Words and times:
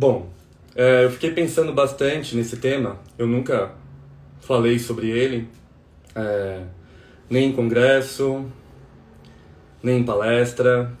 Bom, 0.00 0.30
é, 0.76 1.06
eu 1.06 1.10
fiquei 1.10 1.32
pensando 1.32 1.72
bastante 1.72 2.36
nesse 2.36 2.58
tema. 2.58 3.00
Eu 3.18 3.26
nunca 3.26 3.72
falei 4.40 4.78
sobre 4.78 5.10
ele, 5.10 5.48
é, 6.14 6.62
nem 7.28 7.48
em 7.48 7.52
congresso, 7.52 8.46
nem 9.82 9.98
em 9.98 10.04
palestra. 10.04 10.96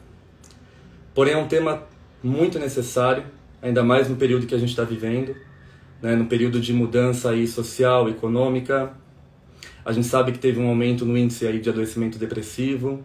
Porém, 1.14 1.34
é 1.34 1.36
um 1.36 1.46
tema 1.46 1.84
muito 2.20 2.58
necessário, 2.58 3.22
ainda 3.62 3.84
mais 3.84 4.08
no 4.08 4.16
período 4.16 4.48
que 4.48 4.54
a 4.56 4.58
gente 4.58 4.70
está 4.70 4.82
vivendo, 4.82 5.32
né, 6.02 6.16
no 6.16 6.26
período 6.26 6.58
de 6.58 6.72
mudança 6.72 7.30
aí 7.30 7.46
social, 7.46 8.08
econômica. 8.08 8.90
A 9.84 9.92
gente 9.92 10.08
sabe 10.08 10.32
que 10.32 10.40
teve 10.40 10.58
um 10.58 10.66
aumento 10.66 11.06
no 11.06 11.16
índice 11.16 11.46
aí 11.46 11.60
de 11.60 11.70
adoecimento 11.70 12.18
depressivo, 12.18 13.04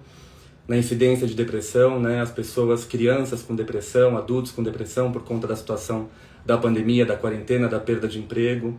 na 0.68 0.78
incidência 0.78 1.28
de 1.28 1.34
depressão, 1.34 2.00
né? 2.00 2.22
As 2.22 2.32
pessoas, 2.32 2.86
crianças 2.86 3.42
com 3.42 3.56
depressão, 3.56 4.18
adultos 4.18 4.52
com 4.52 4.64
depressão 4.64 5.12
por 5.12 5.24
conta 5.24 5.48
da 5.48 5.56
situação 5.56 6.10
da 6.46 6.58
pandemia, 6.58 7.06
da 7.06 7.16
quarentena, 7.16 7.68
da 7.68 7.80
perda 7.80 8.08
de 8.08 8.20
emprego, 8.20 8.78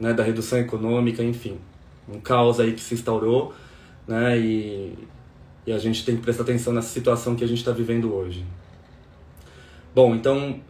né? 0.00 0.12
Da 0.12 0.22
redução 0.22 0.58
econômica, 0.58 1.22
enfim, 1.22 1.58
um 2.08 2.18
caos 2.20 2.60
aí 2.60 2.72
que 2.72 2.80
se 2.80 2.94
instaurou, 2.94 3.54
né? 4.06 4.38
E, 4.38 4.98
e 5.66 5.72
a 5.72 5.78
gente 5.78 6.04
tem 6.04 6.16
que 6.16 6.22
prestar 6.22 6.44
atenção 6.44 6.72
nessa 6.72 6.88
situação 6.88 7.36
que 7.36 7.44
a 7.44 7.48
gente 7.48 7.58
está 7.58 7.72
vivendo 7.72 8.14
hoje. 8.14 8.44
Bom, 9.94 10.14
então 10.14 10.60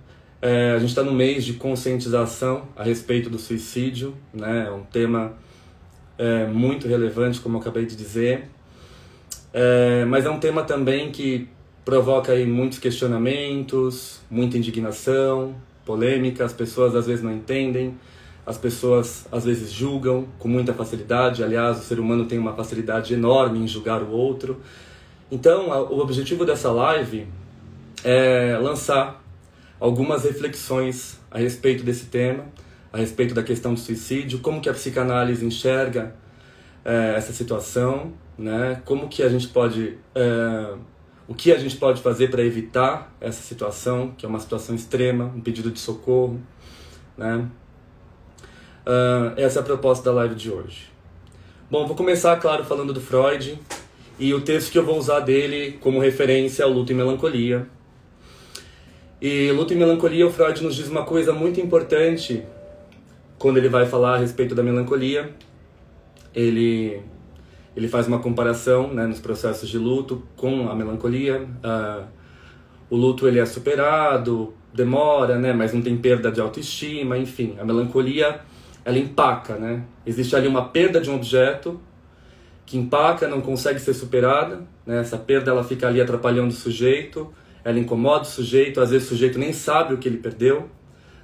é, 0.40 0.72
a 0.72 0.78
gente 0.80 0.88
está 0.88 1.04
no 1.04 1.12
mês 1.12 1.44
de 1.44 1.52
conscientização 1.52 2.68
a 2.74 2.82
respeito 2.82 3.30
do 3.30 3.38
suicídio, 3.38 4.14
né? 4.34 4.66
É 4.66 4.72
um 4.72 4.82
tema 4.82 5.34
é, 6.18 6.46
muito 6.46 6.88
relevante, 6.88 7.40
como 7.40 7.56
eu 7.56 7.60
acabei 7.60 7.86
de 7.86 7.94
dizer. 7.94 8.48
É, 9.52 10.04
mas 10.06 10.24
é 10.24 10.30
um 10.30 10.38
tema 10.38 10.62
também 10.62 11.10
que 11.10 11.48
provoca 11.84 12.32
aí 12.32 12.46
muitos 12.46 12.78
questionamentos, 12.78 14.20
muita 14.30 14.56
indignação, 14.56 15.54
polêmica, 15.84 16.44
as 16.44 16.52
pessoas 16.52 16.94
às 16.94 17.06
vezes 17.06 17.22
não 17.22 17.32
entendem, 17.32 17.94
as 18.46 18.56
pessoas 18.56 19.26
às 19.30 19.44
vezes 19.44 19.70
julgam 19.72 20.26
com 20.38 20.48
muita 20.48 20.72
facilidade, 20.72 21.42
aliás, 21.44 21.78
o 21.78 21.82
ser 21.82 22.00
humano 22.00 22.24
tem 22.24 22.38
uma 22.38 22.54
facilidade 22.54 23.12
enorme 23.14 23.58
em 23.58 23.66
julgar 23.66 24.02
o 24.02 24.10
outro. 24.10 24.60
Então, 25.30 25.68
o 25.90 25.98
objetivo 26.00 26.44
dessa 26.44 26.70
live 26.70 27.26
é 28.04 28.58
lançar 28.60 29.22
algumas 29.78 30.24
reflexões 30.24 31.20
a 31.30 31.38
respeito 31.38 31.82
desse 31.82 32.06
tema, 32.06 32.44
a 32.92 32.98
respeito 32.98 33.34
da 33.34 33.42
questão 33.42 33.74
do 33.74 33.80
suicídio, 33.80 34.40
como 34.40 34.60
que 34.60 34.68
a 34.68 34.72
psicanálise 34.72 35.44
enxerga 35.44 36.14
é, 36.84 37.14
essa 37.16 37.32
situação 37.32 38.12
né? 38.38 38.80
Como 38.84 39.08
que 39.08 39.22
a 39.22 39.28
gente 39.28 39.48
pode, 39.48 39.98
é, 40.14 40.74
o 41.28 41.34
que 41.34 41.52
a 41.52 41.58
gente 41.58 41.76
pode 41.76 42.00
fazer 42.02 42.30
para 42.30 42.42
evitar 42.42 43.14
essa 43.20 43.42
situação, 43.42 44.12
que 44.16 44.26
é 44.26 44.28
uma 44.28 44.40
situação 44.40 44.74
extrema, 44.74 45.26
um 45.34 45.40
pedido 45.40 45.70
de 45.70 45.78
socorro, 45.78 46.40
né? 47.16 47.48
Uh, 48.84 49.32
essa 49.36 49.60
é 49.60 49.62
a 49.62 49.64
proposta 49.64 50.04
da 50.04 50.12
live 50.12 50.34
de 50.34 50.50
hoje. 50.50 50.90
Bom, 51.70 51.86
vou 51.86 51.96
começar, 51.96 52.36
claro, 52.36 52.64
falando 52.64 52.92
do 52.92 53.00
Freud 53.00 53.58
e 54.18 54.34
o 54.34 54.40
texto 54.40 54.72
que 54.72 54.78
eu 54.78 54.84
vou 54.84 54.98
usar 54.98 55.20
dele 55.20 55.78
como 55.80 56.00
referência 56.00 56.64
é 56.64 56.66
o 56.66 56.72
Luto 56.72 56.92
e 56.92 56.94
Melancolia. 56.94 57.66
E 59.20 59.52
Luto 59.52 59.72
e 59.72 59.76
Melancolia, 59.76 60.26
o 60.26 60.30
Freud 60.30 60.62
nos 60.62 60.74
diz 60.74 60.88
uma 60.88 61.04
coisa 61.04 61.32
muito 61.32 61.60
importante 61.60 62.42
quando 63.38 63.56
ele 63.56 63.68
vai 63.68 63.86
falar 63.86 64.16
a 64.16 64.18
respeito 64.18 64.54
da 64.54 64.62
melancolia. 64.62 65.34
Ele 66.34 67.02
ele 67.74 67.88
faz 67.88 68.06
uma 68.06 68.18
comparação 68.18 68.92
né, 68.92 69.06
nos 69.06 69.20
processos 69.20 69.68
de 69.68 69.78
luto 69.78 70.22
com 70.36 70.68
a 70.68 70.74
melancolia. 70.74 71.46
Uh, 71.64 72.04
o 72.90 72.96
luto 72.96 73.26
ele 73.26 73.38
é 73.38 73.46
superado, 73.46 74.52
demora, 74.74 75.38
né, 75.38 75.52
mas 75.52 75.72
não 75.72 75.80
tem 75.80 75.96
perda 75.96 76.30
de 76.30 76.40
autoestima, 76.40 77.16
enfim. 77.16 77.56
A 77.58 77.64
melancolia 77.64 78.40
ela 78.84 78.98
empaca, 78.98 79.56
né? 79.56 79.84
Existe 80.04 80.34
ali 80.34 80.48
uma 80.48 80.68
perda 80.68 81.00
de 81.00 81.08
um 81.08 81.14
objeto 81.14 81.80
que 82.66 82.76
empaca, 82.76 83.28
não 83.28 83.40
consegue 83.40 83.78
ser 83.78 83.94
superada. 83.94 84.60
Né? 84.84 85.00
Essa 85.00 85.16
perda 85.16 85.50
ela 85.50 85.64
fica 85.64 85.86
ali 85.86 86.00
atrapalhando 86.00 86.48
o 86.48 86.56
sujeito, 86.56 87.32
ela 87.64 87.78
incomoda 87.78 88.22
o 88.22 88.26
sujeito. 88.26 88.80
Às 88.80 88.90
vezes 88.90 89.06
o 89.06 89.10
sujeito 89.10 89.38
nem 89.38 89.52
sabe 89.52 89.94
o 89.94 89.98
que 89.98 90.08
ele 90.08 90.18
perdeu. 90.18 90.68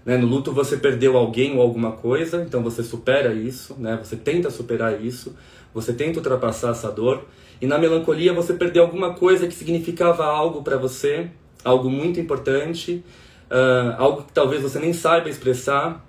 Né? 0.05 0.17
No 0.17 0.27
luto 0.27 0.53
você 0.53 0.77
perdeu 0.77 1.17
alguém 1.17 1.57
ou 1.57 1.63
alguma 1.63 1.93
coisa, 1.93 2.43
então 2.43 2.63
você 2.63 2.83
supera 2.83 3.35
isso, 3.35 3.77
né? 3.79 3.99
Você 4.03 4.17
tenta 4.17 4.49
superar 4.51 5.05
isso 5.05 5.37
você 5.75 5.93
tenta 5.93 6.19
ultrapassar 6.19 6.71
essa 6.71 6.91
dor. 6.91 7.25
E 7.61 7.67
na 7.67 7.79
melancolia 7.79 8.33
você 8.33 8.55
perdeu 8.55 8.85
alguma 8.85 9.15
coisa 9.15 9.47
que 9.47 9.55
significava 9.55 10.25
algo 10.25 10.63
para 10.63 10.77
você, 10.77 11.29
algo 11.65 11.91
muito 11.91 12.21
importante, 12.21 13.03
uh, 13.51 13.95
algo 13.99 14.23
que 14.23 14.33
talvez 14.33 14.63
você 14.63 14.79
nem 14.79 14.93
saiba 14.93 15.29
expressar. 15.29 16.05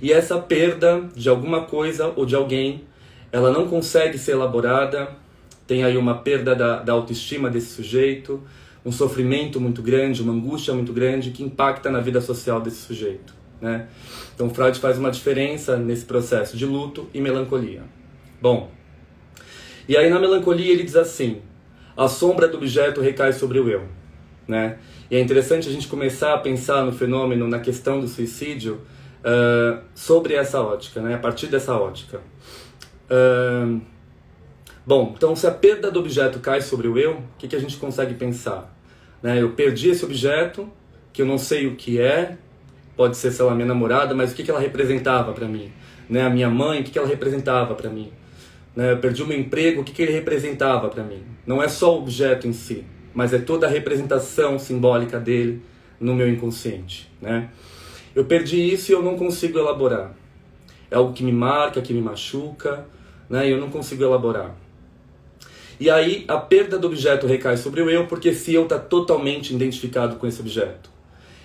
E 0.00 0.12
essa 0.12 0.38
perda 0.38 1.08
de 1.14 1.28
alguma 1.28 1.62
coisa 1.62 2.12
ou 2.16 2.26
de 2.26 2.34
alguém, 2.34 2.84
ela 3.30 3.52
não 3.52 3.68
consegue 3.68 4.18
ser 4.18 4.32
elaborada. 4.32 5.08
Tem 5.66 5.84
aí 5.84 5.96
uma 5.96 6.18
perda 6.18 6.54
da, 6.54 6.80
da 6.80 6.92
autoestima 6.92 7.48
desse 7.48 7.68
sujeito, 7.68 8.42
um 8.84 8.90
sofrimento 8.90 9.60
muito 9.60 9.80
grande, 9.80 10.20
uma 10.20 10.32
angústia 10.32 10.74
muito 10.74 10.92
grande 10.92 11.30
que 11.30 11.42
impacta 11.42 11.90
na 11.90 12.00
vida 12.00 12.20
social 12.20 12.60
desse 12.60 12.78
sujeito. 12.78 13.32
Né? 13.60 13.86
Então 14.34 14.50
Freud 14.50 14.76
faz 14.80 14.98
uma 14.98 15.10
diferença 15.10 15.76
nesse 15.76 16.04
processo 16.04 16.56
de 16.56 16.66
luto 16.66 17.08
e 17.14 17.20
melancolia. 17.20 17.84
Bom, 18.40 18.72
e 19.88 19.96
aí 19.96 20.08
na 20.08 20.18
melancolia 20.18 20.72
ele 20.72 20.82
diz 20.82 20.96
assim: 20.96 21.42
a 21.96 22.08
sombra 22.08 22.48
do 22.48 22.56
objeto 22.56 23.00
recai 23.00 23.32
sobre 23.32 23.58
o 23.58 23.68
eu, 23.68 23.82
né? 24.46 24.78
E 25.10 25.16
é 25.16 25.20
interessante 25.20 25.68
a 25.68 25.72
gente 25.72 25.88
começar 25.88 26.34
a 26.34 26.38
pensar 26.38 26.84
no 26.84 26.92
fenômeno, 26.92 27.46
na 27.46 27.60
questão 27.60 28.00
do 28.00 28.08
suicídio, 28.08 28.80
uh, 29.20 29.82
sobre 29.94 30.34
essa 30.34 30.60
ótica, 30.60 31.00
né? 31.00 31.14
A 31.14 31.18
partir 31.18 31.48
dessa 31.48 31.74
ótica. 31.74 32.20
Uh, 33.10 33.80
bom, 34.86 35.12
então 35.14 35.36
se 35.36 35.46
a 35.46 35.50
perda 35.50 35.90
do 35.90 36.00
objeto 36.00 36.38
cai 36.40 36.62
sobre 36.62 36.88
o 36.88 36.98
eu, 36.98 37.12
o 37.12 37.22
que, 37.38 37.48
que 37.48 37.56
a 37.56 37.60
gente 37.60 37.76
consegue 37.76 38.14
pensar? 38.14 38.74
Né? 39.22 39.40
Eu 39.40 39.52
perdi 39.52 39.90
esse 39.90 40.04
objeto, 40.04 40.68
que 41.12 41.22
eu 41.22 41.26
não 41.26 41.38
sei 41.38 41.66
o 41.66 41.76
que 41.76 42.00
é, 42.00 42.36
pode 42.96 43.16
ser, 43.16 43.30
sei 43.30 43.44
lá, 43.44 43.54
minha 43.54 43.66
namorada, 43.66 44.14
mas 44.14 44.32
o 44.32 44.34
que, 44.34 44.42
que 44.42 44.50
ela 44.50 44.60
representava 44.60 45.32
para 45.32 45.46
mim? 45.46 45.70
Né? 46.08 46.22
A 46.22 46.30
minha 46.30 46.48
mãe, 46.48 46.80
o 46.80 46.84
que, 46.84 46.90
que 46.90 46.98
ela 46.98 47.08
representava 47.08 47.74
para 47.74 47.90
mim? 47.90 48.10
Né? 48.74 48.94
perdi 48.96 49.22
o 49.22 49.26
meu 49.26 49.38
emprego, 49.38 49.80
o 49.80 49.84
que, 49.84 49.92
que 49.92 50.02
ele 50.02 50.12
representava 50.12 50.88
para 50.88 51.02
mim? 51.02 51.22
Não 51.46 51.62
é 51.62 51.68
só 51.68 51.94
o 51.94 51.98
objeto 51.98 52.46
em 52.46 52.52
si, 52.52 52.84
mas 53.14 53.32
é 53.32 53.38
toda 53.38 53.66
a 53.66 53.70
representação 53.70 54.58
simbólica 54.58 55.18
dele 55.18 55.62
no 56.00 56.14
meu 56.14 56.28
inconsciente. 56.28 57.10
Né? 57.20 57.48
Eu 58.14 58.24
perdi 58.24 58.72
isso 58.72 58.90
e 58.90 58.94
eu 58.94 59.02
não 59.02 59.16
consigo 59.16 59.58
elaborar. 59.58 60.14
É 60.90 60.96
algo 60.96 61.12
que 61.12 61.22
me 61.22 61.32
marca, 61.32 61.80
que 61.80 61.92
me 61.92 62.02
machuca, 62.02 62.86
né? 63.28 63.48
e 63.48 63.52
eu 63.52 63.60
não 63.60 63.70
consigo 63.70 64.02
elaborar. 64.02 64.54
E 65.80 65.90
aí 65.90 66.24
a 66.28 66.36
perda 66.36 66.78
do 66.78 66.86
objeto 66.86 67.26
recai 67.26 67.56
sobre 67.56 67.82
o 67.82 67.90
eu, 67.90 68.06
porque 68.06 68.32
se 68.32 68.54
eu 68.54 68.64
está 68.64 68.78
totalmente 68.78 69.54
identificado 69.54 70.16
com 70.16 70.26
esse 70.26 70.40
objeto. 70.40 70.90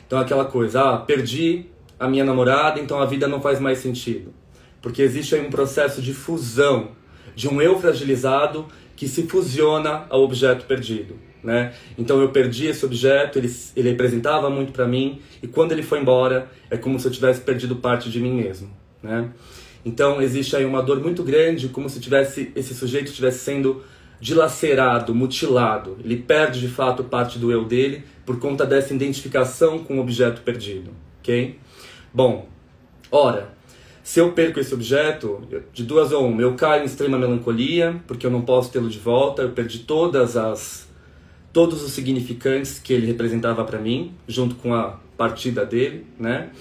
Então 0.06 0.20
aquela 0.20 0.46
coisa, 0.46 0.82
ah, 0.82 0.98
perdi 0.98 1.66
a 2.00 2.08
minha 2.08 2.24
namorada, 2.24 2.80
então 2.80 3.00
a 3.00 3.06
vida 3.06 3.28
não 3.28 3.42
faz 3.42 3.60
mais 3.60 3.80
sentido. 3.80 4.34
Porque 4.82 5.02
existe 5.02 5.34
aí 5.34 5.46
um 5.46 5.50
processo 5.50 6.02
de 6.02 6.14
fusão 6.14 6.90
de 7.38 7.48
um 7.48 7.62
eu 7.62 7.80
fragilizado 7.80 8.66
que 8.96 9.08
se 9.08 9.28
fusiona 9.28 10.08
ao 10.10 10.24
objeto 10.24 10.66
perdido. 10.66 11.14
né? 11.44 11.72
Então 11.96 12.20
eu 12.20 12.30
perdi 12.30 12.66
esse 12.66 12.84
objeto, 12.84 13.38
ele, 13.38 13.56
ele 13.76 13.92
representava 13.92 14.50
muito 14.50 14.72
para 14.72 14.88
mim, 14.88 15.22
e 15.42 15.48
quando 15.48 15.72
ele 15.72 15.84
foi 15.84 16.00
embora, 16.00 16.50
é 16.68 16.76
como 16.76 17.00
se 17.00 17.08
eu 17.08 17.12
tivesse 17.12 17.42
perdido 17.42 17.76
parte 17.76 18.10
de 18.10 18.20
mim 18.20 18.34
mesmo, 18.34 18.70
né? 19.04 19.30
Então 19.86 20.20
existe 20.20 20.56
aí 20.56 20.66
uma 20.66 20.82
dor 20.82 21.00
muito 21.00 21.24
grande, 21.24 21.70
como 21.70 21.88
se 21.88 22.00
tivesse 22.00 22.52
esse 22.56 22.74
sujeito 22.74 23.10
estivesse 23.10 23.40
sendo 23.40 23.84
dilacerado, 24.20 25.14
mutilado. 25.14 25.96
Ele 26.04 26.18
perde 26.18 26.60
de 26.60 26.68
fato 26.68 27.04
parte 27.04 27.38
do 27.38 27.52
eu 27.52 27.64
dele 27.66 28.04
por 28.26 28.40
conta 28.40 28.66
dessa 28.66 28.94
identificação 28.96 29.78
com 29.78 30.00
o 30.00 30.02
objeto 30.02 30.42
perdido, 30.42 30.90
ok? 31.20 31.58
Bom, 32.12 32.50
ora, 33.12 33.56
se 34.08 34.22
eu 34.22 34.32
perco 34.32 34.58
esse 34.58 34.74
objeto, 34.74 35.42
de 35.74 35.84
duas 35.84 36.14
ou 36.14 36.26
uma, 36.26 36.42
eu 36.42 36.54
caio 36.54 36.84
em 36.84 36.86
extrema 36.86 37.18
melancolia, 37.18 38.02
porque 38.08 38.26
eu 38.26 38.32
não 38.32 38.40
posso 38.40 38.72
tê-lo 38.72 38.88
de 38.88 38.98
volta, 38.98 39.42
eu 39.42 39.50
perdi 39.50 39.80
todas 39.80 40.38
as 40.38 40.88
todos 41.52 41.84
os 41.84 41.92
significantes 41.92 42.80
que 42.80 42.94
ele 42.94 43.06
representava 43.06 43.66
para 43.66 43.78
mim, 43.80 44.14
junto 44.26 44.56
com 44.56 44.74
a 44.74 44.98
partida 45.18 45.66
dele, 45.66 46.06
né? 46.18 46.52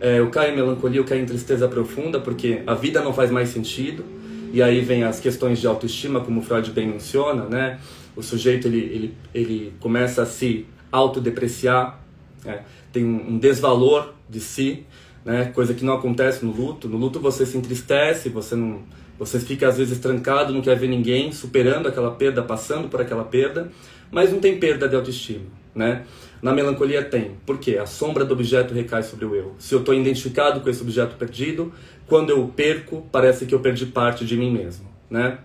É, 0.00 0.20
eu 0.20 0.30
caio 0.30 0.52
em 0.52 0.56
melancolia, 0.56 1.00
eu 1.00 1.04
caio 1.04 1.20
em 1.20 1.26
tristeza 1.26 1.66
profunda, 1.66 2.20
porque 2.20 2.62
a 2.64 2.74
vida 2.74 3.02
não 3.02 3.12
faz 3.12 3.28
mais 3.28 3.48
sentido. 3.48 4.04
E 4.52 4.62
aí 4.62 4.80
vem 4.80 5.02
as 5.02 5.18
questões 5.18 5.58
de 5.58 5.66
autoestima, 5.66 6.20
como 6.20 6.42
Freud 6.42 6.70
bem 6.70 6.86
menciona, 6.86 7.46
né? 7.46 7.80
O 8.14 8.22
sujeito 8.22 8.68
ele, 8.68 8.78
ele, 8.78 9.14
ele 9.34 9.72
começa 9.80 10.22
a 10.22 10.26
se 10.26 10.64
autodepreciar, 10.92 12.00
né? 12.44 12.62
tem 12.92 13.04
um 13.04 13.36
desvalor 13.36 14.14
de 14.30 14.38
si, 14.38 14.86
né? 15.24 15.46
Coisa 15.54 15.74
que 15.74 15.84
não 15.84 15.94
acontece 15.94 16.44
no 16.44 16.52
luto. 16.52 16.88
No 16.88 16.96
luto 16.96 17.20
você 17.20 17.46
se 17.46 17.56
entristece, 17.56 18.28
você 18.28 18.54
não, 18.54 18.82
você 19.18 19.40
fica 19.40 19.68
às 19.68 19.78
vezes 19.78 19.98
trancado, 19.98 20.52
não 20.52 20.60
quer 20.60 20.78
ver 20.78 20.88
ninguém, 20.88 21.32
superando 21.32 21.88
aquela 21.88 22.10
perda, 22.10 22.42
passando 22.42 22.88
por 22.88 23.00
aquela 23.00 23.24
perda 23.24 23.70
mas 24.14 24.30
não 24.30 24.38
tem 24.38 24.56
perda 24.58 24.88
de 24.88 24.94
autoestima, 24.94 25.46
né? 25.74 26.04
Na 26.40 26.52
melancolia 26.52 27.02
tem. 27.02 27.32
Por 27.44 27.58
quê? 27.58 27.78
A 27.78 27.86
sombra 27.86 28.24
do 28.24 28.32
objeto 28.32 28.72
recai 28.72 29.02
sobre 29.02 29.24
o 29.24 29.34
eu. 29.34 29.56
Se 29.58 29.74
eu 29.74 29.80
estou 29.80 29.92
identificado 29.92 30.60
com 30.60 30.70
esse 30.70 30.82
objeto 30.82 31.16
perdido, 31.16 31.72
quando 32.06 32.30
eu 32.30 32.46
perco, 32.54 33.04
parece 33.10 33.44
que 33.44 33.52
eu 33.54 33.58
perdi 33.58 33.86
parte 33.86 34.24
de 34.24 34.36
mim 34.36 34.52
mesmo, 34.52 34.86
né? 35.10 35.38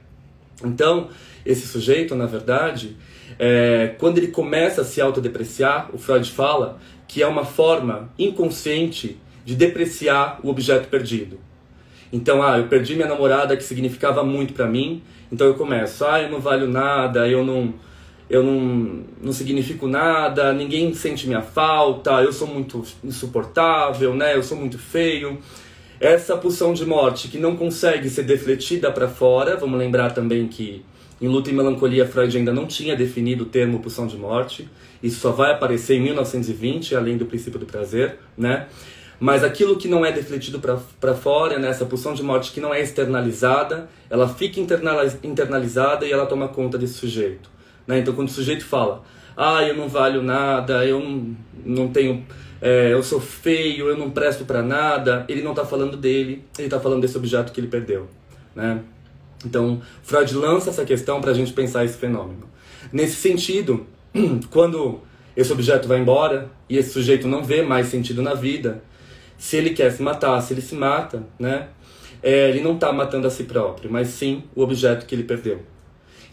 Então, 0.64 1.10
esse 1.44 1.66
sujeito, 1.66 2.14
na 2.14 2.28
verdade, 2.28 2.96
é, 3.40 3.96
quando 3.98 4.20
ele 4.20 4.28
começa 4.28 4.82
a 4.82 4.86
se 4.86 5.02
autodepreciar, 5.02 5.90
o 5.92 5.98
Freud 5.98 6.30
fala 6.30 6.80
que 7.08 7.24
é 7.24 7.28
uma 7.28 7.46
forma 7.46 8.10
inconsciente 8.20 9.18
de 9.50 9.56
depreciar 9.56 10.40
o 10.44 10.50
objeto 10.50 10.90
perdido. 10.90 11.40
Então, 12.14 12.44
ah, 12.44 12.60
eu 12.60 12.68
perdi 12.68 12.94
minha 12.94 13.08
namorada 13.08 13.58
que 13.58 13.64
significava 13.64 14.24
muito 14.24 14.54
para 14.54 14.68
mim, 14.68 15.02
então 15.32 15.48
eu 15.48 15.56
começo, 15.56 16.06
ah, 16.06 16.22
eu 16.22 16.30
não 16.30 16.40
valho 16.40 16.68
nada, 16.68 17.28
eu 17.28 17.44
não 17.44 17.74
eu 18.30 18.44
não, 18.44 19.04
não 19.20 19.34
significo 19.34 19.88
nada, 19.88 20.54
ninguém 20.54 20.94
sente 20.94 21.26
minha 21.26 21.42
falta, 21.42 22.12
eu 22.22 22.32
sou 22.32 22.48
muito 22.48 22.84
insuportável, 23.04 24.14
né? 24.14 24.36
Eu 24.36 24.44
sou 24.44 24.56
muito 24.56 24.78
feio. 24.78 25.40
Essa 26.00 26.38
pulsão 26.38 26.72
de 26.72 26.86
morte 26.86 27.28
que 27.28 27.40
não 27.40 27.56
consegue 27.56 28.08
ser 28.08 28.22
defletida 28.22 28.92
para 28.92 29.08
fora, 29.08 29.58
vamos 29.58 29.80
lembrar 29.80 30.12
também 30.12 30.48
que 30.48 30.86
em 31.20 31.28
Luta 31.28 31.50
e 31.50 31.54
Melancolia 31.54 32.06
Freud 32.06 32.38
ainda 32.38 32.54
não 32.54 32.68
tinha 32.68 32.96
definido 32.96 33.46
o 33.46 33.48
termo 33.48 33.80
pulsão 33.80 34.06
de 34.06 34.16
morte. 34.16 34.70
Isso 35.02 35.20
só 35.20 35.32
vai 35.32 35.52
aparecer 35.52 35.96
em 35.96 36.02
1920, 36.02 36.96
além 36.96 37.18
do 37.18 37.26
princípio 37.26 37.60
do 37.60 37.66
prazer, 37.66 38.20
né? 38.38 38.68
Mas 39.20 39.44
aquilo 39.44 39.76
que 39.76 39.88
não 39.88 40.06
é 40.06 40.12
defletido 40.12 40.60
para 40.60 41.14
fora, 41.14 41.60
né? 41.60 41.74
pulsão 41.74 42.14
de 42.14 42.24
morte 42.24 42.52
que 42.52 42.62
não 42.62 42.74
é 42.74 42.82
externalizada, 42.82 43.90
ela 44.10 44.30
fica 44.30 44.60
internalizada 44.60 46.06
e 46.06 46.12
ela 46.12 46.26
toma 46.26 46.48
conta 46.48 46.78
desse 46.78 46.94
sujeito. 46.94 47.50
Né? 47.86 48.00
Então, 48.00 48.14
quando 48.14 48.30
o 48.30 48.32
sujeito 48.32 48.64
fala, 48.64 49.04
ah, 49.36 49.62
eu 49.64 49.76
não 49.76 49.90
valho 49.90 50.22
nada, 50.22 50.86
eu 50.86 51.02
não, 51.02 51.36
não 51.66 51.88
tenho, 51.90 52.26
é, 52.62 52.94
eu 52.94 53.04
sou 53.04 53.20
feio, 53.20 53.90
eu 53.90 53.98
não 53.98 54.10
presto 54.10 54.46
para 54.46 54.62
nada, 54.62 55.26
ele 55.28 55.42
não 55.42 55.52
está 55.52 55.66
falando 55.66 55.98
dele, 55.98 56.46
ele 56.58 56.68
está 56.68 56.80
falando 56.80 57.02
desse 57.02 57.18
objeto 57.18 57.52
que 57.52 57.60
ele 57.60 57.68
perdeu. 57.68 58.08
Né? 58.56 58.82
Então, 59.46 59.82
Freud 60.04 60.34
lança 60.36 60.70
essa 60.70 60.86
questão 60.86 61.20
para 61.20 61.32
a 61.32 61.34
gente 61.34 61.52
pensar 61.52 61.84
esse 61.84 61.98
fenômeno. 61.98 62.48
Nesse 62.92 63.16
sentido, 63.16 63.86
quando 64.50 65.00
esse 65.36 65.52
objeto 65.52 65.88
vai 65.88 66.00
embora 66.00 66.50
e 66.70 66.78
esse 66.78 66.92
sujeito 66.92 67.28
não 67.28 67.44
vê 67.44 67.62
mais 67.62 67.88
sentido 67.88 68.22
na 68.22 68.34
vida, 68.34 68.82
se 69.40 69.56
ele 69.56 69.70
quer 69.72 69.90
se 69.92 70.04
matar, 70.04 70.40
se 70.42 70.54
ele 70.54 70.62
se 70.62 70.76
mata, 70.76 71.24
né? 71.40 71.70
É, 72.22 72.50
ele 72.50 72.62
não 72.62 72.76
está 72.76 72.92
matando 72.92 73.26
a 73.26 73.32
si 73.32 73.46
próprio, 73.46 73.90
mas 73.90 74.10
sim 74.10 74.44
o 74.54 74.62
objeto 74.62 75.06
que 75.06 75.16
ele 75.16 75.24
perdeu. 75.24 75.62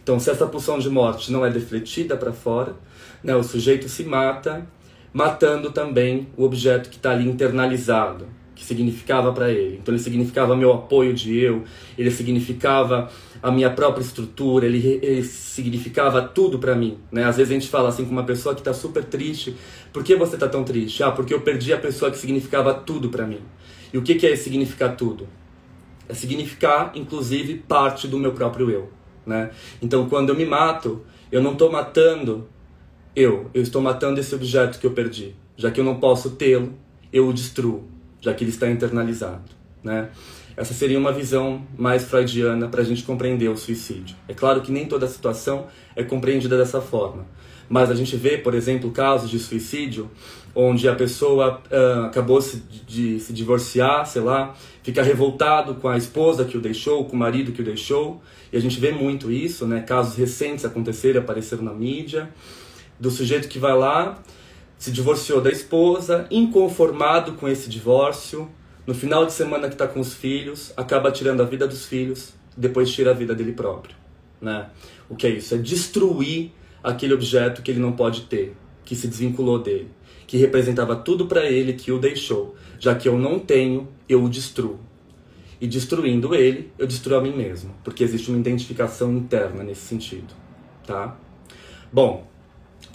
Então, 0.03 0.19
se 0.19 0.29
essa 0.29 0.47
pulsão 0.47 0.79
de 0.81 0.91
morte 0.91 1.31
não 1.31 1.47
é 1.47 1.51
defletida 1.51 2.17
para 2.17 2.33
fora, 2.33 2.75
né, 3.23 3.35
o 3.37 3.45
sujeito 3.45 3.89
se 3.89 4.03
mata, 4.03 4.67
matando 5.13 5.71
também 5.71 6.29
o 6.37 6.43
objeto 6.43 6.91
que 6.91 6.97
está 6.97 7.13
ali 7.13 7.29
internalizado, 7.29 8.27
que 8.57 8.65
significava 8.65 9.33
para 9.33 9.51
ele. 9.51 9.79
Então, 9.81 9.95
ele 9.95 10.03
significava 10.03 10.57
meu 10.57 10.73
apoio 10.73 11.15
de 11.15 11.39
eu, 11.39 11.63
ele 11.97 12.11
significava 12.11 13.09
a 13.41 13.53
minha 13.53 13.71
própria 13.71 14.03
estrutura, 14.03 14.67
ele, 14.67 14.99
ele 15.01 15.23
significava 15.23 16.23
tudo 16.23 16.59
para 16.59 16.75
mim. 16.75 16.99
Né? 17.13 17.23
Às 17.23 17.37
vezes 17.37 17.53
a 17.53 17.55
gente 17.55 17.69
fala 17.69 17.91
assim 17.91 18.05
com 18.05 18.11
uma 18.11 18.25
pessoa 18.25 18.55
que 18.55 18.61
está 18.61 18.73
super 18.73 19.05
triste: 19.05 19.55
por 19.93 20.03
que 20.03 20.17
você 20.17 20.35
está 20.35 20.49
tão 20.49 20.65
triste? 20.65 21.05
Ah, 21.05 21.13
porque 21.13 21.33
eu 21.33 21.43
perdi 21.43 21.73
a 21.73 21.79
pessoa 21.79 22.11
que 22.11 22.19
significava 22.19 22.75
tudo 22.75 23.09
para 23.11 23.25
mim. 23.25 23.41
E 23.93 23.99
o 23.99 24.03
que, 24.03 24.17
que 24.17 24.27
é 24.27 24.35
significar 24.35 24.97
tudo? 24.97 25.29
É 26.09 26.15
significar, 26.15 26.93
inclusive, 26.97 27.63
parte 27.69 28.09
do 28.09 28.19
meu 28.19 28.33
próprio 28.33 28.69
eu. 28.71 28.91
Né? 29.25 29.51
Então, 29.81 30.09
quando 30.09 30.31
eu 30.31 30.35
me 30.35 30.45
mato, 30.45 31.05
eu 31.31 31.41
não 31.41 31.53
estou 31.53 31.71
matando 31.71 32.49
eu, 33.17 33.51
eu 33.55 33.63
estou 33.63 33.81
matando 33.81 34.21
esse 34.21 34.35
objeto 34.35 34.79
que 34.79 34.87
eu 34.87 34.91
perdi. 34.91 35.35
Já 35.57 35.71
que 35.71 35.81
eu 35.81 35.85
não 35.85 35.99
posso 35.99 36.33
tê-lo, 36.33 36.75
eu 37.11 37.27
o 37.27 37.33
destruo, 37.33 37.89
já 38.27 38.35
que 38.35 38.43
ele 38.43 38.51
está 38.51 38.69
internalizado. 38.69 39.45
Né? 39.85 40.09
Essa 40.57 40.75
seria 40.75 40.99
uma 40.99 41.13
visão 41.13 41.65
mais 41.79 42.05
freudiana 42.05 42.67
para 42.67 42.81
a 42.81 42.85
gente 42.85 43.05
compreender 43.05 43.49
o 43.49 43.57
suicídio. 43.57 44.17
É 44.27 44.35
claro 44.35 44.61
que 44.63 44.73
nem 44.73 44.87
toda 44.87 45.07
situação 45.07 45.67
é 45.95 46.03
compreendida 46.03 46.59
dessa 46.59 46.81
forma, 46.81 47.25
mas 47.69 47.89
a 47.89 47.95
gente 47.95 48.17
vê, 48.17 48.37
por 48.37 48.53
exemplo, 48.55 48.91
casos 48.91 49.31
de 49.31 49.39
suicídio 49.39 50.11
onde 50.57 50.89
a 50.89 50.95
pessoa 50.95 51.61
uh, 51.71 52.07
acabou 52.07 52.41
-se 52.41 52.63
de, 52.87 53.21
se 53.21 53.33
divorciar, 53.33 54.07
sei 54.07 54.23
lá, 54.23 54.55
fica 54.83 55.03
revoltado 55.03 55.75
com 55.75 55.89
a 55.89 55.97
esposa 55.97 56.45
que 56.47 56.57
o 56.57 56.61
deixou, 56.61 57.05
com 57.05 57.15
o 57.15 57.19
marido 57.19 57.53
que 57.53 57.61
o 57.61 57.65
deixou, 57.65 58.23
e 58.51 58.57
a 58.57 58.61
gente 58.61 58.81
vê 58.81 58.91
muito 58.91 59.31
isso, 59.31 59.67
né? 59.67 59.83
Casos 59.83 60.17
recentes 60.17 60.65
aconteceram, 60.65 61.21
apareceram 61.21 61.63
na 61.63 61.75
mídia, 61.75 62.31
do 62.99 63.11
sujeito 63.11 63.49
que 63.49 63.59
vai 63.59 63.77
lá, 63.77 64.19
se 64.79 64.91
divorciou 64.91 65.41
da 65.41 65.51
esposa, 65.51 66.27
inconformado 66.31 67.33
com 67.33 67.49
esse 67.49 67.69
divórcio, 67.69 68.51
no 68.87 68.95
final 68.95 69.27
de 69.27 69.33
semana 69.33 69.69
que 69.69 69.75
está 69.75 69.89
com 69.89 70.01
os 70.01 70.15
filhos, 70.15 70.73
acaba 70.77 71.11
tirando 71.11 71.41
a 71.41 71.45
vida 71.45 71.67
dos 71.67 71.87
filhos, 71.87 72.35
depois 72.57 72.91
tira 72.93 73.11
a 73.11 73.15
vida 73.15 73.35
dele 73.35 73.53
próprio, 73.53 73.97
né? 74.41 74.69
O 75.09 75.17
que 75.17 75.27
é 75.27 75.31
isso? 75.31 75.55
É 75.55 75.59
destruir 75.59 76.53
aquele 76.83 77.13
objeto 77.13 77.63
que 77.63 77.71
ele 77.71 77.81
não 77.81 77.93
pode 77.93 78.23
ter, 78.23 78.55
que 78.85 78.95
se 78.95 79.09
desvinculou 79.09 79.59
dele, 79.59 79.91
que 80.27 80.37
representava 80.37 80.95
tudo 80.95 81.27
para 81.27 81.45
ele, 81.45 81.73
que 81.73 81.91
o 81.91 81.99
deixou. 81.99 82.55
Já 82.79 82.95
que 82.95 83.09
eu 83.09 83.19
não 83.19 83.39
tenho, 83.39 83.89
eu 84.09 84.23
o 84.23 84.29
destruo. 84.29 84.79
E 85.61 85.67
destruindo 85.67 86.35
ele, 86.35 86.71
eu 86.79 86.87
destruo 86.87 87.19
a 87.19 87.21
mim 87.21 87.33
mesmo, 87.33 87.75
porque 87.83 88.05
existe 88.05 88.29
uma 88.29 88.39
identificação 88.39 89.13
interna 89.17 89.65
nesse 89.65 89.81
sentido, 89.81 90.35
tá? 90.87 91.17
Bom, 91.93 92.29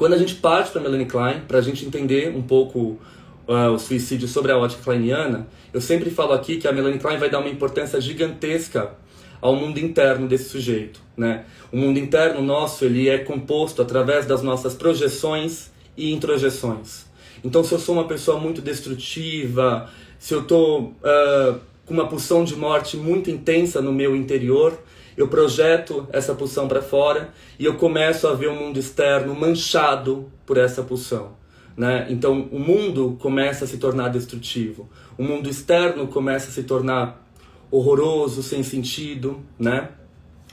quando 0.01 0.13
a 0.13 0.17
gente 0.17 0.33
parte 0.33 0.71
para 0.71 0.81
Melanie 0.81 1.05
Klein, 1.05 1.41
para 1.47 1.59
a 1.59 1.61
gente 1.61 1.85
entender 1.85 2.35
um 2.35 2.41
pouco 2.41 2.99
uh, 3.47 3.71
o 3.71 3.77
suicídio 3.77 4.27
sobre 4.27 4.51
a 4.51 4.57
ótica 4.57 4.81
kleiniana, 4.81 5.47
eu 5.71 5.79
sempre 5.79 6.09
falo 6.09 6.33
aqui 6.33 6.57
que 6.57 6.67
a 6.67 6.71
Melanie 6.71 6.97
Klein 6.97 7.19
vai 7.19 7.29
dar 7.29 7.37
uma 7.37 7.49
importância 7.49 8.01
gigantesca 8.01 8.93
ao 9.39 9.55
mundo 9.55 9.79
interno 9.79 10.27
desse 10.27 10.49
sujeito, 10.49 10.99
né? 11.15 11.45
O 11.71 11.77
mundo 11.77 11.99
interno 11.99 12.41
nosso, 12.41 12.83
ele 12.83 13.09
é 13.09 13.19
composto 13.19 13.79
através 13.79 14.25
das 14.25 14.41
nossas 14.41 14.73
projeções 14.73 15.69
e 15.95 16.11
introjeções. 16.11 17.05
Então, 17.43 17.63
se 17.63 17.71
eu 17.71 17.77
sou 17.77 17.93
uma 17.93 18.07
pessoa 18.07 18.39
muito 18.39 18.59
destrutiva, 18.59 19.87
se 20.17 20.33
eu 20.33 20.41
estou 20.41 20.95
uh, 21.03 21.59
com 21.85 21.93
uma 21.93 22.07
pulsão 22.07 22.43
de 22.43 22.55
morte 22.55 22.97
muito 22.97 23.29
intensa 23.29 23.83
no 23.83 23.93
meu 23.93 24.15
interior, 24.15 24.79
eu 25.21 25.27
projeto 25.27 26.07
essa 26.11 26.33
pulsão 26.33 26.67
para 26.67 26.81
fora 26.81 27.33
e 27.59 27.65
eu 27.65 27.75
começo 27.75 28.27
a 28.27 28.33
ver 28.33 28.47
o 28.47 28.55
mundo 28.55 28.79
externo 28.79 29.35
manchado 29.35 30.31
por 30.45 30.57
essa 30.57 30.81
pulsão. 30.83 31.33
Né? 31.77 32.07
Então, 32.09 32.49
o 32.51 32.59
mundo 32.59 33.17
começa 33.19 33.65
a 33.65 33.67
se 33.67 33.77
tornar 33.77 34.09
destrutivo, 34.09 34.89
o 35.17 35.23
mundo 35.23 35.49
externo 35.49 36.07
começa 36.07 36.49
a 36.49 36.51
se 36.51 36.63
tornar 36.63 37.25
horroroso, 37.71 38.43
sem 38.43 38.61
sentido, 38.61 39.39
né? 39.57 39.89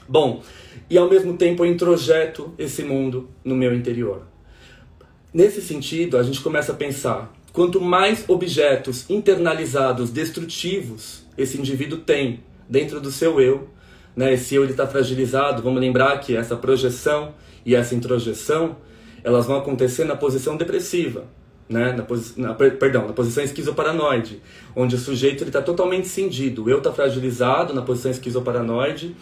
Bom, 0.07 0.41
e 0.89 0.97
ao 0.97 1.09
mesmo 1.09 1.35
tempo 1.35 1.65
eu 1.65 1.71
introjeto 1.71 2.53
esse 2.57 2.81
mundo 2.83 3.29
no 3.43 3.55
meu 3.55 3.75
interior. 3.75 4.23
Nesse 5.31 5.61
sentido, 5.61 6.17
a 6.17 6.23
gente 6.23 6.39
começa 6.39 6.71
a 6.71 6.75
pensar: 6.75 7.31
quanto 7.51 7.81
mais 7.81 8.23
objetos 8.27 9.07
internalizados 9.09 10.09
destrutivos 10.09 11.25
esse 11.37 11.59
indivíduo 11.59 11.99
tem 11.99 12.39
dentro 12.67 12.99
do 12.99 13.11
seu 13.11 13.39
eu, 13.39 13.69
né? 14.19 14.33
Esse 14.33 14.53
eu 14.53 14.65
está 14.65 14.85
fragilizado. 14.85 15.63
Vamos 15.63 15.79
lembrar 15.79 16.19
que 16.19 16.35
essa 16.35 16.57
projeção 16.57 17.33
e 17.65 17.73
essa 17.73 17.95
introjeção 17.95 18.75
elas 19.23 19.45
vão 19.45 19.57
acontecer 19.57 20.03
na 20.03 20.13
posição 20.13 20.57
depressiva, 20.57 21.23
né? 21.69 21.93
na, 21.93 22.03
posi 22.03 22.33
na, 22.37 22.53
perdão, 22.53 23.07
na 23.07 23.13
posição 23.13 23.41
esquizoparanoide, 23.41 24.41
onde 24.75 24.95
o 24.95 24.97
sujeito 24.97 25.45
está 25.45 25.61
totalmente 25.61 26.09
cindido. 26.09 26.65
O 26.65 26.69
eu 26.69 26.79
está 26.79 26.91
fragilizado 26.91 27.73
na 27.73 27.81
posição 27.81 28.11
esquizoparanoide, 28.11 29.15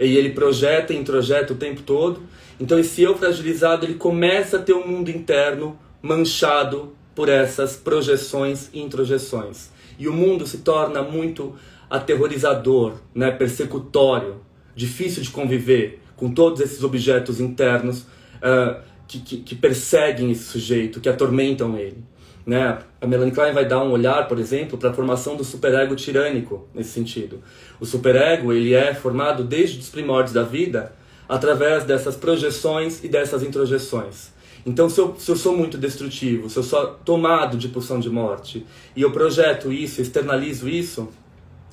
e 0.00 0.16
ele 0.16 0.30
projeta 0.30 0.94
e 0.94 0.96
introjeta 0.96 1.52
o 1.52 1.56
tempo 1.56 1.82
todo. 1.82 2.22
Então 2.58 2.78
esse 2.78 3.02
eu 3.02 3.18
fragilizado, 3.18 3.84
ele 3.84 3.94
começa 3.94 4.56
a 4.56 4.62
ter 4.62 4.72
um 4.72 4.86
mundo 4.86 5.10
interno 5.10 5.78
manchado 6.00 6.94
por 7.14 7.28
essas 7.28 7.76
projeções 7.76 8.70
e 8.72 8.80
introjeções. 8.80 9.68
E 9.98 10.08
o 10.08 10.12
mundo 10.12 10.46
se 10.46 10.58
torna 10.58 11.02
muito 11.02 11.54
aterrorizador, 11.90 12.94
né, 13.14 13.30
persecutório, 13.30 14.36
difícil 14.74 15.22
de 15.22 15.30
conviver 15.30 16.02
com 16.16 16.30
todos 16.30 16.60
esses 16.60 16.82
objetos 16.82 17.40
internos 17.40 18.00
uh, 18.02 18.80
que, 19.06 19.20
que, 19.20 19.36
que, 19.38 19.54
perseguem 19.54 20.30
esse 20.30 20.44
sujeito, 20.44 21.00
que 21.00 21.08
atormentam 21.08 21.78
ele. 21.78 22.04
Né? 22.44 22.78
A 23.00 23.06
Melanie 23.06 23.32
Klein 23.32 23.52
vai 23.52 23.66
dar 23.66 23.82
um 23.82 23.90
olhar, 23.90 24.26
por 24.26 24.38
exemplo, 24.38 24.76
para 24.78 24.90
a 24.90 24.92
formação 24.92 25.36
do 25.36 25.44
superego 25.44 25.94
tirânico 25.94 26.66
nesse 26.74 26.90
sentido. 26.90 27.42
O 27.78 27.86
superego 27.86 28.52
ele 28.52 28.74
é 28.74 28.94
formado 28.94 29.44
desde 29.44 29.78
os 29.78 29.88
primórdios 29.88 30.32
da 30.32 30.42
vida 30.42 30.92
através 31.28 31.84
dessas 31.84 32.16
projeções 32.16 33.04
e 33.04 33.08
dessas 33.08 33.42
introjeções. 33.42 34.32
Então, 34.64 34.88
se 34.88 35.00
eu, 35.00 35.14
se 35.18 35.30
eu 35.30 35.36
sou 35.36 35.56
muito 35.56 35.78
destrutivo, 35.78 36.50
se 36.50 36.56
eu 36.56 36.62
sou 36.62 36.86
tomado 37.04 37.56
de 37.56 37.68
pulsão 37.68 38.00
de 38.00 38.10
morte, 38.10 38.66
e 38.96 39.02
eu 39.02 39.12
projeto 39.12 39.72
isso, 39.72 40.00
externalizo 40.00 40.68
isso, 40.68 41.08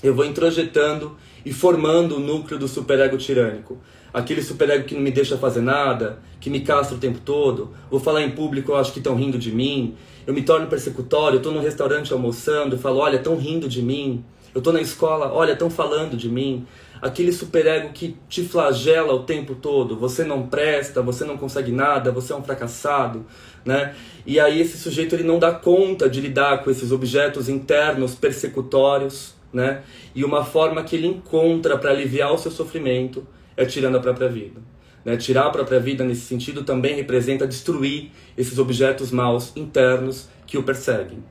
eu 0.04 0.14
vou 0.14 0.26
introjetando 0.26 1.16
e 1.46 1.54
formando 1.54 2.18
o 2.18 2.20
núcleo 2.20 2.60
do 2.60 2.68
superego 2.68 3.18
tirânico. 3.18 3.78
Aquele 4.14 4.42
superego 4.42 4.86
que 4.86 4.96
não 4.96 5.02
me 5.02 5.12
deixa 5.12 5.38
fazer 5.38 5.62
nada, 5.62 6.20
que 6.40 6.50
me 6.50 6.62
castra 6.62 6.96
o 6.96 7.00
tempo 7.00 7.20
todo, 7.20 7.72
vou 7.90 8.00
falar 8.00 8.22
em 8.22 8.32
público, 8.32 8.72
eu 8.72 8.78
acho 8.78 8.94
que 8.94 9.00
estão 9.00 9.16
rindo 9.16 9.38
de 9.38 9.52
mim, 9.52 9.96
eu 10.26 10.34
me 10.34 10.42
torno 10.42 10.68
persecutório, 10.68 11.36
eu 11.36 11.40
estou 11.40 11.52
no 11.52 11.60
restaurante 11.60 12.14
almoçando, 12.14 12.76
eu 12.76 12.80
falo, 12.80 13.00
olha, 13.00 13.18
estão 13.18 13.36
rindo 13.36 13.68
de 13.68 13.82
mim, 13.82 14.24
eu 14.54 14.60
estou 14.60 14.72
na 14.72 14.82
escola, 14.82 15.34
olha, 15.34 15.52
estão 15.52 15.70
falando 15.70 16.16
de 16.16 16.30
mim 16.30 16.66
aquele 17.02 17.32
superego 17.32 17.90
que 17.90 18.18
te 18.28 18.44
flagela 18.44 19.14
o 19.14 19.24
tempo 19.24 19.54
todo. 19.54 19.96
Você 19.98 20.24
não 20.24 20.48
presta, 20.48 21.02
você 21.02 21.24
não 21.24 21.38
consegue 21.38 21.72
nada, 21.72 22.12
você 22.12 22.34
é 22.34 22.36
um 22.36 22.44
fracassado, 22.44 23.26
né? 23.64 23.94
E 24.26 24.40
aí 24.40 24.60
esse 24.60 24.78
sujeito 24.78 25.14
ele 25.14 25.24
não 25.24 25.38
dá 25.38 25.52
conta 25.52 26.10
de 26.10 26.20
lidar 26.20 26.64
com 26.64 26.72
esses 26.72 26.92
objetos 26.92 27.48
internos 27.48 28.16
persecutórios, 28.16 29.35
né? 29.56 29.84
E 30.14 30.24
uma 30.26 30.44
forma 30.44 30.84
que 30.84 30.96
ele 30.96 31.08
encontra 31.08 31.78
para 31.78 31.92
aliviar 31.92 32.34
o 32.34 32.38
seu 32.38 32.52
sofrimento 32.52 33.26
é 33.56 33.66
tirando 33.66 33.96
a 33.96 34.00
própria 34.02 34.28
vida. 34.28 34.60
Né? 35.04 35.16
Tirar 35.16 35.48
a 35.48 35.50
própria 35.50 35.80
vida 35.80 36.04
nesse 36.04 36.22
sentido 36.22 36.64
também 36.64 36.96
representa 36.96 37.48
destruir 37.48 38.12
esses 38.38 38.60
objetos 38.60 39.12
maus 39.12 39.56
internos 39.56 40.28
que 40.46 40.58
o 40.58 40.64
perseguem. 40.64 41.24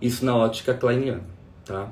Isso 0.00 0.24
na 0.24 0.36
ótica 0.36 0.74
kleiniana, 0.74 1.24
tá? 1.64 1.90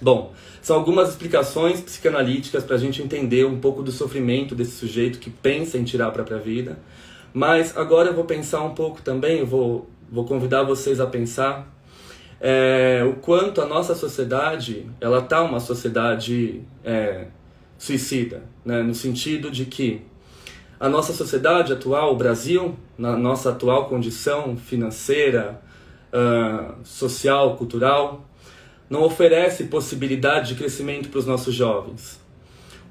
Bom, 0.00 0.32
são 0.62 0.76
algumas 0.76 1.10
explicações 1.10 1.80
psicanalíticas 1.80 2.64
para 2.64 2.76
a 2.76 2.78
gente 2.78 3.02
entender 3.02 3.44
um 3.44 3.60
pouco 3.60 3.82
do 3.82 3.92
sofrimento 3.92 4.54
desse 4.54 4.72
sujeito 4.72 5.18
que 5.18 5.28
pensa 5.28 5.76
em 5.76 5.84
tirar 5.84 6.06
a 6.06 6.10
própria 6.10 6.38
vida. 6.38 6.78
Mas 7.34 7.76
agora 7.76 8.08
eu 8.08 8.14
vou 8.14 8.24
pensar 8.24 8.62
um 8.62 8.74
pouco 8.74 9.02
também, 9.02 9.40
eu 9.40 9.46
vou, 9.46 9.90
vou 10.10 10.24
convidar 10.24 10.62
vocês 10.62 11.00
a 11.00 11.06
pensar 11.06 11.70
é, 12.44 13.04
o 13.04 13.14
quanto 13.20 13.60
a 13.60 13.66
nossa 13.66 13.94
sociedade, 13.94 14.90
ela 15.00 15.20
está 15.20 15.40
uma 15.44 15.60
sociedade 15.60 16.60
é, 16.84 17.26
suicida, 17.78 18.42
né? 18.64 18.82
no 18.82 18.94
sentido 18.94 19.48
de 19.48 19.64
que 19.64 20.02
a 20.80 20.88
nossa 20.88 21.12
sociedade 21.12 21.72
atual, 21.72 22.12
o 22.12 22.16
Brasil, 22.16 22.76
na 22.98 23.16
nossa 23.16 23.50
atual 23.50 23.86
condição 23.88 24.56
financeira, 24.56 25.62
uh, 26.12 26.74
social, 26.82 27.56
cultural, 27.56 28.28
não 28.90 29.04
oferece 29.04 29.64
possibilidade 29.64 30.48
de 30.48 30.54
crescimento 30.56 31.08
para 31.10 31.20
os 31.20 31.26
nossos 31.26 31.54
jovens. 31.54 32.20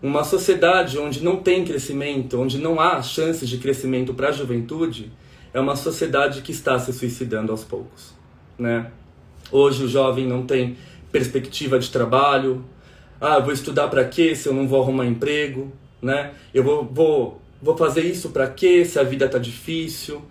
Uma 0.01 0.23
sociedade 0.23 0.97
onde 0.97 1.21
não 1.21 1.35
tem 1.35 1.65
crescimento, 1.65 2.39
onde 2.39 2.57
não 2.57 2.79
há 2.79 3.01
chances 3.01 3.49
de 3.49 3.57
crescimento 3.57 4.13
para 4.13 4.29
a 4.29 4.31
juventude, 4.31 5.11
é 5.53 5.59
uma 5.59 5.75
sociedade 5.75 6.41
que 6.41 6.53
está 6.53 6.79
se 6.79 6.93
suicidando 6.93 7.51
aos 7.51 7.65
poucos. 7.65 8.13
Né? 8.57 8.89
Hoje 9.51 9.83
o 9.83 9.87
jovem 9.87 10.27
não 10.27 10.45
tem 10.45 10.77
perspectiva 11.11 11.77
de 11.77 11.89
trabalho. 11.89 12.63
Ah, 13.19 13.39
vou 13.39 13.53
estudar 13.53 13.87
para 13.87 14.03
quê 14.05 14.35
se 14.35 14.47
eu 14.47 14.53
não 14.53 14.67
vou 14.67 14.81
arrumar 14.81 15.05
emprego? 15.05 15.71
Né? 16.01 16.31
Eu 16.53 16.63
vou, 16.63 16.85
vou, 16.85 17.41
vou 17.61 17.77
fazer 17.77 18.01
isso 18.01 18.29
para 18.29 18.47
quê 18.47 18.85
se 18.85 18.99
a 18.99 19.03
vida 19.03 19.25
está 19.25 19.37
difícil? 19.37 20.21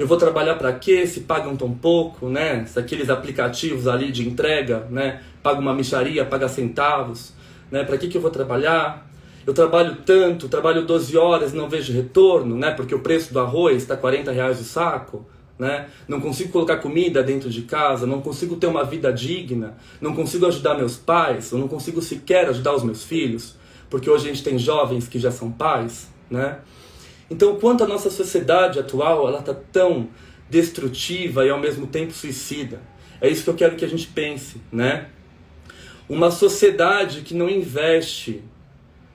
eu 0.00 0.06
vou 0.06 0.16
trabalhar 0.16 0.54
para 0.54 0.72
quê 0.72 1.06
se 1.06 1.20
pagam 1.20 1.54
tão 1.54 1.72
pouco, 1.72 2.26
né? 2.26 2.64
Se 2.64 2.78
aqueles 2.78 3.10
aplicativos 3.10 3.86
ali 3.86 4.10
de 4.10 4.26
entrega, 4.26 4.86
né? 4.90 5.20
Paga 5.42 5.60
uma 5.60 5.74
micharia, 5.74 6.24
paga 6.24 6.48
centavos, 6.48 7.34
né? 7.70 7.84
Para 7.84 7.98
que, 7.98 8.08
que 8.08 8.16
eu 8.16 8.22
vou 8.22 8.30
trabalhar? 8.30 9.06
Eu 9.46 9.52
trabalho 9.52 9.96
tanto, 10.06 10.48
trabalho 10.48 10.86
12 10.86 11.18
horas 11.18 11.52
não 11.52 11.68
vejo 11.68 11.92
retorno, 11.92 12.56
né? 12.56 12.70
Porque 12.70 12.94
o 12.94 13.00
preço 13.00 13.30
do 13.32 13.40
arroz 13.40 13.82
está 13.82 13.94
40 13.94 14.32
reais 14.32 14.58
o 14.58 14.64
saco, 14.64 15.26
né? 15.60 15.90
Não 16.08 16.22
consigo 16.22 16.50
colocar 16.50 16.78
comida 16.78 17.22
dentro 17.22 17.50
de 17.50 17.62
casa, 17.62 18.06
não 18.06 18.22
consigo 18.22 18.56
ter 18.56 18.66
uma 18.66 18.82
vida 18.82 19.12
digna, 19.12 19.76
não 20.00 20.14
consigo 20.14 20.46
ajudar 20.46 20.74
meus 20.74 20.96
pais, 20.96 21.52
eu 21.52 21.58
não 21.58 21.68
consigo 21.68 22.00
sequer 22.00 22.48
ajudar 22.48 22.74
os 22.74 22.82
meus 22.82 23.04
filhos, 23.04 23.56
porque 23.90 24.08
hoje 24.08 24.24
a 24.24 24.32
gente 24.32 24.42
tem 24.42 24.58
jovens 24.58 25.06
que 25.06 25.18
já 25.18 25.30
são 25.30 25.52
pais, 25.52 26.08
né? 26.30 26.60
Então, 27.30 27.56
quanto 27.56 27.84
a 27.84 27.86
nossa 27.86 28.08
sociedade 28.08 28.78
atual 28.78 29.28
ela 29.28 29.40
está 29.40 29.52
tão 29.52 30.08
destrutiva 30.48 31.44
e 31.44 31.50
ao 31.50 31.60
mesmo 31.60 31.86
tempo 31.86 32.14
suicida, 32.14 32.80
é 33.20 33.28
isso 33.28 33.44
que 33.44 33.50
eu 33.50 33.54
quero 33.54 33.76
que 33.76 33.84
a 33.84 33.88
gente 33.88 34.06
pense, 34.06 34.62
né? 34.72 35.08
Uma 36.08 36.30
sociedade 36.30 37.20
que 37.20 37.34
não 37.34 37.50
investe 37.50 38.42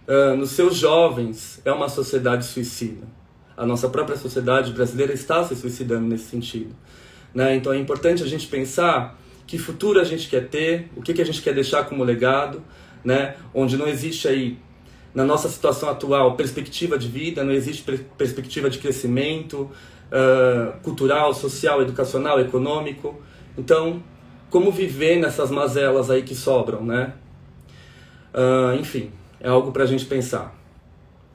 uh, 0.07 0.35
nos 0.37 0.51
seus 0.51 0.75
jovens 0.75 1.59
é 1.65 1.71
uma 1.71 1.89
sociedade 1.89 2.45
suicida. 2.45 3.24
A 3.57 3.65
nossa 3.65 3.89
própria 3.89 4.17
sociedade 4.17 4.71
brasileira 4.71 5.13
está 5.13 5.43
se 5.43 5.55
suicidando 5.55 6.07
nesse 6.07 6.25
sentido. 6.25 6.75
Né? 7.33 7.55
Então 7.55 7.73
é 7.73 7.77
importante 7.77 8.23
a 8.23 8.27
gente 8.27 8.47
pensar 8.47 9.17
que 9.45 9.57
futuro 9.57 9.99
a 9.99 10.03
gente 10.03 10.29
quer 10.29 10.47
ter, 10.47 10.89
o 10.95 11.01
que, 11.01 11.13
que 11.13 11.21
a 11.21 11.25
gente 11.25 11.41
quer 11.41 11.53
deixar 11.53 11.85
como 11.85 12.03
legado, 12.03 12.61
né? 13.03 13.35
onde 13.53 13.77
não 13.77 13.87
existe 13.87 14.27
aí 14.27 14.57
na 15.13 15.23
nossa 15.23 15.47
situação 15.47 15.89
atual, 15.89 16.35
perspectiva 16.35 16.97
de 16.97 17.07
vida, 17.07 17.43
não 17.43 17.53
existe 17.53 17.83
perspectiva 18.17 18.69
de 18.69 18.79
crescimento 18.79 19.71
uh, 20.11 20.77
cultural, 20.81 21.33
social, 21.33 21.81
educacional, 21.81 22.39
econômico. 22.39 23.15
Então, 23.57 24.03
como 24.49 24.71
viver 24.71 25.17
nessas 25.19 25.51
mazelas 25.51 26.09
aí 26.09 26.23
que 26.23 26.35
sobram, 26.35 26.83
né? 26.83 27.13
Uh, 28.33 28.77
enfim, 28.79 29.11
é 29.39 29.47
algo 29.47 29.71
para 29.71 29.83
a 29.83 29.87
gente 29.87 30.05
pensar. 30.05 30.54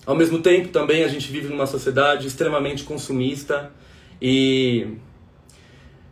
Ao 0.06 0.16
mesmo 0.16 0.40
tempo, 0.40 0.68
também 0.68 1.04
a 1.04 1.08
gente 1.08 1.30
vive 1.30 1.48
numa 1.48 1.66
sociedade 1.66 2.26
extremamente 2.26 2.84
consumista 2.84 3.70
e 4.20 4.96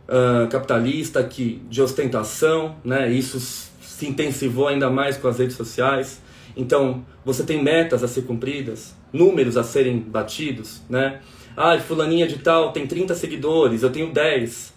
uh, 0.07 0.47
capitalista, 0.49 1.23
que, 1.23 1.61
de 1.69 1.81
ostentação, 1.81 2.75
né? 2.83 3.11
Isso 3.11 3.39
se 3.39 4.07
intensivou 4.07 4.67
ainda 4.67 4.89
mais 4.89 5.17
com 5.17 5.27
as 5.27 5.39
redes 5.39 5.55
sociais. 5.55 6.21
Então, 6.55 7.05
você 7.25 7.43
tem 7.43 7.61
metas 7.61 8.03
a 8.03 8.07
ser 8.07 8.23
cumpridas, 8.23 8.95
números 9.11 9.57
a 9.57 9.63
serem 9.63 9.99
batidos, 9.99 10.81
né? 10.89 11.19
Ah, 11.55 11.77
fulaninha 11.79 12.27
de 12.27 12.37
tal 12.37 12.71
tem 12.71 12.87
30 12.87 13.13
seguidores, 13.15 13.83
eu 13.83 13.89
tenho 13.89 14.13
10. 14.13 14.69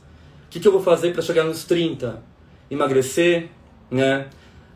O 0.46 0.50
que, 0.50 0.58
que 0.58 0.66
eu 0.66 0.72
vou 0.72 0.82
fazer 0.82 1.12
para 1.12 1.22
chegar 1.22 1.44
nos 1.44 1.64
30? 1.64 2.22
Emagrecer, 2.70 3.48
né? 3.90 4.26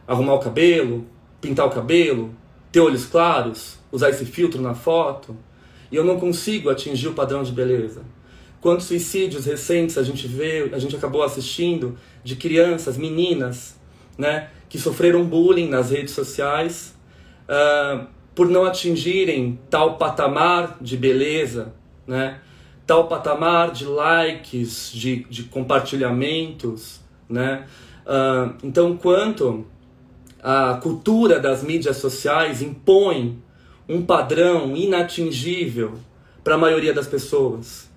Arrumar 0.06 0.34
o 0.34 0.38
cabelo, 0.38 1.06
pintar 1.40 1.66
o 1.66 1.70
cabelo, 1.70 2.34
ter 2.70 2.80
olhos 2.80 3.06
claros, 3.06 3.75
usar 3.90 4.10
esse 4.10 4.24
filtro 4.24 4.60
na 4.60 4.74
foto. 4.74 5.36
E 5.90 5.96
eu 5.96 6.04
não 6.04 6.18
consigo 6.18 6.70
atingir 6.70 7.08
o 7.08 7.14
padrão 7.14 7.42
de 7.42 7.52
beleza. 7.52 8.02
Quantos 8.60 8.86
suicídios 8.86 9.46
recentes 9.46 9.96
a 9.96 10.02
gente 10.02 10.26
vê, 10.26 10.70
a 10.72 10.78
gente 10.78 10.96
acabou 10.96 11.22
assistindo 11.22 11.96
de 12.24 12.36
crianças, 12.36 12.96
meninas, 12.96 13.78
né, 14.18 14.50
que 14.68 14.78
sofreram 14.78 15.24
bullying 15.24 15.68
nas 15.68 15.90
redes 15.90 16.14
sociais 16.14 16.96
uh, 17.48 18.06
por 18.34 18.48
não 18.48 18.64
atingirem 18.64 19.58
tal 19.70 19.96
patamar 19.96 20.78
de 20.80 20.96
beleza, 20.96 21.74
né? 22.06 22.40
tal 22.86 23.08
patamar 23.08 23.72
de 23.72 23.84
likes, 23.84 24.90
de, 24.92 25.24
de 25.28 25.44
compartilhamentos. 25.44 27.00
Né? 27.28 27.66
Uh, 28.06 28.54
então, 28.62 28.96
quanto 28.96 29.66
a 30.42 30.78
cultura 30.82 31.40
das 31.40 31.62
mídias 31.64 31.96
sociais 31.96 32.62
impõe 32.62 33.42
um 33.88 34.04
padrão 34.04 34.76
inatingível 34.76 35.94
para 36.42 36.54
a 36.54 36.58
maioria 36.58 36.92
das 36.92 37.06
pessoas. 37.06 37.88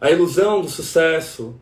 A 0.00 0.10
ilusão 0.10 0.62
do 0.62 0.68
sucesso 0.68 1.54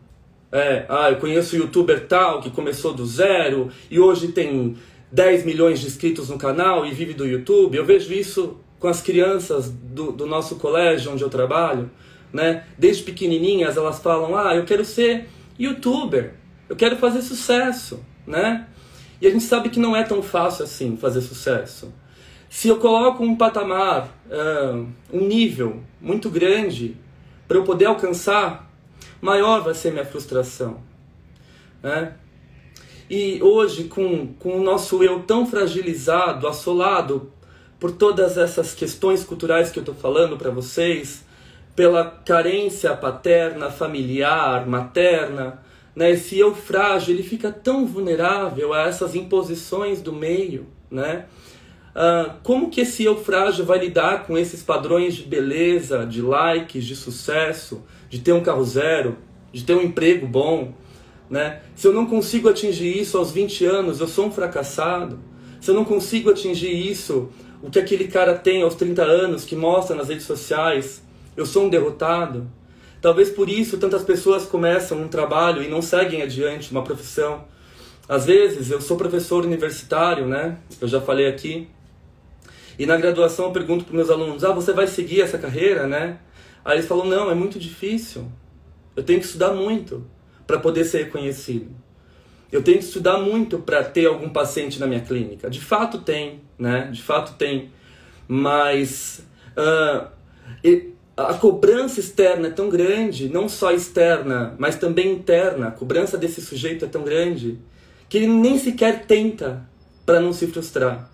é, 0.51 0.85
ah, 0.89 1.11
eu 1.11 1.17
conheço 1.17 1.55
o 1.55 1.59
youtuber 1.59 2.07
tal 2.07 2.41
que 2.41 2.49
começou 2.49 2.93
do 2.93 3.05
zero 3.05 3.69
e 3.89 3.99
hoje 3.99 4.29
tem 4.29 4.75
10 5.11 5.45
milhões 5.45 5.79
de 5.79 5.87
inscritos 5.87 6.29
no 6.29 6.37
canal 6.37 6.85
e 6.85 6.91
vive 6.91 7.13
do 7.13 7.25
YouTube. 7.25 7.77
Eu 7.77 7.85
vejo 7.85 8.11
isso 8.13 8.57
com 8.79 8.87
as 8.87 9.01
crianças 9.01 9.69
do, 9.69 10.11
do 10.11 10.25
nosso 10.25 10.55
colégio 10.55 11.11
onde 11.11 11.23
eu 11.23 11.29
trabalho, 11.29 11.91
né? 12.33 12.65
Desde 12.77 13.03
pequenininhas 13.03 13.77
elas 13.77 13.99
falam: 13.99 14.35
"Ah, 14.35 14.55
eu 14.55 14.65
quero 14.65 14.83
ser 14.85 15.27
youtuber, 15.59 16.33
eu 16.67 16.75
quero 16.75 16.95
fazer 16.97 17.21
sucesso", 17.21 18.03
né? 18.25 18.67
E 19.21 19.27
a 19.27 19.29
gente 19.29 19.43
sabe 19.43 19.69
que 19.69 19.79
não 19.79 19.95
é 19.95 20.03
tão 20.03 20.23
fácil 20.23 20.63
assim 20.63 20.97
fazer 20.97 21.21
sucesso. 21.21 21.93
Se 22.49 22.67
eu 22.67 22.77
coloco 22.77 23.23
um 23.23 23.35
patamar, 23.35 24.09
uh, 24.25 24.87
um 25.13 25.27
nível 25.27 25.81
muito 26.01 26.31
grande 26.31 26.97
para 27.47 27.57
eu 27.57 27.63
poder 27.63 27.85
alcançar, 27.85 28.67
maior 29.21 29.61
vai 29.61 29.75
ser 29.75 29.91
minha 29.91 30.05
frustração. 30.05 30.79
Né? 31.81 32.13
E 33.07 33.41
hoje, 33.41 33.85
com, 33.85 34.33
com 34.33 34.57
o 34.57 34.63
nosso 34.63 35.03
eu 35.03 35.21
tão 35.21 35.45
fragilizado, 35.45 36.47
assolado 36.47 37.31
por 37.79 37.91
todas 37.91 38.37
essas 38.37 38.73
questões 38.73 39.23
culturais 39.23 39.71
que 39.71 39.77
eu 39.77 39.83
estou 39.83 39.95
falando 39.95 40.35
para 40.35 40.49
vocês, 40.49 41.23
pela 41.75 42.03
carência 42.03 42.95
paterna, 42.95 43.69
familiar, 43.69 44.67
materna, 44.67 45.63
né? 45.95 46.11
esse 46.11 46.37
eu 46.37 46.53
frágil 46.53 47.13
ele 47.13 47.23
fica 47.23 47.51
tão 47.51 47.85
vulnerável 47.85 48.73
a 48.73 48.87
essas 48.87 49.15
imposições 49.15 50.01
do 50.01 50.11
meio. 50.11 50.67
Né? 50.89 51.25
Uh, 51.95 52.33
como 52.43 52.69
que 52.69 52.81
esse 52.81 53.03
eu 53.03 53.17
frágil 53.17 53.65
vai 53.65 53.79
lidar 53.79 54.25
com 54.25 54.37
esses 54.37 54.61
padrões 54.61 55.15
de 55.15 55.23
beleza, 55.23 56.05
de 56.05 56.21
likes, 56.21 56.85
de 56.85 56.95
sucesso, 56.95 57.83
de 58.09 58.19
ter 58.19 58.31
um 58.31 58.41
carro 58.41 58.63
zero, 58.63 59.17
de 59.51 59.63
ter 59.63 59.73
um 59.73 59.81
emprego 59.81 60.27
bom? 60.27 60.73
Né? 61.29 61.61
Se 61.75 61.87
eu 61.87 61.93
não 61.93 62.05
consigo 62.05 62.49
atingir 62.49 62.97
isso 62.99 63.17
aos 63.17 63.31
20 63.31 63.65
anos, 63.65 63.99
eu 63.99 64.07
sou 64.07 64.27
um 64.27 64.31
fracassado. 64.31 65.19
Se 65.59 65.71
eu 65.71 65.75
não 65.75 65.83
consigo 65.83 66.29
atingir 66.29 66.71
isso, 66.71 67.29
o 67.61 67.69
que 67.69 67.79
aquele 67.79 68.07
cara 68.07 68.35
tem 68.35 68.61
aos 68.61 68.75
30 68.75 69.03
anos, 69.03 69.43
que 69.43 69.55
mostra 69.55 69.95
nas 69.95 70.07
redes 70.07 70.25
sociais, 70.25 71.03
eu 71.35 71.45
sou 71.45 71.65
um 71.65 71.69
derrotado. 71.69 72.49
Talvez 73.01 73.29
por 73.29 73.49
isso 73.49 73.77
tantas 73.77 74.03
pessoas 74.03 74.45
começam 74.45 75.01
um 75.01 75.07
trabalho 75.07 75.61
e 75.63 75.69
não 75.69 75.81
seguem 75.81 76.21
adiante 76.21 76.71
uma 76.71 76.83
profissão. 76.83 77.45
Às 78.07 78.25
vezes, 78.25 78.71
eu 78.71 78.81
sou 78.81 78.97
professor 78.97 79.45
universitário, 79.45 80.25
né? 80.25 80.57
Eu 80.81 80.87
já 80.87 80.99
falei 80.99 81.27
aqui. 81.27 81.67
E 82.79 82.85
na 82.87 82.97
graduação 82.97 83.45
eu 83.45 83.51
pergunto 83.51 83.85
para 83.85 83.95
meus 83.95 84.09
alunos: 84.09 84.43
"Ah, 84.43 84.53
você 84.53 84.73
vai 84.73 84.87
seguir 84.87 85.21
essa 85.21 85.37
carreira, 85.37 85.85
né?" 85.85 86.17
Aí 86.65 86.77
eles 86.77 86.87
falam: 86.87 87.05
"Não, 87.05 87.29
é 87.29 87.35
muito 87.35 87.59
difícil. 87.59 88.25
Eu 88.95 89.03
tenho 89.03 89.19
que 89.19 89.25
estudar 89.25 89.53
muito." 89.53 90.03
para 90.49 90.57
poder 90.57 90.83
ser 90.83 91.03
reconhecido. 91.03 91.69
Eu 92.51 92.63
tenho 92.63 92.79
que 92.79 92.83
estudar 92.83 93.19
muito 93.19 93.59
para 93.59 93.83
ter 93.83 94.07
algum 94.07 94.29
paciente 94.29 94.79
na 94.79 94.87
minha 94.87 94.99
clínica. 94.99 95.47
De 95.47 95.61
fato 95.61 95.99
tem, 95.99 96.41
né? 96.57 96.89
De 96.91 97.03
fato 97.03 97.35
tem. 97.37 97.69
Mas 98.27 99.23
uh, 99.55 100.07
a 101.15 101.33
cobrança 101.35 101.99
externa 101.99 102.47
é 102.47 102.49
tão 102.49 102.67
grande, 102.67 103.29
não 103.29 103.47
só 103.47 103.71
externa, 103.71 104.55
mas 104.57 104.75
também 104.75 105.11
interna. 105.13 105.67
A 105.67 105.71
cobrança 105.71 106.17
desse 106.17 106.41
sujeito 106.41 106.83
é 106.83 106.87
tão 106.87 107.03
grande 107.03 107.59
que 108.09 108.17
ele 108.17 108.27
nem 108.27 108.57
sequer 108.57 109.05
tenta 109.05 109.69
para 110.03 110.19
não 110.19 110.33
se 110.33 110.47
frustrar. 110.47 111.11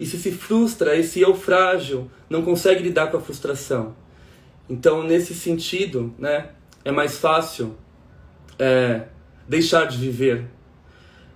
E 0.00 0.06
se 0.06 0.16
se 0.18 0.32
frustra, 0.32 0.96
esse 0.96 1.20
eu 1.20 1.34
frágil 1.34 2.10
não 2.30 2.40
consegue 2.40 2.82
lidar 2.82 3.10
com 3.10 3.18
a 3.18 3.20
frustração. 3.20 3.94
Então, 4.66 5.02
nesse 5.02 5.34
sentido, 5.34 6.14
né, 6.18 6.48
é 6.82 6.90
mais 6.90 7.18
fácil 7.18 7.76
é, 8.58 9.02
deixar 9.46 9.84
de 9.84 9.98
viver, 9.98 10.46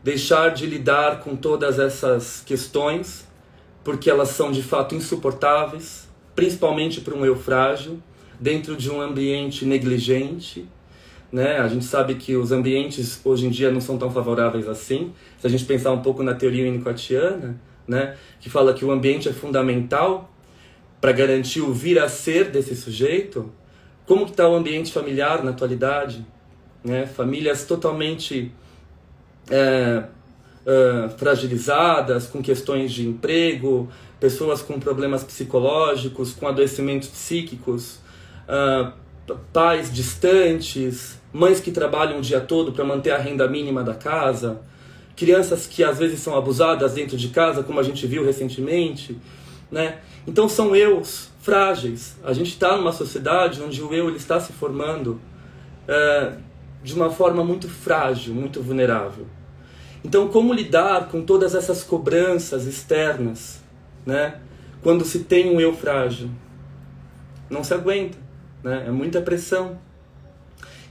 deixar 0.02 0.49
de 0.49 0.64
lidar 0.64 1.21
com 1.21 1.37
todas 1.37 1.78
essas 1.78 2.42
questões, 2.47 3.28
porque 3.83 4.09
elas 4.09 4.30
são 4.30 4.50
de 4.50 4.62
fato 4.62 4.94
insuportáveis, 4.94 6.09
principalmente 6.35 7.02
para 7.02 7.14
um 7.14 7.26
eu 7.26 7.37
frágil, 7.37 8.02
dentro 8.40 8.76
de 8.76 8.90
um 8.90 8.99
ambiente 8.99 9.66
negligente. 9.66 10.66
Né? 11.30 11.59
A 11.59 11.68
gente 11.68 11.85
sabe 11.85 12.14
que 12.14 12.35
os 12.35 12.50
ambientes 12.50 13.21
hoje 13.25 13.47
em 13.47 13.50
dia 13.50 13.71
não 13.71 13.80
são 13.80 13.99
tão 13.99 14.10
favoráveis 14.10 14.67
assim. 14.67 15.12
Se 15.39 15.47
a 15.47 15.50
gente 15.50 15.67
pensar 15.67 15.93
um 15.93 16.00
pouco 16.00 16.23
na 16.23 16.32
teoria 16.32 16.65
winnicottiana, 16.65 17.60
né? 17.86 18.16
que 18.40 18.50
fala 18.50 18.75
que 18.75 18.84
o 18.84 18.90
ambiente 18.90 19.28
é 19.28 19.32
fundamental 19.32 20.30
para 21.00 21.12
garantir 21.12 21.60
o 21.60 21.73
vir 21.73 21.99
a 21.99 22.08
ser 22.08 22.50
desse 22.50 22.75
sujeito, 22.75 23.52
como 24.06 24.25
que 24.25 24.30
está 24.30 24.49
o 24.49 24.54
ambiente 24.54 24.92
familiar 24.92 25.42
na 25.42 25.50
atualidade? 25.50 26.25
né? 26.84 27.06
famílias 27.06 27.64
totalmente 27.64 28.52
é, 29.50 30.04
é, 30.66 31.08
fragilizadas, 31.16 32.26
com 32.26 32.42
questões 32.42 32.92
de 32.92 33.08
emprego, 33.08 33.88
pessoas 34.20 34.60
com 34.60 34.78
problemas 34.78 35.25
psicológicos, 35.25 36.34
com 36.34 36.47
adoecimentos 36.47 37.08
psíquicos, 37.08 37.99
uh, 38.47 38.92
pais 39.52 39.92
distantes, 39.92 41.18
mães 41.32 41.60
que 41.60 41.70
trabalham 41.70 42.18
o 42.18 42.20
dia 42.20 42.40
todo 42.40 42.73
para 42.73 42.84
manter 42.84 43.10
a 43.10 43.18
renda 43.18 43.49
mínima 43.49 43.82
da 43.82 43.94
casa, 43.94 44.60
crianças 45.17 45.67
que 45.67 45.85
às 45.85 45.99
vezes 45.99 46.21
são 46.21 46.37
abusadas 46.37 46.95
dentro 46.95 47.17
de 47.17 47.29
casa, 47.29 47.63
como 47.63 47.79
a 47.79 47.83
gente 47.83 48.07
viu 48.07 48.25
recentemente, 48.25 49.17
né? 49.71 49.99
Então 50.27 50.49
são 50.49 50.75
eus 50.75 51.31
frágeis. 51.41 52.17
A 52.25 52.33
gente 52.33 52.50
está 52.50 52.77
numa 52.77 52.93
sociedade 52.93 53.63
onde 53.63 53.83
o 53.83 53.93
eu 53.93 54.09
ele 54.09 54.17
está 54.17 54.41
se 54.41 54.53
formando 54.53 55.21
uh, 55.89 56.37
de 56.83 56.95
uma 56.95 57.11
forma 57.11 57.45
muito 57.45 57.69
frágil, 57.69 58.35
muito 58.35 58.63
vulnerável. 58.63 59.27
Então, 60.05 60.29
como 60.29 60.53
lidar 60.53 61.09
com 61.09 61.23
todas 61.23 61.55
essas 61.55 61.83
cobranças 61.83 62.67
externas, 62.67 63.63
né? 64.05 64.41
Quando 64.83 65.03
se 65.03 65.21
tem 65.21 65.55
um 65.55 65.59
eu 65.59 65.75
frágil, 65.75 66.31
não 67.49 67.65
se 67.65 67.73
aguenta, 67.73 68.19
né? 68.63 68.85
É 68.87 68.91
muita 68.91 69.23
pressão. 69.23 69.79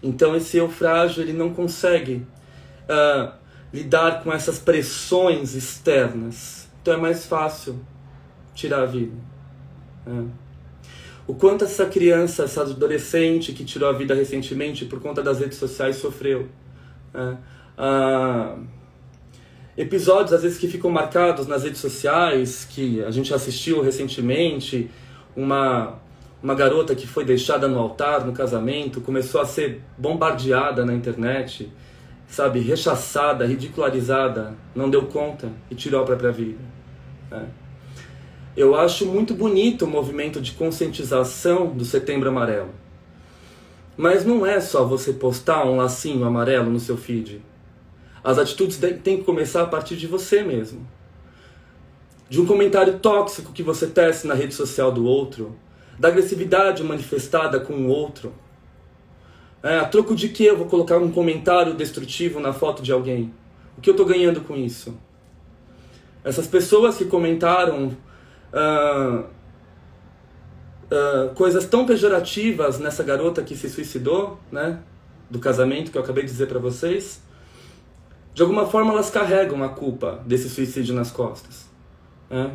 Então, 0.02 0.36
esse 0.36 0.58
eu 0.58 0.68
frágil 0.68 1.24
ele 1.24 1.34
não 1.34 1.54
consegue 1.54 2.26
uh, 2.90 3.32
lidar 3.74 4.24
com 4.24 4.32
essas 4.32 4.60
pressões 4.60 5.56
externas. 5.56 6.70
Então, 6.82 6.94
é 6.94 6.98
mais 6.98 7.26
fácil 7.26 7.80
tirar 8.54 8.84
a 8.84 8.86
vida. 8.86 9.16
Né? 10.06 10.28
o 11.26 11.34
quanto 11.34 11.64
essa 11.64 11.86
criança, 11.86 12.44
essa 12.44 12.62
adolescente 12.62 13.54
que 13.54 13.64
tirou 13.64 13.90
a 13.90 13.94
vida 13.94 14.14
recentemente 14.14 14.86
por 14.86 15.00
conta 15.00 15.22
das 15.22 15.40
redes 15.40 15.58
sociais 15.58 15.96
sofreu. 15.96 16.50
Né? 17.14 17.38
Ah, 17.78 18.58
episódios, 19.78 20.34
às 20.34 20.44
vezes, 20.44 20.58
que 20.58 20.68
ficam 20.68 20.92
marcados 20.92 21.48
nas 21.48 21.64
redes 21.64 21.80
sociais, 21.80 22.68
que 22.70 23.02
a 23.04 23.12
gente 23.12 23.34
assistiu 23.34 23.82
recentemente, 23.82 24.92
uma, 25.36 26.00
uma 26.42 26.54
garota 26.54 26.94
que 26.94 27.08
foi 27.08 27.24
deixada 27.24 27.68
no 27.68 27.80
altar 27.80 28.26
no 28.26 28.34
casamento, 28.34 29.00
começou 29.00 29.40
a 29.40 29.46
ser 29.46 29.82
bombardeada 29.98 30.86
na 30.86 30.94
internet, 30.94 31.72
sabe, 32.34 32.60
rechaçada, 32.62 33.46
ridicularizada, 33.46 34.56
não 34.74 34.90
deu 34.90 35.06
conta 35.06 35.52
e 35.70 35.76
tirou 35.76 36.02
a 36.02 36.04
própria 36.04 36.32
vida. 36.32 36.58
Né? 37.30 37.48
Eu 38.58 38.76
acho 38.76 39.06
muito 39.06 39.36
bonito 39.36 39.86
o 39.86 39.88
movimento 39.88 40.42
de 40.42 40.54
conscientização 40.54 41.68
do 41.68 41.86
Setembro 41.86 42.30
Amarelo. 42.30 42.72
Mas 43.96 44.26
não 44.26 44.44
é 44.44 44.60
só 44.60 44.84
você 44.84 45.14
postar 45.14 45.64
um 45.64 45.76
lacinho 45.76 46.26
amarelo 46.26 46.72
no 46.72 46.80
seu 46.80 46.98
feed. 46.98 47.40
As 48.24 48.40
atitudes 48.40 48.78
têm 48.78 49.18
que 49.18 49.24
começar 49.24 49.62
a 49.62 49.68
partir 49.68 49.96
de 49.96 50.08
você 50.08 50.42
mesmo. 50.42 50.88
De 52.28 52.42
um 52.42 52.48
comentário 52.48 52.98
tóxico 52.98 53.54
que 53.54 53.62
você 53.62 53.86
tece 53.86 54.26
na 54.26 54.34
rede 54.34 54.56
social 54.56 54.92
do 54.92 55.06
outro, 55.06 55.56
da 56.00 56.08
agressividade 56.08 56.84
manifestada 56.84 57.60
com 57.60 57.74
o 57.74 57.88
outro. 57.90 58.34
É, 59.64 59.80
a 59.80 59.86
troco 59.86 60.14
de 60.14 60.28
que 60.28 60.44
eu 60.44 60.58
vou 60.58 60.68
colocar 60.68 60.98
um 60.98 61.10
comentário 61.10 61.74
destrutivo 61.74 62.38
na 62.42 62.52
foto 62.52 62.84
de 62.84 62.92
alguém? 62.92 63.34
O 63.78 63.82
que 63.82 63.90
eu 63.90 63.94
estou 63.94 64.06
ganhando 64.06 64.42
com 64.42 64.58
isso? 64.58 64.94
Essas 66.22 66.46
pessoas 66.46 66.98
que 66.98 67.06
comentaram 67.06 67.88
uh, 68.54 69.20
uh, 70.92 71.34
coisas 71.36 71.66
tão 71.66 71.86
pejorativas 71.86 72.78
nessa 72.78 73.04
garota 73.04 73.42
que 73.42 73.56
se 73.56 73.70
suicidou, 73.70 74.38
né? 74.52 74.80
Do 75.30 75.40
casamento 75.40 75.92
que 75.92 75.98
eu 75.98 76.02
acabei 76.02 76.26
de 76.26 76.32
dizer 76.32 76.48
para 76.48 76.60
vocês. 76.60 77.22
De 78.34 78.42
alguma 78.42 78.66
forma 78.66 78.92
elas 78.92 79.10
carregam 79.10 79.64
a 79.64 79.70
culpa 79.70 80.22
desse 80.26 80.50
suicídio 80.50 80.94
nas 80.94 81.10
costas. 81.10 81.70
Né? 82.30 82.52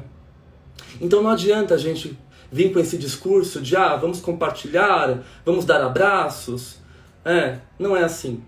Então 1.01 1.23
não 1.23 1.31
adianta 1.31 1.75
a 1.75 1.79
gente 1.79 2.18
vir 2.51 2.73
com 2.73 2.81
esse 2.81 2.99
discurso 2.99 3.61
de 3.61 3.77
ah, 3.77 3.97
vamos 3.97 4.21
compartilhar, 4.21 5.23
vamos 5.44 5.64
dar 5.64 5.81
abraços. 5.83 6.78
É, 7.29 7.59
não 7.79 7.95
é 7.95 8.03
assim. 8.03 8.43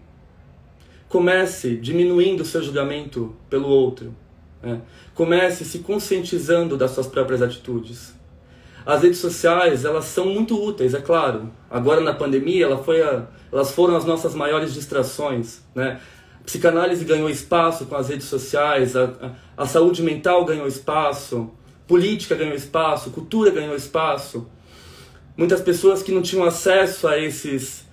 Comece 1.06 1.76
diminuindo 1.76 2.40
o 2.40 2.46
seu 2.46 2.62
julgamento 2.62 3.36
pelo 3.50 3.68
outro. 3.68 4.16
É. 4.62 4.78
Comece 5.14 5.66
se 5.66 5.80
conscientizando 5.80 6.78
das 6.78 6.92
suas 6.92 7.06
próprias 7.06 7.42
atitudes. 7.42 8.14
As 8.86 9.02
redes 9.02 9.18
sociais, 9.18 9.84
elas 9.84 10.06
são 10.06 10.24
muito 10.24 10.58
úteis, 10.58 10.94
é 10.94 11.00
claro. 11.00 11.50
Agora 11.70 12.00
na 12.00 12.14
pandemia, 12.14 12.64
ela 12.64 12.82
foi 12.82 13.02
a, 13.02 13.26
elas 13.52 13.70
foram 13.70 13.96
as 13.96 14.06
nossas 14.06 14.34
maiores 14.34 14.72
distrações, 14.72 15.60
né? 15.74 16.00
A 16.40 16.44
psicanálise 16.44 17.04
ganhou 17.04 17.28
espaço 17.28 17.84
com 17.84 17.96
as 17.96 18.08
redes 18.08 18.26
sociais, 18.26 18.96
a, 18.96 19.04
a, 19.04 19.62
a 19.62 19.66
saúde 19.66 20.02
mental 20.02 20.46
ganhou 20.46 20.66
espaço, 20.66 21.50
política 21.86 22.34
ganhou 22.34 22.54
espaço, 22.54 23.10
cultura 23.10 23.50
ganhou 23.50 23.76
espaço. 23.76 24.48
muitas 25.36 25.60
pessoas 25.60 26.02
que 26.02 26.12
não 26.12 26.22
tinham 26.22 26.44
acesso 26.44 27.06
a 27.06 27.18
esses, 27.18 27.86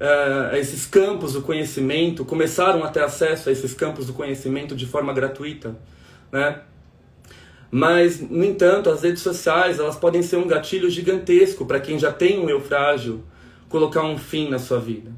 uh, 0.00 0.56
esses 0.56 0.86
campos 0.86 1.32
do 1.32 1.42
conhecimento 1.42 2.24
começaram 2.24 2.82
a 2.84 2.88
ter 2.88 3.02
acesso 3.02 3.48
a 3.48 3.52
esses 3.52 3.74
campos 3.74 4.06
do 4.06 4.12
conhecimento 4.12 4.74
de 4.74 4.86
forma 4.86 5.12
gratuita, 5.12 5.76
né? 6.30 6.60
Mas, 7.70 8.20
no 8.20 8.44
entanto, 8.44 8.88
as 8.88 9.02
redes 9.02 9.22
sociais 9.22 9.80
elas 9.80 9.96
podem 9.96 10.22
ser 10.22 10.36
um 10.36 10.46
gatilho 10.46 10.88
gigantesco 10.88 11.66
para 11.66 11.80
quem 11.80 11.98
já 11.98 12.12
tem 12.12 12.38
um 12.38 12.48
eu 12.48 12.60
frágil 12.60 13.24
colocar 13.68 14.04
um 14.04 14.16
fim 14.16 14.48
na 14.48 14.60
sua 14.60 14.78
vida. 14.78 15.10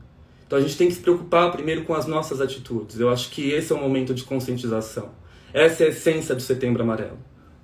Então 0.46 0.58
a 0.58 0.62
gente 0.62 0.76
tem 0.76 0.88
que 0.88 0.94
se 0.94 1.00
preocupar 1.00 1.50
primeiro 1.52 1.82
com 1.82 1.92
as 1.92 2.06
nossas 2.06 2.40
atitudes. 2.40 2.98
Eu 2.98 3.10
acho 3.10 3.30
que 3.30 3.50
esse 3.50 3.72
é 3.72 3.76
o 3.76 3.78
momento 3.78 4.14
de 4.14 4.24
conscientização. 4.24 5.10
Essa 5.52 5.82
é 5.82 5.86
a 5.86 5.90
essência 5.90 6.34
do 6.34 6.40
Setembro 6.40 6.82
Amarelo. 6.82 7.18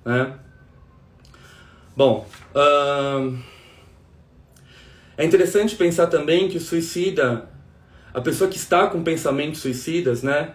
Né? 0.05 0.33
Bom, 1.95 2.27
uh, 2.53 3.37
é 5.17 5.23
interessante 5.25 5.75
pensar 5.75 6.07
também 6.07 6.49
que 6.49 6.57
o 6.57 6.61
suicida, 6.61 7.49
a 8.13 8.21
pessoa 8.21 8.49
que 8.49 8.57
está 8.57 8.87
com 8.87 9.03
pensamentos 9.03 9.61
suicidas, 9.61 10.23
né, 10.23 10.53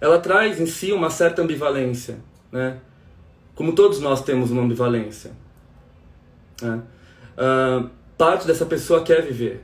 ela 0.00 0.18
traz 0.18 0.60
em 0.60 0.66
si 0.66 0.92
uma 0.92 1.10
certa 1.10 1.42
ambivalência, 1.42 2.18
né? 2.50 2.78
Como 3.54 3.72
todos 3.72 4.00
nós 4.00 4.22
temos 4.22 4.50
uma 4.50 4.62
ambivalência. 4.62 5.30
Né? 6.60 6.82
Uh, 7.36 7.88
parte 8.18 8.46
dessa 8.46 8.66
pessoa 8.66 9.04
quer 9.04 9.22
viver, 9.22 9.62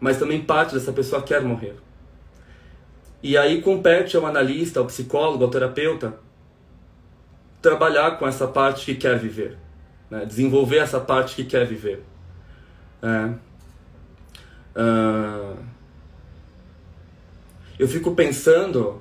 mas 0.00 0.18
também 0.18 0.42
parte 0.42 0.74
dessa 0.74 0.92
pessoa 0.92 1.22
quer 1.22 1.42
morrer. 1.42 1.76
E 3.22 3.36
aí 3.36 3.62
compete 3.62 4.16
ao 4.16 4.26
analista, 4.26 4.80
ao 4.80 4.86
psicólogo, 4.86 5.44
ao 5.44 5.50
terapeuta 5.50 6.18
trabalhar 7.62 8.18
com 8.18 8.26
essa 8.26 8.46
parte 8.46 8.86
que 8.86 8.94
quer 8.94 9.18
viver, 9.18 9.56
né? 10.10 10.24
desenvolver 10.24 10.78
essa 10.78 11.00
parte 11.00 11.34
que 11.34 11.44
quer 11.44 11.66
viver. 11.66 12.02
É. 13.02 13.26
Uh, 14.78 15.56
eu 17.78 17.88
fico 17.88 18.14
pensando 18.14 19.00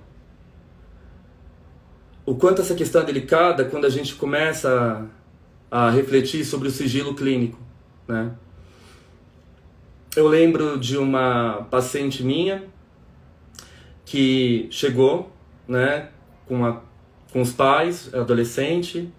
o 2.25 2.35
quanto 2.35 2.61
essa 2.61 2.75
questão 2.75 3.01
é 3.01 3.05
delicada 3.05 3.65
quando 3.65 3.85
a 3.85 3.89
gente 3.89 4.15
começa 4.15 5.07
a, 5.69 5.87
a 5.87 5.89
refletir 5.89 6.43
sobre 6.43 6.67
o 6.67 6.71
sigilo 6.71 7.13
clínico, 7.13 7.59
né? 8.07 8.31
Eu 10.15 10.27
lembro 10.29 10.79
de 10.79 10.97
uma 10.97 11.67
paciente 11.69 12.23
minha 12.23 12.63
que 14.05 14.67
chegou, 14.71 15.31
né, 15.67 16.09
com, 16.47 16.65
a, 16.65 16.81
com 17.33 17.41
os 17.41 17.51
pais, 17.51 18.13
adolescente, 18.13 19.11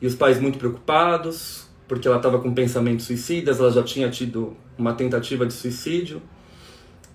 e 0.00 0.06
os 0.06 0.14
pais 0.14 0.40
muito 0.40 0.58
preocupados, 0.58 1.67
porque 1.88 2.06
ela 2.06 2.18
estava 2.18 2.38
com 2.38 2.52
pensamentos 2.52 3.06
suicidas, 3.06 3.58
ela 3.58 3.72
já 3.72 3.82
tinha 3.82 4.10
tido 4.10 4.54
uma 4.76 4.92
tentativa 4.92 5.46
de 5.46 5.54
suicídio. 5.54 6.22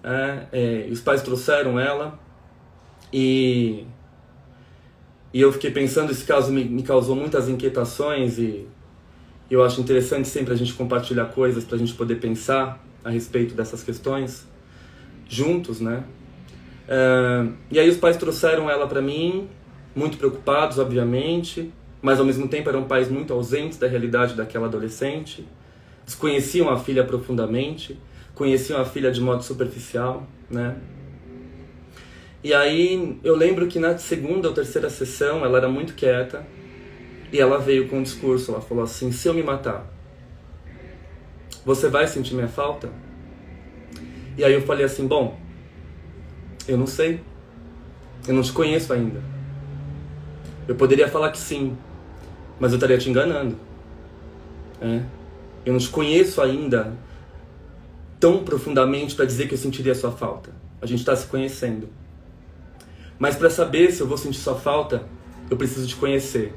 É, 0.04 0.48
é, 0.52 0.88
os 0.92 1.00
pais 1.00 1.22
trouxeram 1.22 1.80
ela 1.80 2.20
e 3.14 3.86
e 5.34 5.42
eu 5.42 5.52
fiquei 5.52 5.72
pensando, 5.72 6.12
esse 6.12 6.24
caso 6.26 6.52
me, 6.52 6.64
me 6.64 6.84
causou 6.84 7.16
muitas 7.16 7.50
inquietações 7.50 8.38
e 8.38 8.68
eu 9.50 9.64
acho 9.64 9.82
interessante 9.82 10.28
sempre 10.28 10.54
a 10.54 10.56
gente 10.56 10.74
compartilhar 10.74 11.26
coisas 11.26 11.64
para 11.64 11.76
a 11.76 11.80
gente 11.80 11.94
poder 11.94 12.16
pensar 12.16 12.84
a 13.04 13.10
respeito 13.10 13.56
dessas 13.56 13.84
questões 13.84 14.48
juntos, 15.28 15.80
né? 15.80 16.04
É, 16.88 17.48
e 17.72 17.80
aí 17.80 17.90
os 17.90 17.98
pais 17.98 18.16
trouxeram 18.18 18.70
ela 18.70 18.88
para 18.88 19.02
mim, 19.02 19.50
muito 19.96 20.18
preocupados, 20.18 20.78
obviamente, 20.78 21.72
mas 22.04 22.20
ao 22.20 22.26
mesmo 22.26 22.50
tempo 22.50 22.68
eram 22.68 22.84
pais 22.84 23.10
muito 23.10 23.32
ausentes 23.32 23.80
da 23.80 23.88
realidade 23.88 24.36
daquela 24.36 24.68
adolescente, 24.68 25.48
desconheciam 26.06 26.70
a 26.70 26.78
filha 26.78 27.06
profundamente, 27.06 27.98
conheciam 28.36 28.80
a 28.80 28.84
filha 28.84 29.10
de 29.10 29.22
modo 29.22 29.42
superficial, 29.42 30.28
né? 30.50 30.76
E 32.44 32.54
aí 32.54 33.18
eu 33.24 33.38
lembro 33.38 33.68
que 33.68 33.80
na 33.80 33.98
segunda 33.98 34.50
ou 34.50 34.54
terceira 34.54 34.90
sessão 34.90 35.46
ela 35.46 35.58
era 35.58 35.70
muito 35.70 35.94
quieta 35.94 36.46
e 37.32 37.40
ela 37.40 37.58
veio 37.58 37.88
com 37.88 38.00
um 38.00 38.04
discurso, 38.04 38.52
ela 38.52 38.60
falou 38.60 38.84
assim: 38.84 39.10
"Se 39.14 39.30
eu 39.30 39.34
me 39.34 39.42
matar, 39.42 39.90
você 41.66 41.88
vai 41.88 42.06
sentir 42.06 42.36
minha 42.36 42.50
falta?" 42.50 42.90
E 44.38 44.44
aí 44.44 44.54
eu 44.54 44.62
falei 44.64 44.84
assim: 44.86 45.08
"Bom, 45.08 45.40
eu 46.68 46.78
não 46.78 46.86
sei. 46.86 47.22
Eu 48.28 48.34
não 48.34 48.42
te 48.42 48.52
conheço 48.52 48.92
ainda. 48.92 49.22
Eu 50.68 50.76
poderia 50.76 51.08
falar 51.10 51.32
que 51.32 51.38
sim, 51.38 51.78
mas 52.60 52.72
eu 52.72 52.78
estaria 52.78 52.98
te 52.98 53.10
enganando. 53.10 53.58
É. 54.82 55.02
Eu 55.66 55.74
não 55.74 55.80
te 55.80 55.90
conheço 55.90 56.42
ainda 56.42 56.94
tão 58.20 58.44
profundamente 58.44 59.16
para 59.16 59.26
dizer 59.26 59.48
que 59.48 59.54
eu 59.54 59.58
sentiria 59.58 59.96
sua 59.96 60.12
falta. 60.12 60.52
A 60.82 60.86
gente 60.86 61.00
está 61.00 61.16
se 61.16 61.28
conhecendo. 61.28 61.90
Mas 63.18 63.36
para 63.36 63.50
saber 63.50 63.92
se 63.92 64.02
eu 64.02 64.08
vou 64.08 64.18
sentir 64.18 64.40
sua 64.40 64.56
falta, 64.56 65.04
eu 65.50 65.58
preciso 65.58 65.88
te 65.88 65.96
conhecer. 65.96 66.54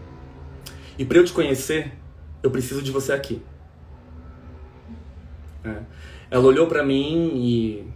E 0.98 1.04
para 1.04 1.18
eu 1.18 1.24
te 1.24 1.32
conhecer, 1.32 1.92
eu 2.42 2.50
preciso 2.50 2.82
de 2.82 2.90
você 2.90 3.12
aqui. 3.12 3.42
É. 5.64 5.82
Ela 6.30 6.44
olhou 6.44 6.66
para 6.66 6.84
mim 6.84 7.32
e 7.34 7.86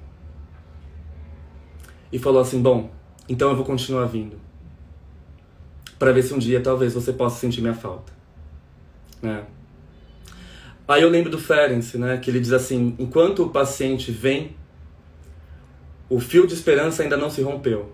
e 2.12 2.18
falou 2.18 2.40
assim: 2.40 2.60
"Bom, 2.60 2.90
então 3.28 3.50
eu 3.50 3.56
vou 3.56 3.64
continuar 3.64 4.06
vindo, 4.06 4.36
para 6.00 6.10
ver 6.10 6.24
se 6.24 6.34
um 6.34 6.38
dia 6.38 6.60
talvez 6.60 6.92
você 6.92 7.12
possa 7.12 7.38
sentir 7.38 7.60
minha 7.60 7.74
falta." 7.74 8.12
Né? 9.22 9.44
Aí 10.88 11.02
eu 11.02 11.08
lembro 11.08 11.30
do 11.30 11.38
Ferenc, 11.38 11.96
né, 11.96 12.16
que 12.16 12.28
ele 12.28 12.40
diz 12.40 12.52
assim: 12.52 12.96
"Enquanto 12.98 13.44
o 13.44 13.50
paciente 13.50 14.10
vem, 14.10 14.56
o 16.08 16.18
fio 16.18 16.44
de 16.48 16.54
esperança 16.54 17.04
ainda 17.04 17.16
não 17.16 17.30
se 17.30 17.40
rompeu." 17.42 17.92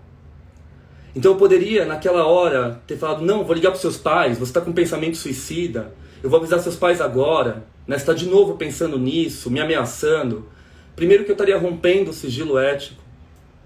Então 1.17 1.31
eu 1.31 1.37
poderia, 1.37 1.83
naquela 1.83 2.25
hora, 2.25 2.79
ter 2.85 2.95
falado: 2.95 3.25
não, 3.25 3.43
vou 3.43 3.55
ligar 3.55 3.71
para 3.71 3.79
seus 3.79 3.97
pais, 3.97 4.37
você 4.37 4.51
está 4.51 4.61
com 4.61 4.69
um 4.69 4.73
pensamento 4.73 5.17
suicida, 5.17 5.91
eu 6.21 6.29
vou 6.29 6.39
avisar 6.39 6.59
seus 6.59 6.75
pais 6.75 7.01
agora, 7.01 7.63
né? 7.87 7.95
está 7.95 8.13
de 8.13 8.27
novo 8.27 8.55
pensando 8.55 8.99
nisso, 8.99 9.49
me 9.49 9.59
ameaçando. 9.59 10.47
Primeiro 10.95 11.23
que 11.23 11.31
eu 11.31 11.33
estaria 11.33 11.57
rompendo 11.57 12.11
o 12.11 12.13
sigilo 12.13 12.57
ético. 12.57 13.01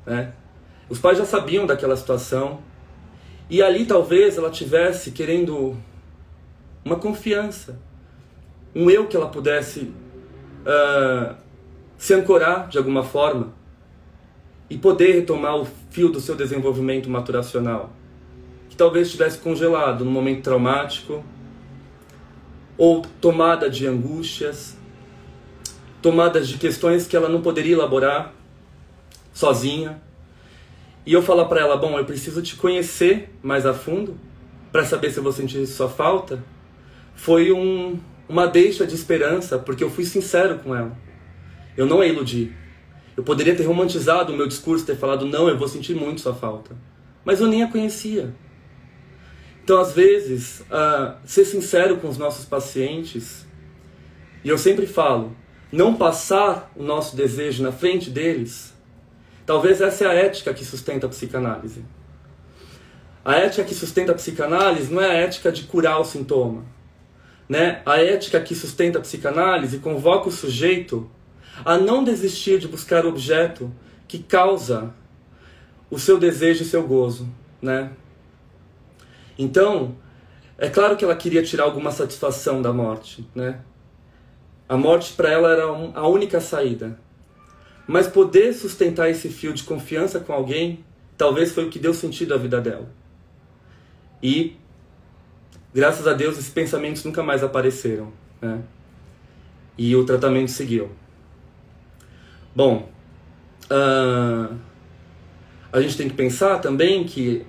Né? 0.06 0.34
Os 0.90 1.00
pais 1.00 1.18
já 1.18 1.26
sabiam 1.26 1.66
daquela 1.66 1.96
situação. 1.96 2.60
E 3.52 3.62
ali 3.62 3.86
talvez 3.86 4.38
ela 4.38 4.50
tivesse 4.50 5.12
querendo 5.12 5.76
uma 6.86 6.96
confiança, 6.96 7.78
um 8.74 8.90
eu 8.90 9.08
que 9.08 9.18
ela 9.18 9.28
pudesse 9.28 9.92
uh, 10.62 11.36
se 11.98 12.14
ancorar 12.14 12.70
de 12.70 12.78
alguma 12.78 13.04
forma 13.04 13.54
e 14.70 14.78
poder 14.78 15.16
retomar 15.16 15.58
o 15.58 15.68
fio 15.90 16.08
do 16.08 16.22
seu 16.22 16.34
desenvolvimento 16.34 17.10
maturacional, 17.10 17.92
que 18.70 18.78
talvez 18.78 19.08
estivesse 19.08 19.38
congelado 19.40 20.06
no 20.06 20.12
momento 20.12 20.44
traumático, 20.44 21.22
ou 22.78 23.02
tomada 23.20 23.70
de 23.70 23.86
angústias, 23.86 24.78
tomadas 26.02 26.48
de 26.48 26.58
questões 26.58 27.06
que 27.06 27.18
ela 27.18 27.28
não 27.28 27.42
poderia 27.42 27.74
elaborar 27.74 28.34
sozinha. 29.34 30.02
E 31.06 31.14
eu 31.14 31.22
falar 31.22 31.46
para 31.46 31.62
ela, 31.62 31.78
bom, 31.78 31.98
eu 31.98 32.06
preciso 32.06 32.42
te 32.42 32.56
conhecer 32.56 33.30
mais 33.42 33.66
a 33.66 33.74
fundo 33.74 34.18
para 34.72 34.86
saber 34.86 35.12
se 35.12 35.18
eu 35.18 35.24
vou 35.24 35.32
sentir 35.32 35.66
sua 35.66 35.90
falta, 35.90 36.44
foi 37.16 37.52
um, 37.52 38.00
uma 38.30 38.48
deixa 38.48 38.86
de 38.86 38.96
esperança, 38.96 39.60
porque 39.60 39.84
eu 39.84 39.90
fui 39.90 40.06
sincero 40.06 40.60
com 40.60 40.76
ela. 40.76 40.96
Eu 41.76 41.86
não 41.86 42.02
a 42.02 42.08
iludi. 42.08 42.54
Eu 43.18 43.24
poderia 43.24 43.56
ter 43.56 43.64
romantizado 43.64 44.32
o 44.32 44.36
meu 44.36 44.48
discurso, 44.48 44.86
ter 44.86 44.96
falado, 44.96 45.26
não, 45.26 45.50
eu 45.50 45.58
vou 45.58 45.68
sentir 45.68 45.94
muito 45.94 46.22
sua 46.22 46.34
falta. 46.34 46.76
Mas 47.26 47.42
eu 47.42 47.48
nem 47.48 47.64
a 47.64 47.68
conhecia. 47.68 48.34
Então, 49.64 49.80
às 49.80 49.94
vezes, 49.94 50.62
uh, 50.62 51.16
ser 51.26 51.46
sincero 51.46 51.98
com 51.98 52.08
os 52.08 52.18
nossos 52.18 52.46
pacientes, 52.46 53.46
e 54.44 54.50
eu 54.50 54.58
sempre 54.58 54.88
falo, 54.88 55.36
não 55.72 55.94
passar 55.94 56.72
o 56.76 56.84
nosso 56.84 57.16
desejo 57.16 57.62
na 57.62 57.72
frente 57.72 58.10
deles, 58.10 58.74
talvez 59.46 59.82
essa 59.82 60.06
é 60.06 60.08
a 60.08 60.14
ética 60.14 60.54
que 60.54 60.66
sustenta 60.66 61.06
a 61.06 61.10
psicanálise. 61.10 61.84
A 63.24 63.36
ética 63.36 63.64
que 63.64 63.76
sustenta 63.76 64.12
a 64.12 64.16
psicanálise 64.16 64.92
não 64.92 65.02
é 65.02 65.10
a 65.10 65.14
ética 65.14 65.52
de 65.52 65.64
curar 65.64 66.00
o 66.00 66.04
sintoma. 66.04 66.66
Né? 67.48 67.82
A 67.86 68.02
ética 68.02 68.40
que 68.42 68.56
sustenta 68.56 68.98
a 68.98 69.02
psicanálise 69.02 69.80
convoca 69.80 70.30
o 70.30 70.32
sujeito 70.32 71.10
a 71.66 71.78
não 71.78 72.04
desistir 72.04 72.60
de 72.60 72.68
buscar 72.68 73.06
o 73.06 73.10
objeto 73.10 73.72
que 74.08 74.20
causa 74.20 74.94
o 75.90 76.00
seu 76.00 76.18
desejo 76.18 76.64
e 76.64 76.66
seu 76.66 76.88
gozo, 76.88 77.28
né? 77.62 77.92
Então, 79.38 79.96
é 80.58 80.70
claro 80.70 80.96
que 80.96 81.04
ela 81.04 81.16
queria 81.16 81.44
tirar 81.44 81.66
alguma 81.66 81.92
satisfação 81.92 82.62
da 82.62 82.72
morte, 82.72 83.28
né? 83.36 83.60
A 84.68 84.78
morte 84.78 85.14
para 85.14 85.30
ela 85.30 85.52
era 85.52 85.64
a 85.64 86.08
única 86.08 86.40
saída. 86.40 86.98
Mas 87.92 88.08
poder 88.08 88.54
sustentar 88.54 89.10
esse 89.10 89.28
fio 89.28 89.52
de 89.52 89.64
confiança 89.64 90.18
com 90.18 90.32
alguém, 90.32 90.80
talvez 91.18 91.52
foi 91.52 91.66
o 91.66 91.70
que 91.70 91.78
deu 91.78 91.94
sentido 91.94 92.34
à 92.34 92.38
vida 92.38 92.62
dela. 92.62 92.90
E, 94.24 94.56
graças 95.74 96.08
a 96.08 96.14
Deus, 96.14 96.38
esses 96.38 96.50
pensamentos 96.50 97.04
nunca 97.04 97.22
mais 97.22 97.44
apareceram, 97.44 98.14
né? 98.42 98.62
E 99.78 99.94
o 99.94 100.06
tratamento 100.06 100.52
seguiu. 100.52 100.90
Bom, 102.56 102.90
uh, 103.70 104.56
a 105.74 105.82
gente 105.82 105.98
tem 105.98 106.08
que 106.08 106.16
pensar 106.16 106.60
também 106.60 107.04
que 107.04 107.46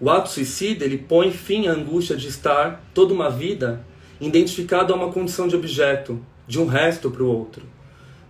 o 0.00 0.08
ato 0.08 0.30
suicida 0.30 0.86
ele 0.86 0.96
põe 0.96 1.30
fim 1.30 1.66
à 1.66 1.72
angústia 1.72 2.16
de 2.16 2.28
estar 2.28 2.82
toda 2.94 3.12
uma 3.12 3.28
vida 3.28 3.84
identificado 4.18 4.94
a 4.94 4.96
uma 4.96 5.12
condição 5.12 5.46
de 5.46 5.54
objeto, 5.54 6.24
de 6.48 6.58
um 6.58 6.64
resto 6.64 7.10
para 7.10 7.22
o 7.22 7.26
outro. 7.26 7.73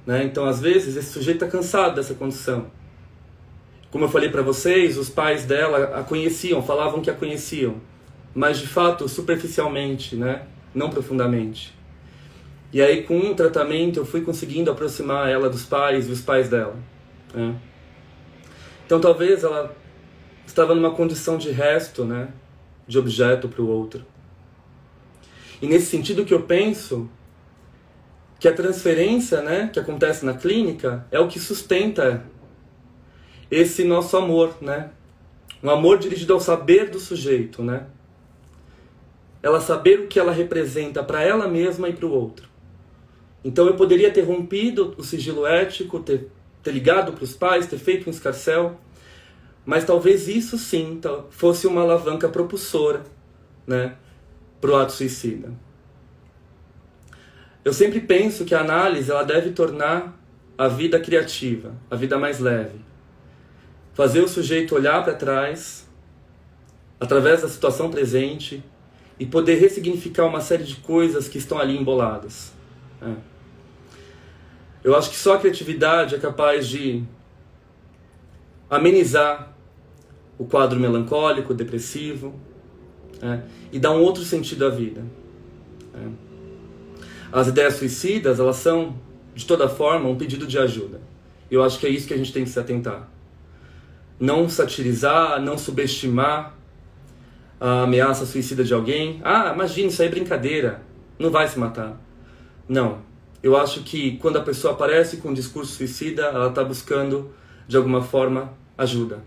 Né? 0.07 0.25
Então, 0.25 0.45
às 0.47 0.61
vezes, 0.61 0.97
esse 0.97 1.13
sujeito 1.13 1.45
está 1.45 1.57
cansado 1.57 1.95
dessa 1.95 2.15
condição. 2.15 2.67
Como 3.91 4.05
eu 4.05 4.09
falei 4.09 4.29
para 4.29 4.43
vocês, 4.43 4.99
os 4.99 5.09
pais 5.09 5.45
dela 5.45 5.99
a 5.99 6.03
conheciam, 6.03 6.63
falavam 6.63 7.01
que 7.01 7.11
a 7.11 7.15
conheciam, 7.15 7.77
mas 8.35 8.59
de 8.59 8.67
fato, 8.67 9.09
superficialmente, 9.09 10.17
né? 10.17 10.43
não 10.75 10.91
profundamente. 10.91 11.73
E 12.73 12.83
aí, 12.83 13.05
com 13.05 13.17
um 13.17 13.35
tratamento, 13.35 14.01
eu 14.01 14.05
fui 14.05 14.21
conseguindo 14.23 14.71
aproximar 14.71 15.31
ela 15.31 15.49
dos 15.49 15.65
pais 15.65 16.09
e 16.09 16.11
os 16.11 16.21
pais 16.21 16.49
dela. 16.49 16.77
Né? 17.33 17.55
Então, 18.85 19.01
talvez 19.01 19.45
ela 19.45 19.75
estava 20.45 20.75
numa 20.75 20.91
condição 20.91 21.39
de 21.39 21.51
resto, 21.53 22.05
né? 22.05 22.29
de 22.87 22.99
objeto 22.99 23.49
para 23.49 23.63
o 23.63 23.69
outro. 23.69 24.05
E 25.63 25.67
nesse 25.67 25.87
sentido 25.87 26.25
que 26.25 26.35
eu 26.35 26.43
penso 26.43 27.09
que 28.45 28.49
a 28.49 28.53
transferência, 28.53 29.41
né, 29.41 29.71
que 29.73 29.81
acontece 29.81 30.23
na 30.23 30.35
clínica 30.35 31.07
é 31.11 31.19
o 31.19 31.27
que 31.27 31.41
sustenta 31.41 32.27
esse 33.51 33.85
nosso 33.85 34.19
amor, 34.19 34.59
né? 34.61 34.91
Um 35.63 35.71
amor 35.71 35.97
dirigido 35.97 36.35
ao 36.35 36.41
saber 36.41 36.91
do 36.91 37.01
sujeito, 37.01 37.63
né? 37.63 37.87
Ela 39.43 39.63
saber 39.63 40.01
o 40.01 40.09
que 40.09 40.21
ela 40.21 40.31
representa 40.31 41.03
para 41.03 41.23
ela 41.23 41.49
mesma 41.49 41.89
e 41.89 41.95
para 41.95 42.05
o 42.05 42.13
outro. 42.13 42.47
Então 43.43 43.67
eu 43.67 43.77
poderia 43.77 44.13
ter 44.13 44.21
rompido 44.21 44.95
o 44.99 45.03
sigilo 45.03 45.47
ético, 45.47 46.01
ter, 46.01 46.31
ter 46.63 46.73
ligado 46.73 47.15
para 47.15 47.25
os 47.25 47.33
pais, 47.33 47.67
ter 47.67 47.79
feito 47.79 48.09
um 48.09 48.11
escarcel, 48.11 48.79
mas 49.65 49.87
talvez 49.87 50.29
isso 50.29 50.59
sim 50.59 51.01
fosse 51.31 51.67
uma 51.67 51.81
alavanca 51.81 52.29
propulsora, 52.29 53.05
né, 53.67 53.97
para 54.61 54.71
o 54.71 54.77
ato 54.77 54.93
suicida. 54.93 55.64
Eu 57.65 57.73
sempre 57.73 58.01
penso 58.01 58.45
que 58.45 58.55
a 58.55 58.61
análise 58.61 59.11
ela 59.11 59.25
deve 59.25 59.51
tornar 59.51 60.21
a 60.57 60.69
vida 60.69 61.01
criativa, 61.01 61.75
a 61.91 61.97
vida 61.97 62.19
mais 62.19 62.39
leve. 62.39 62.79
Fazer 63.95 64.21
o 64.21 64.29
sujeito 64.29 64.75
olhar 64.75 65.03
para 65.03 65.15
trás, 65.15 65.89
através 67.01 67.43
da 67.43 67.49
situação 67.49 67.91
presente, 67.91 68.63
e 69.19 69.25
poder 69.25 69.55
ressignificar 69.55 70.27
uma 70.27 70.41
série 70.41 70.65
de 70.65 70.77
coisas 70.77 71.29
que 71.29 71.39
estão 71.39 71.59
ali 71.59 71.77
emboladas. 71.79 72.53
É. 73.01 73.15
Eu 74.83 74.95
acho 74.95 75.09
que 75.09 75.17
só 75.17 75.35
a 75.35 75.39
criatividade 75.39 76.15
é 76.15 76.19
capaz 76.19 76.69
de 76.69 77.03
amenizar 78.69 79.55
o 80.37 80.45
quadro 80.45 80.79
melancólico, 80.79 81.55
depressivo, 81.55 82.35
é, 83.23 83.41
e 83.73 83.79
dar 83.79 83.93
um 83.93 84.03
outro 84.03 84.23
sentido 84.25 84.67
à 84.67 84.69
vida. 84.69 85.03
É. 85.95 86.24
As 87.35 87.49
ideias 87.49 87.75
suicidas, 87.75 88.39
elas 88.39 88.55
são, 88.55 88.95
de 89.35 89.45
toda 89.45 89.69
forma, 89.69 90.09
um 90.09 90.15
pedido 90.15 90.47
de 90.47 90.57
ajuda. 90.57 91.01
Eu 91.51 91.65
acho 91.65 91.81
que 91.81 91.87
é 91.89 91.91
isso 91.91 92.07
que 92.07 92.15
a 92.15 92.17
gente 92.17 92.33
tem 92.33 92.45
que 92.45 92.51
se 92.51 92.61
atentar. 92.61 93.09
Não 94.21 94.49
satirizar, 94.49 95.43
não 95.43 95.59
subestimar 95.59 96.55
a 97.61 97.83
ameaça 97.83 98.25
suicida 98.25 98.63
de 98.63 98.73
alguém. 98.73 99.21
Ah, 99.25 99.51
imagina, 99.53 99.89
isso 99.89 100.01
aí 100.01 100.07
é 100.07 100.11
brincadeira. 100.13 100.83
Não 101.19 101.29
vai 101.29 101.49
se 101.49 101.59
matar. 101.59 102.01
Não. 102.69 102.99
Eu 103.43 103.57
acho 103.57 103.83
que 103.83 104.17
quando 104.19 104.37
a 104.37 104.41
pessoa 104.41 104.75
aparece 104.75 105.17
com 105.17 105.31
um 105.31 105.35
discurso 105.35 105.73
suicida, 105.73 106.27
ela 106.27 106.51
está 106.51 106.63
buscando, 106.63 107.35
de 107.67 107.77
alguma 107.77 108.01
forma, 108.01 108.53
ajuda. 108.79 109.25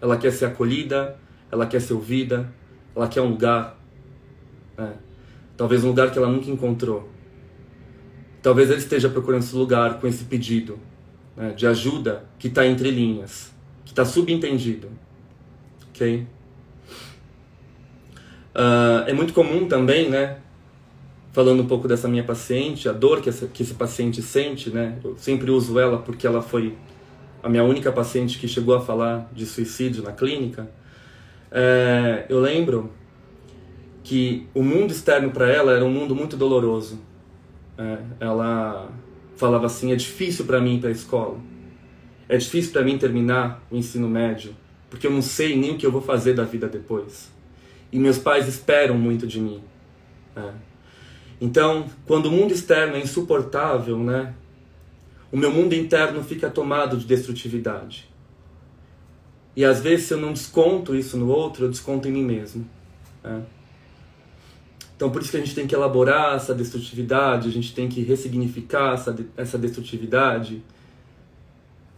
Ela 0.00 0.16
quer 0.16 0.32
ser 0.32 0.46
acolhida, 0.46 1.16
ela 1.52 1.66
quer 1.66 1.80
ser 1.80 1.92
ouvida, 1.92 2.52
ela 2.96 3.06
quer 3.06 3.20
um 3.20 3.28
lugar. 3.28 3.78
É. 4.76 4.90
Talvez 5.56 5.84
um 5.84 5.90
lugar 5.90 6.10
que 6.10 6.18
ela 6.18 6.28
nunca 6.28 6.50
encontrou. 6.50 7.16
Talvez 8.42 8.70
ele 8.70 8.78
esteja 8.78 9.08
procurando 9.08 9.42
esse 9.42 9.54
lugar 9.54 10.00
com 10.00 10.06
esse 10.06 10.24
pedido 10.24 10.78
né, 11.36 11.50
de 11.50 11.66
ajuda 11.66 12.24
que 12.38 12.48
está 12.48 12.66
entre 12.66 12.90
linhas, 12.90 13.52
que 13.84 13.92
está 13.92 14.04
subentendido. 14.04 14.88
Ok? 15.90 16.26
Uh, 18.54 19.06
é 19.06 19.12
muito 19.12 19.32
comum 19.32 19.68
também, 19.68 20.08
né? 20.08 20.38
Falando 21.32 21.62
um 21.62 21.66
pouco 21.66 21.86
dessa 21.86 22.08
minha 22.08 22.24
paciente, 22.24 22.88
a 22.88 22.92
dor 22.92 23.20
que, 23.20 23.28
essa, 23.28 23.46
que 23.46 23.62
esse 23.62 23.74
paciente 23.74 24.20
sente, 24.20 24.70
né? 24.70 24.98
Eu 25.04 25.16
sempre 25.16 25.50
uso 25.50 25.78
ela 25.78 25.98
porque 25.98 26.26
ela 26.26 26.42
foi 26.42 26.76
a 27.42 27.48
minha 27.48 27.62
única 27.62 27.92
paciente 27.92 28.38
que 28.38 28.48
chegou 28.48 28.74
a 28.74 28.80
falar 28.80 29.30
de 29.32 29.46
suicídio 29.46 30.02
na 30.02 30.12
clínica. 30.12 30.68
É, 31.50 32.26
eu 32.28 32.40
lembro 32.40 32.92
que 34.02 34.46
o 34.54 34.62
mundo 34.62 34.90
externo 34.90 35.30
para 35.30 35.48
ela 35.50 35.72
era 35.72 35.84
um 35.84 35.90
mundo 35.90 36.14
muito 36.14 36.36
doloroso. 36.36 36.98
É, 37.78 37.98
ela 38.18 38.90
falava 39.36 39.66
assim: 39.66 39.92
é 39.92 39.96
difícil 39.96 40.44
para 40.44 40.60
mim 40.60 40.76
ir 40.76 40.80
para 40.80 40.88
a 40.88 40.92
escola, 40.92 41.38
é 42.28 42.36
difícil 42.36 42.72
para 42.72 42.82
mim 42.82 42.98
terminar 42.98 43.62
o 43.70 43.76
ensino 43.76 44.08
médio, 44.08 44.54
porque 44.90 45.06
eu 45.06 45.12
não 45.12 45.22
sei 45.22 45.56
nem 45.56 45.70
o 45.70 45.78
que 45.78 45.86
eu 45.86 45.92
vou 45.92 46.02
fazer 46.02 46.34
da 46.34 46.44
vida 46.44 46.68
depois. 46.68 47.30
E 47.90 47.98
meus 47.98 48.18
pais 48.18 48.48
esperam 48.48 48.98
muito 48.98 49.26
de 49.26 49.40
mim. 49.40 49.62
É. 50.36 50.50
Então, 51.40 51.86
quando 52.04 52.26
o 52.26 52.32
mundo 52.32 52.52
externo 52.52 52.96
é 52.96 53.00
insuportável, 53.00 53.98
né, 53.98 54.34
o 55.30 55.36
meu 55.36 55.52
mundo 55.52 55.74
interno 55.74 56.22
fica 56.22 56.50
tomado 56.50 56.96
de 56.96 57.06
destrutividade. 57.06 58.08
E 59.54 59.64
às 59.64 59.80
vezes, 59.80 60.06
se 60.06 60.14
eu 60.14 60.18
não 60.18 60.32
desconto 60.32 60.94
isso 60.94 61.16
no 61.16 61.28
outro, 61.28 61.64
eu 61.64 61.70
desconto 61.70 62.08
em 62.08 62.12
mim 62.12 62.24
mesmo. 62.24 62.68
É. 63.24 63.40
Então, 64.98 65.10
por 65.10 65.22
isso 65.22 65.30
que 65.30 65.36
a 65.36 65.40
gente 65.40 65.54
tem 65.54 65.64
que 65.64 65.76
elaborar 65.76 66.34
essa 66.34 66.52
destrutividade, 66.52 67.48
a 67.48 67.52
gente 67.52 67.72
tem 67.72 67.88
que 67.88 68.02
ressignificar 68.02 68.94
essa, 68.94 69.16
essa 69.36 69.56
destrutividade. 69.56 70.60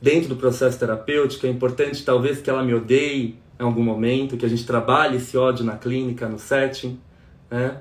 Dentro 0.02 0.28
do 0.28 0.36
processo 0.36 0.78
terapêutico, 0.78 1.46
é 1.46 1.48
importante 1.48 2.04
talvez 2.04 2.42
que 2.42 2.50
ela 2.50 2.62
me 2.62 2.74
odeie 2.74 3.38
em 3.58 3.62
algum 3.62 3.82
momento, 3.82 4.36
que 4.36 4.44
a 4.44 4.48
gente 4.50 4.66
trabalhe 4.66 5.16
esse 5.16 5.34
ódio 5.34 5.64
na 5.64 5.78
clínica, 5.78 6.28
no 6.28 6.38
setting. 6.38 7.00
Né? 7.50 7.80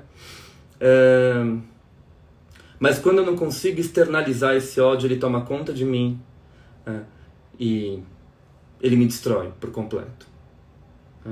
É... 0.80 1.34
Mas 2.78 2.98
quando 2.98 3.18
eu 3.18 3.26
não 3.26 3.36
consigo 3.36 3.78
externalizar 3.78 4.56
esse 4.56 4.80
ódio, 4.80 5.06
ele 5.06 5.16
toma 5.16 5.42
conta 5.42 5.70
de 5.70 5.84
mim 5.84 6.18
é... 6.86 7.00
e 7.58 8.02
ele 8.80 8.96
me 8.96 9.04
destrói 9.04 9.52
por 9.60 9.70
completo. 9.70 10.26
É... 11.26 11.30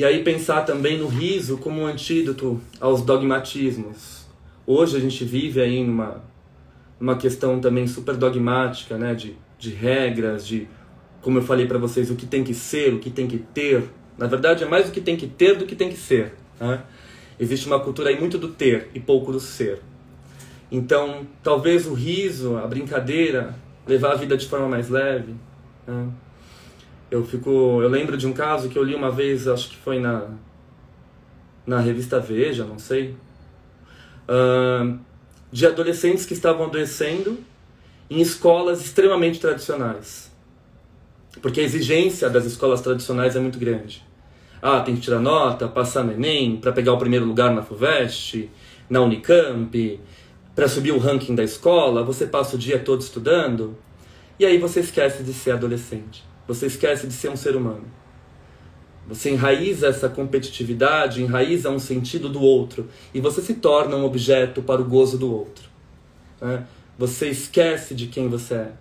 E 0.00 0.04
aí 0.06 0.24
pensar 0.24 0.62
também 0.62 0.96
no 0.96 1.08
riso 1.08 1.58
como 1.58 1.82
um 1.82 1.86
antídoto 1.86 2.58
aos 2.80 3.02
dogmatismos. 3.02 4.24
Hoje 4.66 4.96
a 4.96 4.98
gente 4.98 5.22
vive 5.26 5.60
aí 5.60 5.84
numa, 5.84 6.24
numa 6.98 7.16
questão 7.18 7.60
também 7.60 7.86
super 7.86 8.16
dogmática, 8.16 8.96
né? 8.96 9.14
De, 9.14 9.36
de 9.58 9.68
regras, 9.74 10.46
de, 10.46 10.66
como 11.20 11.36
eu 11.36 11.42
falei 11.42 11.66
para 11.66 11.76
vocês, 11.76 12.10
o 12.10 12.16
que 12.16 12.24
tem 12.24 12.42
que 12.42 12.54
ser, 12.54 12.94
o 12.94 12.98
que 12.98 13.10
tem 13.10 13.26
que 13.26 13.36
ter. 13.36 13.90
Na 14.16 14.26
verdade 14.26 14.64
é 14.64 14.66
mais 14.66 14.88
o 14.88 14.90
que 14.90 15.02
tem 15.02 15.18
que 15.18 15.26
ter 15.26 15.58
do 15.58 15.66
que 15.66 15.76
tem 15.76 15.90
que 15.90 15.98
ser. 15.98 16.32
Né? 16.58 16.82
Existe 17.38 17.66
uma 17.66 17.78
cultura 17.78 18.08
aí 18.08 18.18
muito 18.18 18.38
do 18.38 18.48
ter 18.48 18.88
e 18.94 19.00
pouco 19.00 19.30
do 19.30 19.38
ser. 19.38 19.82
Então, 20.72 21.26
talvez 21.42 21.86
o 21.86 21.92
riso, 21.92 22.56
a 22.56 22.66
brincadeira, 22.66 23.54
levar 23.86 24.12
a 24.12 24.16
vida 24.16 24.34
de 24.34 24.48
forma 24.48 24.66
mais 24.66 24.88
leve. 24.88 25.34
Né? 25.86 26.08
Eu 27.10 27.24
fico, 27.24 27.50
eu 27.82 27.88
lembro 27.88 28.16
de 28.16 28.26
um 28.26 28.32
caso 28.32 28.68
que 28.68 28.78
eu 28.78 28.84
li 28.84 28.94
uma 28.94 29.10
vez, 29.10 29.48
acho 29.48 29.70
que 29.70 29.76
foi 29.76 29.98
na 29.98 30.28
na 31.66 31.78
revista 31.78 32.18
Veja, 32.18 32.64
não 32.64 32.78
sei, 32.78 33.14
uh, 34.28 34.98
de 35.52 35.66
adolescentes 35.66 36.26
que 36.26 36.32
estavam 36.32 36.66
adoecendo 36.66 37.38
em 38.08 38.20
escolas 38.20 38.84
extremamente 38.84 39.38
tradicionais, 39.38 40.32
porque 41.40 41.60
a 41.60 41.62
exigência 41.62 42.28
das 42.28 42.44
escolas 42.44 42.80
tradicionais 42.80 43.36
é 43.36 43.40
muito 43.40 43.58
grande. 43.58 44.04
Ah, 44.62 44.80
tem 44.80 44.94
que 44.94 45.00
tirar 45.00 45.20
nota, 45.20 45.68
passar 45.68 46.02
no 46.02 46.12
Enem, 46.12 46.56
para 46.56 46.72
pegar 46.72 46.92
o 46.92 46.98
primeiro 46.98 47.24
lugar 47.24 47.54
na 47.54 47.62
Fuvest, 47.62 48.50
na 48.88 49.00
Unicamp, 49.00 50.00
para 50.54 50.68
subir 50.68 50.92
o 50.92 50.98
ranking 50.98 51.34
da 51.34 51.44
escola, 51.44 52.02
você 52.02 52.26
passa 52.26 52.56
o 52.56 52.58
dia 52.58 52.78
todo 52.78 53.00
estudando, 53.00 53.76
e 54.38 54.44
aí 54.44 54.58
você 54.58 54.80
esquece 54.80 55.22
de 55.22 55.32
ser 55.32 55.52
adolescente. 55.52 56.29
Você 56.50 56.66
esquece 56.66 57.06
de 57.06 57.12
ser 57.12 57.30
um 57.30 57.36
ser 57.36 57.54
humano. 57.54 57.84
Você 59.06 59.30
enraiza 59.30 59.86
essa 59.86 60.08
competitividade, 60.08 61.22
enraiza 61.22 61.70
um 61.70 61.78
sentido 61.78 62.28
do 62.28 62.42
outro 62.42 62.88
e 63.14 63.20
você 63.20 63.40
se 63.40 63.54
torna 63.54 63.94
um 63.94 64.04
objeto 64.04 64.60
para 64.60 64.80
o 64.80 64.84
gozo 64.84 65.16
do 65.16 65.32
outro. 65.32 65.68
Né? 66.40 66.66
Você 66.98 67.28
esquece 67.28 67.94
de 67.94 68.08
quem 68.08 68.28
você 68.28 68.54
é. 68.54 68.72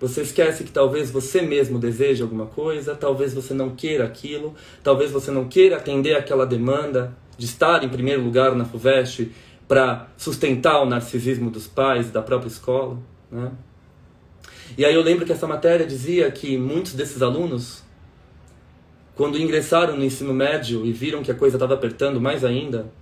Você 0.00 0.22
esquece 0.22 0.64
que 0.64 0.72
talvez 0.72 1.08
você 1.08 1.40
mesmo 1.40 1.78
deseje 1.78 2.20
alguma 2.20 2.46
coisa, 2.46 2.96
talvez 2.96 3.32
você 3.32 3.54
não 3.54 3.70
queira 3.70 4.04
aquilo, 4.04 4.56
talvez 4.82 5.12
você 5.12 5.30
não 5.30 5.46
queira 5.46 5.76
atender 5.76 6.16
aquela 6.16 6.44
demanda 6.44 7.16
de 7.36 7.46
estar 7.46 7.84
em 7.84 7.88
primeiro 7.88 8.24
lugar 8.24 8.56
na 8.56 8.64
FUVEST 8.64 9.30
para 9.68 10.08
sustentar 10.16 10.82
o 10.82 10.84
narcisismo 10.84 11.48
dos 11.48 11.68
pais 11.68 12.10
da 12.10 12.20
própria 12.20 12.48
escola. 12.48 12.98
Né? 13.30 13.52
E 14.76 14.84
aí 14.84 14.94
eu 14.94 15.02
lembro 15.02 15.24
que 15.24 15.32
essa 15.32 15.46
matéria 15.46 15.86
dizia 15.86 16.30
que 16.30 16.56
muitos 16.56 16.92
desses 16.92 17.22
alunos, 17.22 17.82
quando 19.14 19.38
ingressaram 19.38 19.96
no 19.96 20.04
ensino 20.04 20.32
médio 20.32 20.84
e 20.84 20.92
viram 20.92 21.22
que 21.22 21.30
a 21.30 21.34
coisa 21.34 21.56
estava 21.56 21.74
apertando 21.74 22.20
mais 22.20 22.44
ainda, 22.44 22.92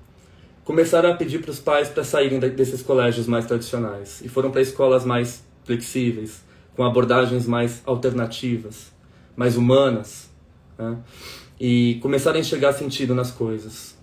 começaram 0.64 1.10
a 1.12 1.14
pedir 1.14 1.40
para 1.40 1.50
os 1.50 1.60
pais 1.60 1.88
para 1.88 2.02
saírem 2.02 2.40
desses 2.40 2.82
colégios 2.82 3.26
mais 3.26 3.46
tradicionais 3.46 4.20
e 4.24 4.28
foram 4.28 4.50
para 4.50 4.60
escolas 4.60 5.04
mais 5.04 5.44
flexíveis, 5.64 6.44
com 6.74 6.84
abordagens 6.84 7.46
mais 7.46 7.82
alternativas, 7.86 8.92
mais 9.34 9.56
humanas, 9.56 10.30
né? 10.78 10.98
e 11.58 11.98
começaram 12.02 12.36
a 12.36 12.40
enxergar 12.40 12.72
sentido 12.72 13.14
nas 13.14 13.30
coisas. 13.30 13.96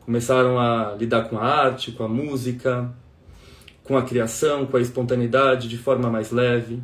Começaram 0.00 0.58
a 0.58 0.96
lidar 0.98 1.28
com 1.28 1.38
a 1.38 1.44
arte, 1.44 1.92
com 1.92 2.02
a 2.02 2.08
música, 2.08 2.90
com 3.84 3.96
a 3.96 4.02
criação, 4.02 4.66
com 4.66 4.76
a 4.76 4.80
espontaneidade 4.80 5.68
de 5.68 5.78
forma 5.78 6.10
mais 6.10 6.30
leve, 6.30 6.82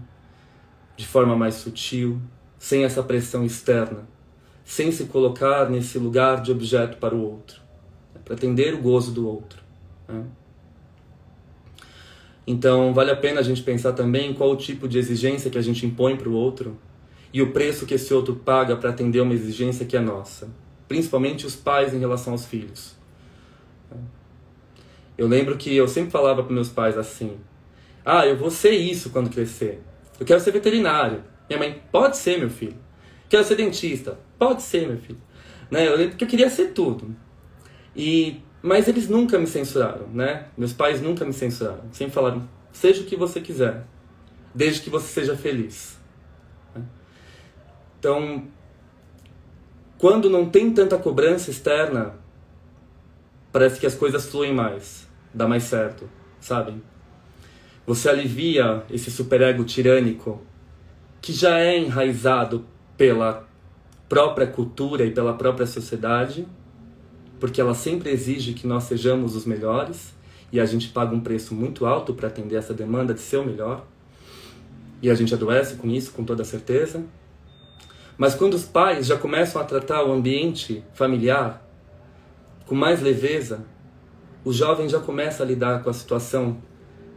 de 0.97 1.07
forma 1.07 1.37
mais 1.37 1.55
sutil, 1.55 2.21
sem 2.59 2.85
essa 2.85 3.03
pressão 3.03 3.45
externa, 3.45 4.09
sem 4.65 4.91
se 4.91 5.05
colocar 5.05 5.69
nesse 5.69 5.99
lugar 5.99 6.41
de 6.41 6.51
objeto 6.51 6.97
para 6.99 7.15
o 7.15 7.23
outro, 7.23 7.61
né? 8.15 8.21
para 8.25 8.35
atender 8.35 8.75
o 8.75 8.79
gozo 8.79 9.13
do 9.13 9.29
outro. 9.29 9.61
Né? 10.09 10.25
Então, 12.47 12.93
vale 12.93 13.11
a 13.11 13.17
pena 13.17 13.41
a 13.41 13.43
gente 13.43 13.63
pensar 13.63 13.93
também 13.93 14.35
qual 14.35 14.51
o 14.51 14.57
tipo 14.57 14.87
de 14.87 14.99
exigência 14.99 15.51
que 15.51 15.59
a 15.59 15.63
gente 15.63 15.85
impõe 15.87 16.17
para 16.17 16.29
o 16.29 16.33
outro 16.33 16.79
e 17.33 17.43
o 17.43 17.53
preço 17.53 17.87
que 17.87 17.95
esse 17.95 18.13
outro 18.13 18.37
paga 18.37 18.77
para 18.77 18.91
atender 18.91 19.21
uma 19.21 19.35
exigência 19.35 19.87
que 19.87 19.97
é 19.97 20.01
nossa, 20.01 20.49
principalmente 20.87 21.47
os 21.47 21.57
pais 21.57 21.95
em 21.95 21.99
relação 21.99 22.33
aos 22.33 22.45
filhos. 22.45 22.95
Eu 25.17 25.27
lembro 25.27 25.57
que 25.57 25.75
eu 25.75 25.89
sempre 25.89 26.11
falava 26.11 26.43
para 26.43 26.53
meus 26.53 26.69
pais 26.69 26.99
assim: 26.99 27.37
"Ah, 28.05 28.27
eu 28.27 28.37
vou 28.37 28.51
ser 28.51 28.73
isso 28.73 29.11
quando 29.11 29.31
crescer. 29.31 29.81
Eu 30.19 30.27
quero 30.27 30.41
ser 30.41 30.51
veterinário". 30.51 31.25
Minha 31.49 31.59
mãe: 31.59 31.83
"Pode 31.91 32.17
ser, 32.17 32.39
meu 32.39 32.51
filho". 32.51 32.77
"Quero 33.29 33.45
ser 33.45 33.57
dentista". 33.57 34.19
"Pode 34.39 34.63
ser, 34.63 34.87
meu 34.87 34.99
filho". 34.99 35.21
Né? 35.71 35.87
Eu 35.87 35.97
lembro 35.97 36.17
que 36.17 36.25
eu 36.25 36.29
queria 36.29 36.51
ser 36.51 36.73
tudo. 36.73 37.15
E 37.97 38.41
mas 38.67 38.89
eles 38.89 39.11
nunca 39.11 39.39
me 39.39 39.47
censuraram, 39.47 40.07
né? 40.09 40.47
Meus 40.57 40.73
pais 40.73 40.99
nunca 41.03 41.23
me 41.23 41.35
censuraram. 41.35 41.85
Sempre 41.93 42.15
falaram: 42.15 42.49
seja 42.73 43.03
o 43.03 43.05
que 43.05 43.15
você 43.15 43.39
quiser, 43.39 43.85
desde 44.55 44.81
que 44.81 44.89
você 44.89 45.07
seja 45.07 45.37
feliz. 45.37 45.99
Né? 46.75 46.83
Então, 47.99 48.49
quando 49.99 50.31
não 50.31 50.49
tem 50.49 50.73
tanta 50.73 50.97
cobrança 50.97 51.51
externa, 51.51 52.15
parece 53.53 53.79
que 53.79 53.87
as 53.87 53.95
coisas 53.95 54.31
fluem 54.31 54.55
mais, 54.55 55.07
dá 55.35 55.47
mais 55.47 55.65
certo, 55.65 56.09
sabem? 56.41 56.83
Você 57.87 58.09
alivia 58.09 58.85
esse 58.91 59.11
superego 59.11 59.65
tirânico 59.65 60.41
que 61.21 61.33
já 61.33 61.59
é 61.59 61.79
enraizado 61.79 62.65
pela 62.97 63.47
própria 64.09 64.47
cultura 64.47 65.05
e 65.05 65.11
pela 65.11 65.35
própria 65.35 65.67
sociedade 65.67 66.47
porque 67.45 67.61
ela 67.61 67.75
sempre 67.75 68.11
exige 68.11 68.55
que 68.55 68.67
nós 68.67 68.85
sejamos 68.85 69.37
os 69.37 69.45
melhores 69.45 70.15
e 70.51 70.59
a 70.59 70.65
gente 70.65 70.89
paga 70.89 71.15
um 71.15 71.21
preço 71.21 71.55
muito 71.55 71.85
alto 71.85 72.15
para 72.15 72.29
atender 72.29 72.57
essa 72.57 72.73
demanda 72.73 73.13
de 73.13 73.21
ser 73.21 73.37
o 73.37 73.45
melhor. 73.45 73.85
E 75.03 75.11
a 75.11 75.15
gente 75.15 75.35
adoece 75.35 75.75
com 75.77 75.91
isso, 75.91 76.13
com 76.13 76.25
toda 76.25 76.43
certeza. 76.43 77.05
Mas 78.17 78.35
quando 78.35 78.55
os 78.55 78.65
pais 78.65 79.07
já 79.07 79.19
começam 79.19 79.61
a 79.61 79.65
tratar 79.67 80.05
o 80.05 80.13
ambiente 80.13 80.83
familiar 80.95 81.69
com 82.65 82.75
mais 82.75 83.03
leveza, 83.03 83.67
o 84.43 84.51
jovem 84.51 84.89
já 84.89 85.01
começa 85.01 85.43
a 85.43 85.47
lidar 85.47 85.83
com 85.83 85.91
a 85.91 85.93
situação 85.93 86.57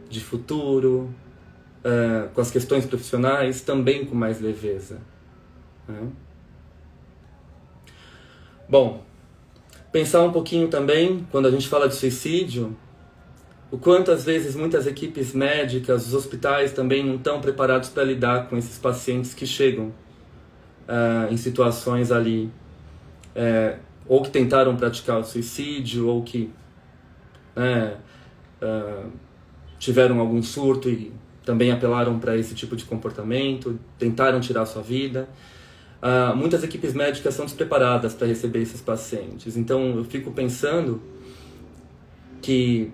de 0.08 0.20
futuro, 0.20 1.14
uh, 1.84 2.28
com 2.34 2.40
as 2.40 2.50
questões 2.50 2.86
profissionais 2.86 3.60
também 3.60 4.04
com 4.04 4.14
mais 4.14 4.40
leveza. 4.40 5.00
Né? 5.86 6.08
Bom, 8.68 9.06
Pensar 9.90 10.22
um 10.22 10.30
pouquinho 10.30 10.68
também, 10.68 11.26
quando 11.30 11.48
a 11.48 11.50
gente 11.50 11.66
fala 11.66 11.88
de 11.88 11.94
suicídio, 11.94 12.76
o 13.70 13.78
quanto 13.78 14.10
às 14.10 14.22
vezes 14.22 14.54
muitas 14.54 14.86
equipes 14.86 15.32
médicas, 15.32 16.06
os 16.06 16.12
hospitais 16.12 16.72
também 16.72 17.04
não 17.04 17.14
estão 17.14 17.40
preparados 17.40 17.88
para 17.88 18.04
lidar 18.04 18.48
com 18.48 18.56
esses 18.58 18.76
pacientes 18.76 19.32
que 19.32 19.46
chegam 19.46 19.86
uh, 19.86 21.32
em 21.32 21.38
situações 21.38 22.12
ali, 22.12 22.50
é, 23.34 23.78
ou 24.06 24.22
que 24.22 24.30
tentaram 24.30 24.76
praticar 24.76 25.20
o 25.20 25.24
suicídio, 25.24 26.06
ou 26.06 26.22
que 26.22 26.52
uh, 27.56 27.96
tiveram 29.78 30.20
algum 30.20 30.42
surto 30.42 30.88
e 30.88 31.12
também 31.44 31.70
apelaram 31.70 32.18
para 32.18 32.36
esse 32.36 32.54
tipo 32.54 32.76
de 32.76 32.84
comportamento, 32.84 33.78
tentaram 33.98 34.40
tirar 34.40 34.66
sua 34.66 34.82
vida. 34.82 35.28
Uh, 36.02 36.36
muitas 36.36 36.62
equipes 36.62 36.94
médicas 36.94 37.34
são 37.34 37.44
despreparadas 37.44 38.14
para 38.14 38.26
receber 38.26 38.60
esses 38.60 38.80
pacientes. 38.80 39.56
Então 39.56 39.96
eu 39.96 40.04
fico 40.04 40.30
pensando 40.30 41.00
que 42.40 42.92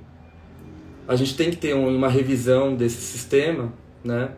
a 1.06 1.16
gente 1.16 1.36
tem 1.36 1.50
que 1.50 1.56
ter 1.56 1.74
uma 1.74 2.08
revisão 2.08 2.74
desse 2.74 3.00
sistema, 3.00 3.72
né? 4.02 4.30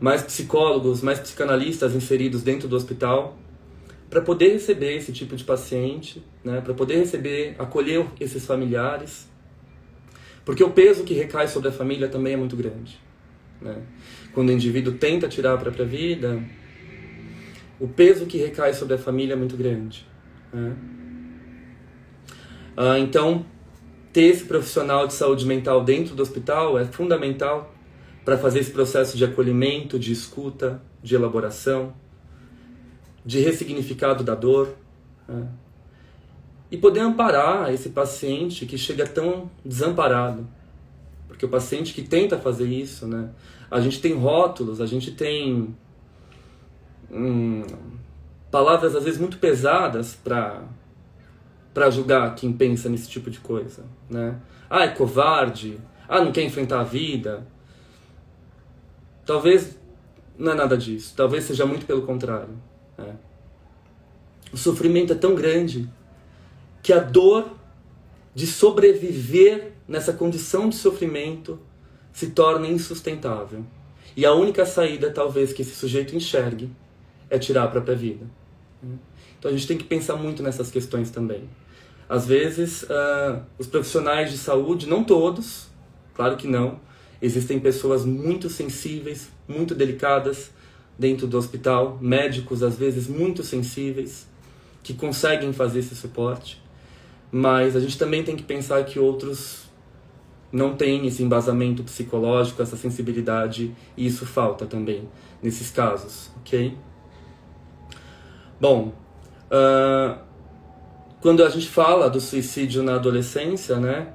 mais 0.00 0.22
psicólogos, 0.22 1.02
mais 1.02 1.20
psicanalistas 1.20 1.94
inseridos 1.94 2.42
dentro 2.42 2.66
do 2.66 2.74
hospital 2.74 3.36
para 4.08 4.20
poder 4.20 4.52
receber 4.52 4.96
esse 4.96 5.12
tipo 5.12 5.36
de 5.36 5.44
paciente, 5.44 6.24
né? 6.42 6.60
para 6.60 6.74
poder 6.74 6.96
receber, 6.96 7.54
acolher 7.58 8.04
esses 8.18 8.44
familiares, 8.44 9.29
porque 10.44 10.64
o 10.64 10.70
peso 10.70 11.04
que 11.04 11.14
recai 11.14 11.48
sobre 11.48 11.68
a 11.68 11.72
família 11.72 12.08
também 12.08 12.34
é 12.34 12.36
muito 12.36 12.56
grande. 12.56 12.98
Né? 13.60 13.76
Quando 14.32 14.48
o 14.48 14.52
indivíduo 14.52 14.94
tenta 14.94 15.28
tirar 15.28 15.54
a 15.54 15.58
própria 15.58 15.84
vida, 15.84 16.42
o 17.78 17.88
peso 17.88 18.26
que 18.26 18.38
recai 18.38 18.74
sobre 18.74 18.94
a 18.94 18.98
família 18.98 19.34
é 19.34 19.36
muito 19.36 19.56
grande. 19.56 20.06
Né? 20.52 20.74
Ah, 22.76 22.98
então, 22.98 23.44
ter 24.12 24.22
esse 24.22 24.44
profissional 24.44 25.06
de 25.06 25.14
saúde 25.14 25.46
mental 25.46 25.84
dentro 25.84 26.14
do 26.14 26.22
hospital 26.22 26.78
é 26.78 26.84
fundamental 26.84 27.74
para 28.24 28.36
fazer 28.38 28.60
esse 28.60 28.70
processo 28.70 29.16
de 29.16 29.24
acolhimento, 29.24 29.98
de 29.98 30.12
escuta, 30.12 30.82
de 31.02 31.14
elaboração, 31.14 31.94
de 33.24 33.40
ressignificado 33.40 34.24
da 34.24 34.34
dor. 34.34 34.74
Né? 35.28 35.46
E 36.70 36.76
poder 36.76 37.00
amparar 37.00 37.72
esse 37.72 37.90
paciente 37.90 38.64
que 38.64 38.78
chega 38.78 39.06
tão 39.06 39.50
desamparado. 39.64 40.46
Porque 41.26 41.44
o 41.44 41.48
paciente 41.48 41.92
que 41.92 42.02
tenta 42.02 42.38
fazer 42.38 42.68
isso, 42.68 43.06
né? 43.06 43.30
a 43.70 43.80
gente 43.80 44.00
tem 44.00 44.14
rótulos, 44.14 44.80
a 44.80 44.86
gente 44.86 45.12
tem 45.12 45.74
hum, 47.10 47.62
palavras 48.50 48.96
às 48.96 49.04
vezes 49.04 49.20
muito 49.20 49.38
pesadas 49.38 50.14
para 50.14 50.62
para 51.72 51.88
julgar 51.88 52.34
quem 52.34 52.52
pensa 52.52 52.88
nesse 52.88 53.08
tipo 53.08 53.30
de 53.30 53.38
coisa, 53.38 53.84
né? 54.08 54.40
Ah, 54.68 54.82
é 54.82 54.88
covarde. 54.88 55.78
Ah, 56.08 56.20
não 56.20 56.32
quer 56.32 56.42
enfrentar 56.42 56.80
a 56.80 56.82
vida. 56.82 57.46
Talvez 59.24 59.78
não 60.36 60.50
é 60.50 60.54
nada 60.56 60.76
disso. 60.76 61.14
Talvez 61.16 61.44
seja 61.44 61.64
muito 61.64 61.86
pelo 61.86 62.02
contrário. 62.02 62.58
Né? 62.98 63.14
O 64.52 64.56
sofrimento 64.56 65.12
é 65.12 65.16
tão 65.16 65.36
grande 65.36 65.88
que 66.82 66.92
a 66.92 66.98
dor 66.98 67.50
de 68.34 68.46
sobreviver 68.46 69.72
nessa 69.86 70.12
condição 70.12 70.68
de 70.68 70.76
sofrimento 70.76 71.58
se 72.12 72.30
torna 72.30 72.66
insustentável. 72.66 73.64
E 74.16 74.24
a 74.24 74.32
única 74.32 74.66
saída, 74.66 75.10
talvez, 75.10 75.52
que 75.52 75.62
esse 75.62 75.74
sujeito 75.74 76.16
enxergue 76.16 76.70
é 77.28 77.38
tirar 77.38 77.64
a 77.64 77.68
própria 77.68 77.94
vida. 77.94 78.26
Então 79.38 79.50
a 79.50 79.54
gente 79.54 79.66
tem 79.66 79.78
que 79.78 79.84
pensar 79.84 80.16
muito 80.16 80.42
nessas 80.42 80.70
questões 80.70 81.10
também. 81.10 81.48
Às 82.08 82.26
vezes, 82.26 82.82
uh, 82.82 83.40
os 83.58 83.66
profissionais 83.66 84.30
de 84.30 84.38
saúde, 84.38 84.86
não 84.86 85.04
todos, 85.04 85.68
claro 86.14 86.36
que 86.36 86.48
não, 86.48 86.80
existem 87.22 87.60
pessoas 87.60 88.04
muito 88.04 88.50
sensíveis, 88.50 89.28
muito 89.46 89.74
delicadas 89.74 90.50
dentro 90.98 91.26
do 91.26 91.38
hospital, 91.38 91.98
médicos 92.00 92.62
às 92.62 92.76
vezes 92.76 93.06
muito 93.06 93.42
sensíveis, 93.42 94.26
que 94.82 94.92
conseguem 94.92 95.52
fazer 95.52 95.78
esse 95.78 95.94
suporte, 95.94 96.60
mas 97.30 97.76
a 97.76 97.80
gente 97.80 97.96
também 97.96 98.22
tem 98.22 98.36
que 98.36 98.42
pensar 98.42 98.84
que 98.84 98.98
outros 98.98 99.70
não 100.52 100.74
têm 100.74 101.06
esse 101.06 101.22
embasamento 101.22 101.82
psicológico, 101.84 102.60
essa 102.60 102.76
sensibilidade, 102.76 103.74
e 103.96 104.06
isso 104.06 104.26
falta 104.26 104.66
também 104.66 105.08
nesses 105.42 105.70
casos, 105.70 106.30
ok? 106.40 106.76
Bom, 108.60 108.92
uh, 109.46 110.18
quando 111.20 111.44
a 111.44 111.48
gente 111.48 111.68
fala 111.68 112.10
do 112.10 112.20
suicídio 112.20 112.82
na 112.82 112.96
adolescência, 112.96 113.76
né, 113.76 114.08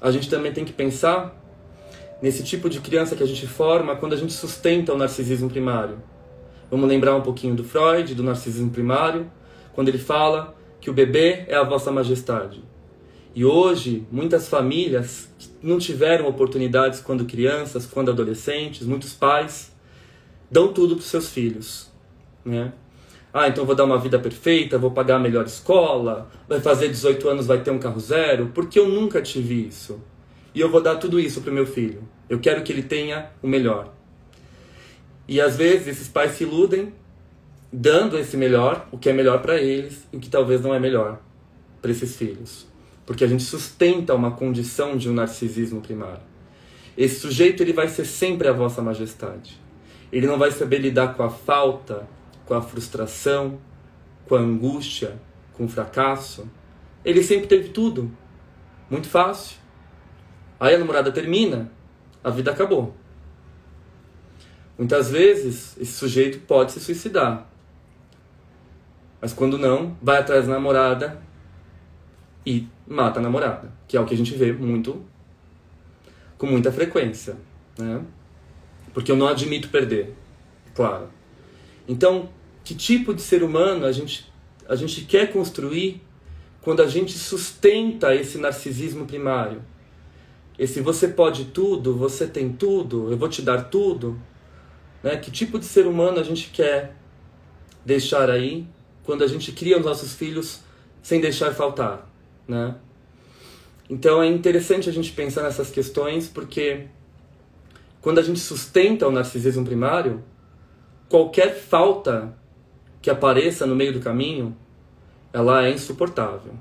a 0.00 0.10
gente 0.10 0.28
também 0.28 0.52
tem 0.52 0.64
que 0.64 0.72
pensar 0.72 1.36
nesse 2.20 2.42
tipo 2.42 2.68
de 2.68 2.80
criança 2.80 3.14
que 3.14 3.22
a 3.22 3.26
gente 3.26 3.46
forma 3.46 3.94
quando 3.94 4.12
a 4.12 4.16
gente 4.16 4.32
sustenta 4.32 4.92
o 4.92 4.98
narcisismo 4.98 5.48
primário. 5.48 6.02
Vamos 6.70 6.88
lembrar 6.88 7.14
um 7.14 7.22
pouquinho 7.22 7.54
do 7.54 7.64
Freud, 7.64 8.14
do 8.14 8.22
narcisismo 8.22 8.70
primário, 8.70 9.30
quando 9.72 9.88
ele 9.88 9.98
fala 9.98 10.57
que 10.80 10.90
o 10.90 10.92
bebê 10.92 11.44
é 11.48 11.54
a 11.54 11.62
vossa 11.62 11.90
majestade. 11.90 12.62
E 13.34 13.44
hoje, 13.44 14.06
muitas 14.10 14.48
famílias 14.48 15.28
não 15.62 15.78
tiveram 15.78 16.26
oportunidades 16.26 17.00
quando 17.00 17.24
crianças, 17.24 17.86
quando 17.86 18.10
adolescentes, 18.10 18.86
muitos 18.86 19.12
pais 19.12 19.72
dão 20.50 20.72
tudo 20.72 20.96
para 20.96 21.02
os 21.02 21.08
seus 21.08 21.30
filhos. 21.30 21.90
Né? 22.44 22.72
Ah, 23.32 23.46
então 23.46 23.64
vou 23.64 23.74
dar 23.74 23.84
uma 23.84 23.98
vida 23.98 24.18
perfeita, 24.18 24.78
vou 24.78 24.90
pagar 24.90 25.16
a 25.16 25.20
melhor 25.20 25.44
escola, 25.44 26.30
vai 26.48 26.60
fazer 26.60 26.88
18 26.88 27.28
anos, 27.28 27.46
vai 27.46 27.62
ter 27.62 27.70
um 27.70 27.78
carro 27.78 28.00
zero, 28.00 28.50
porque 28.54 28.78
eu 28.78 28.88
nunca 28.88 29.20
tive 29.20 29.66
isso. 29.66 30.00
E 30.54 30.60
eu 30.60 30.70
vou 30.70 30.80
dar 30.80 30.96
tudo 30.96 31.20
isso 31.20 31.42
para 31.42 31.50
o 31.50 31.54
meu 31.54 31.66
filho. 31.66 32.08
Eu 32.28 32.40
quero 32.40 32.62
que 32.62 32.72
ele 32.72 32.82
tenha 32.82 33.30
o 33.42 33.46
melhor. 33.46 33.92
E 35.28 35.40
às 35.40 35.56
vezes 35.56 35.86
esses 35.88 36.08
pais 36.08 36.32
se 36.32 36.44
iludem 36.44 36.92
dando 37.72 38.18
esse 38.18 38.36
melhor, 38.36 38.88
o 38.90 38.98
que 38.98 39.10
é 39.10 39.12
melhor 39.12 39.40
para 39.42 39.56
eles 39.56 40.06
e 40.12 40.16
o 40.16 40.20
que 40.20 40.30
talvez 40.30 40.60
não 40.60 40.74
é 40.74 40.80
melhor 40.80 41.20
para 41.80 41.90
esses 41.90 42.16
filhos. 42.16 42.66
Porque 43.04 43.24
a 43.24 43.26
gente 43.26 43.42
sustenta 43.42 44.14
uma 44.14 44.32
condição 44.32 44.96
de 44.96 45.08
um 45.08 45.14
narcisismo 45.14 45.80
primário. 45.80 46.22
Esse 46.96 47.20
sujeito 47.20 47.62
ele 47.62 47.72
vai 47.72 47.88
ser 47.88 48.04
sempre 48.04 48.48
a 48.48 48.52
vossa 48.52 48.82
majestade. 48.82 49.58
Ele 50.10 50.26
não 50.26 50.38
vai 50.38 50.50
saber 50.50 50.78
lidar 50.78 51.14
com 51.14 51.22
a 51.22 51.30
falta, 51.30 52.08
com 52.44 52.54
a 52.54 52.62
frustração, 52.62 53.58
com 54.26 54.34
a 54.34 54.40
angústia, 54.40 55.20
com 55.52 55.64
o 55.64 55.68
fracasso. 55.68 56.48
Ele 57.04 57.22
sempre 57.22 57.46
teve 57.46 57.68
tudo. 57.68 58.10
Muito 58.90 59.08
fácil. 59.08 59.58
Aí 60.58 60.74
a 60.74 60.78
namorada 60.78 61.12
termina, 61.12 61.70
a 62.24 62.30
vida 62.30 62.50
acabou. 62.50 62.94
Muitas 64.76 65.10
vezes 65.10 65.76
esse 65.78 65.92
sujeito 65.92 66.40
pode 66.40 66.72
se 66.72 66.80
suicidar. 66.80 67.48
Mas 69.20 69.32
quando 69.32 69.58
não, 69.58 69.96
vai 70.00 70.18
atrás 70.18 70.46
da 70.46 70.54
namorada 70.54 71.20
e 72.46 72.66
mata 72.86 73.18
a 73.18 73.22
namorada, 73.22 73.72
que 73.86 73.96
é 73.96 74.00
o 74.00 74.06
que 74.06 74.14
a 74.14 74.16
gente 74.16 74.34
vê 74.34 74.52
muito 74.52 75.04
com 76.36 76.46
muita 76.46 76.70
frequência, 76.70 77.36
né? 77.76 78.00
Porque 78.94 79.10
eu 79.10 79.16
não 79.16 79.26
admito 79.26 79.68
perder, 79.68 80.14
claro. 80.74 81.08
Então, 81.86 82.28
que 82.64 82.74
tipo 82.74 83.12
de 83.12 83.22
ser 83.22 83.42
humano 83.42 83.84
a 83.84 83.92
gente 83.92 84.28
a 84.68 84.76
gente 84.76 85.02
quer 85.06 85.32
construir 85.32 86.02
quando 86.60 86.82
a 86.82 86.86
gente 86.86 87.12
sustenta 87.12 88.14
esse 88.14 88.36
narcisismo 88.36 89.06
primário? 89.06 89.62
Esse 90.58 90.80
você 90.80 91.08
pode 91.08 91.46
tudo, 91.46 91.96
você 91.96 92.26
tem 92.26 92.52
tudo, 92.52 93.10
eu 93.10 93.16
vou 93.16 93.28
te 93.28 93.40
dar 93.40 93.64
tudo. 93.64 94.20
Né? 95.02 95.16
Que 95.16 95.30
tipo 95.30 95.58
de 95.58 95.64
ser 95.64 95.86
humano 95.86 96.20
a 96.20 96.22
gente 96.22 96.50
quer 96.50 96.96
deixar 97.84 98.28
aí 98.28 98.66
quando 99.08 99.24
a 99.24 99.26
gente 99.26 99.52
cria 99.52 99.78
os 99.78 99.86
nossos 99.86 100.12
filhos 100.12 100.60
sem 101.00 101.18
deixar 101.18 101.54
faltar? 101.54 102.06
Né? 102.46 102.74
Então 103.88 104.22
é 104.22 104.26
interessante 104.26 104.86
a 104.86 104.92
gente 104.92 105.12
pensar 105.12 105.44
nessas 105.44 105.70
questões 105.70 106.28
porque 106.28 106.88
quando 108.02 108.18
a 108.18 108.22
gente 108.22 108.38
sustenta 108.38 109.08
o 109.08 109.10
narcisismo 109.10 109.64
primário, 109.64 110.22
qualquer 111.08 111.54
falta 111.54 112.36
que 113.00 113.08
apareça 113.08 113.64
no 113.64 113.74
meio 113.74 113.94
do 113.94 114.00
caminho, 114.00 114.54
ela 115.32 115.64
é 115.64 115.70
insuportável. 115.70 116.52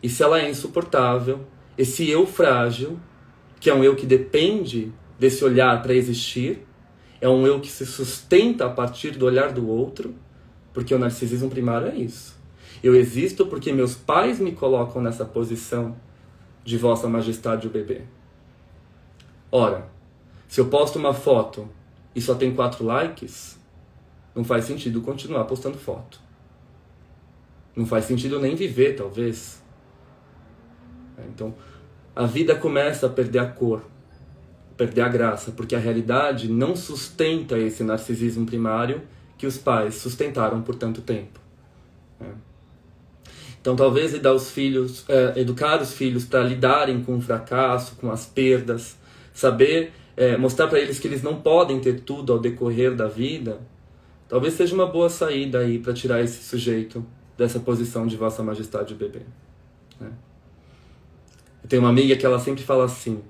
E 0.00 0.08
se 0.08 0.22
ela 0.22 0.40
é 0.40 0.48
insuportável, 0.48 1.44
esse 1.76 2.08
eu 2.08 2.24
frágil, 2.24 3.00
que 3.58 3.68
é 3.68 3.74
um 3.74 3.82
eu 3.82 3.96
que 3.96 4.06
depende 4.06 4.92
desse 5.18 5.44
olhar 5.44 5.82
para 5.82 5.92
existir, 5.92 6.64
é 7.20 7.28
um 7.28 7.44
eu 7.44 7.58
que 7.58 7.68
se 7.68 7.84
sustenta 7.84 8.66
a 8.66 8.70
partir 8.70 9.10
do 9.10 9.26
olhar 9.26 9.50
do 9.50 9.68
outro, 9.68 10.14
porque 10.72 10.94
o 10.94 10.98
narcisismo 10.98 11.48
primário 11.48 11.88
é 11.88 11.94
isso. 11.94 12.40
Eu 12.82 12.94
existo 12.94 13.46
porque 13.46 13.72
meus 13.72 13.94
pais 13.94 14.38
me 14.38 14.52
colocam 14.52 15.00
nessa 15.00 15.24
posição 15.24 15.96
de 16.64 16.76
Vossa 16.76 17.08
Majestade 17.08 17.66
o 17.66 17.70
bebê. 17.70 18.02
Ora, 19.50 19.88
se 20.48 20.60
eu 20.60 20.66
posto 20.66 20.98
uma 20.98 21.14
foto 21.14 21.68
e 22.14 22.20
só 22.20 22.34
tem 22.34 22.54
quatro 22.54 22.84
likes, 22.84 23.58
não 24.34 24.44
faz 24.44 24.64
sentido 24.64 25.00
continuar 25.00 25.44
postando 25.44 25.78
foto. 25.78 26.20
Não 27.76 27.86
faz 27.86 28.04
sentido 28.04 28.40
nem 28.40 28.54
viver, 28.54 28.94
talvez. 28.94 29.62
Então, 31.28 31.54
a 32.14 32.26
vida 32.26 32.54
começa 32.54 33.06
a 33.06 33.10
perder 33.10 33.38
a 33.38 33.46
cor, 33.46 33.82
perder 34.76 35.02
a 35.02 35.08
graça, 35.08 35.52
porque 35.52 35.74
a 35.74 35.78
realidade 35.78 36.50
não 36.50 36.74
sustenta 36.76 37.58
esse 37.58 37.82
narcisismo 37.82 38.44
primário 38.44 39.02
que 39.42 39.46
os 39.48 39.58
pais 39.58 39.96
sustentaram 39.96 40.62
por 40.62 40.76
tanto 40.76 41.02
tempo. 41.02 41.40
É. 42.20 42.26
Então, 43.60 43.74
talvez 43.74 44.14
educar 44.14 44.34
os 44.34 44.52
filhos, 44.52 45.04
é, 45.08 45.40
educar 45.40 45.82
os 45.82 45.92
filhos 45.92 46.24
para 46.24 46.44
lidarem 46.44 47.02
com 47.02 47.16
o 47.16 47.20
fracasso, 47.20 47.96
com 47.96 48.08
as 48.08 48.24
perdas, 48.24 48.96
saber 49.34 49.92
é, 50.16 50.36
mostrar 50.36 50.68
para 50.68 50.78
eles 50.78 51.00
que 51.00 51.08
eles 51.08 51.24
não 51.24 51.42
podem 51.42 51.80
ter 51.80 52.02
tudo 52.02 52.32
ao 52.32 52.38
decorrer 52.38 52.94
da 52.94 53.08
vida, 53.08 53.58
talvez 54.28 54.54
seja 54.54 54.76
uma 54.76 54.86
boa 54.86 55.10
saída 55.10 55.58
aí 55.58 55.80
para 55.80 55.92
tirar 55.92 56.22
esse 56.22 56.44
sujeito 56.44 57.04
dessa 57.36 57.58
posição 57.58 58.06
de 58.06 58.16
Vossa 58.16 58.44
Majestade 58.44 58.94
bebê. 58.94 59.22
Né? 59.98 60.12
Eu 61.64 61.68
tenho 61.68 61.82
uma 61.82 61.88
amiga 61.88 62.14
que 62.14 62.24
ela 62.24 62.38
sempre 62.38 62.62
fala 62.62 62.84
assim: 62.84 63.20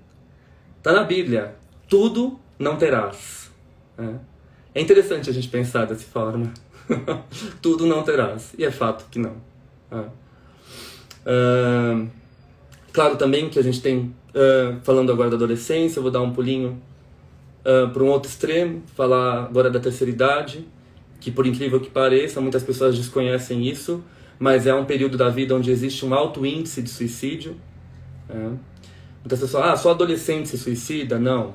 tá 0.82 0.92
na 0.92 1.04
Bíblia, 1.04 1.56
tudo 1.88 2.38
não 2.58 2.76
terás. 2.76 3.50
É, 3.96 4.31
é 4.74 4.80
interessante 4.80 5.28
a 5.28 5.32
gente 5.32 5.48
pensar 5.48 5.86
dessa 5.86 6.04
forma. 6.04 6.52
tudo 7.60 7.86
não 7.86 8.02
terás. 8.02 8.54
E 8.56 8.64
é 8.64 8.70
fato 8.70 9.04
que 9.10 9.18
não. 9.18 9.36
É. 9.90 10.04
Uh, 11.24 12.08
claro 12.92 13.16
também 13.16 13.48
que 13.48 13.58
a 13.58 13.62
gente 13.62 13.80
tem, 13.80 14.14
uh, 14.34 14.80
falando 14.82 15.12
agora 15.12 15.30
da 15.30 15.36
adolescência, 15.36 15.98
eu 15.98 16.02
vou 16.02 16.10
dar 16.10 16.22
um 16.22 16.32
pulinho 16.32 16.80
uh, 17.60 17.90
para 17.90 18.02
um 18.02 18.08
outro 18.08 18.30
extremo, 18.30 18.82
falar 18.96 19.44
agora 19.44 19.70
da 19.70 19.78
terceira 19.78 20.10
idade, 20.10 20.66
que 21.20 21.30
por 21.30 21.46
incrível 21.46 21.78
que 21.80 21.90
pareça, 21.90 22.40
muitas 22.40 22.62
pessoas 22.62 22.96
desconhecem 22.96 23.66
isso, 23.68 24.02
mas 24.38 24.66
é 24.66 24.74
um 24.74 24.84
período 24.84 25.16
da 25.16 25.28
vida 25.28 25.54
onde 25.54 25.70
existe 25.70 26.04
um 26.04 26.12
alto 26.14 26.44
índice 26.44 26.82
de 26.82 26.90
suicídio. 26.90 27.56
É. 28.28 28.50
Muitas 29.20 29.38
pessoas, 29.38 29.64
ah, 29.64 29.76
só 29.76 29.92
adolescente 29.92 30.48
se 30.48 30.58
suicida? 30.58 31.18
Não. 31.18 31.54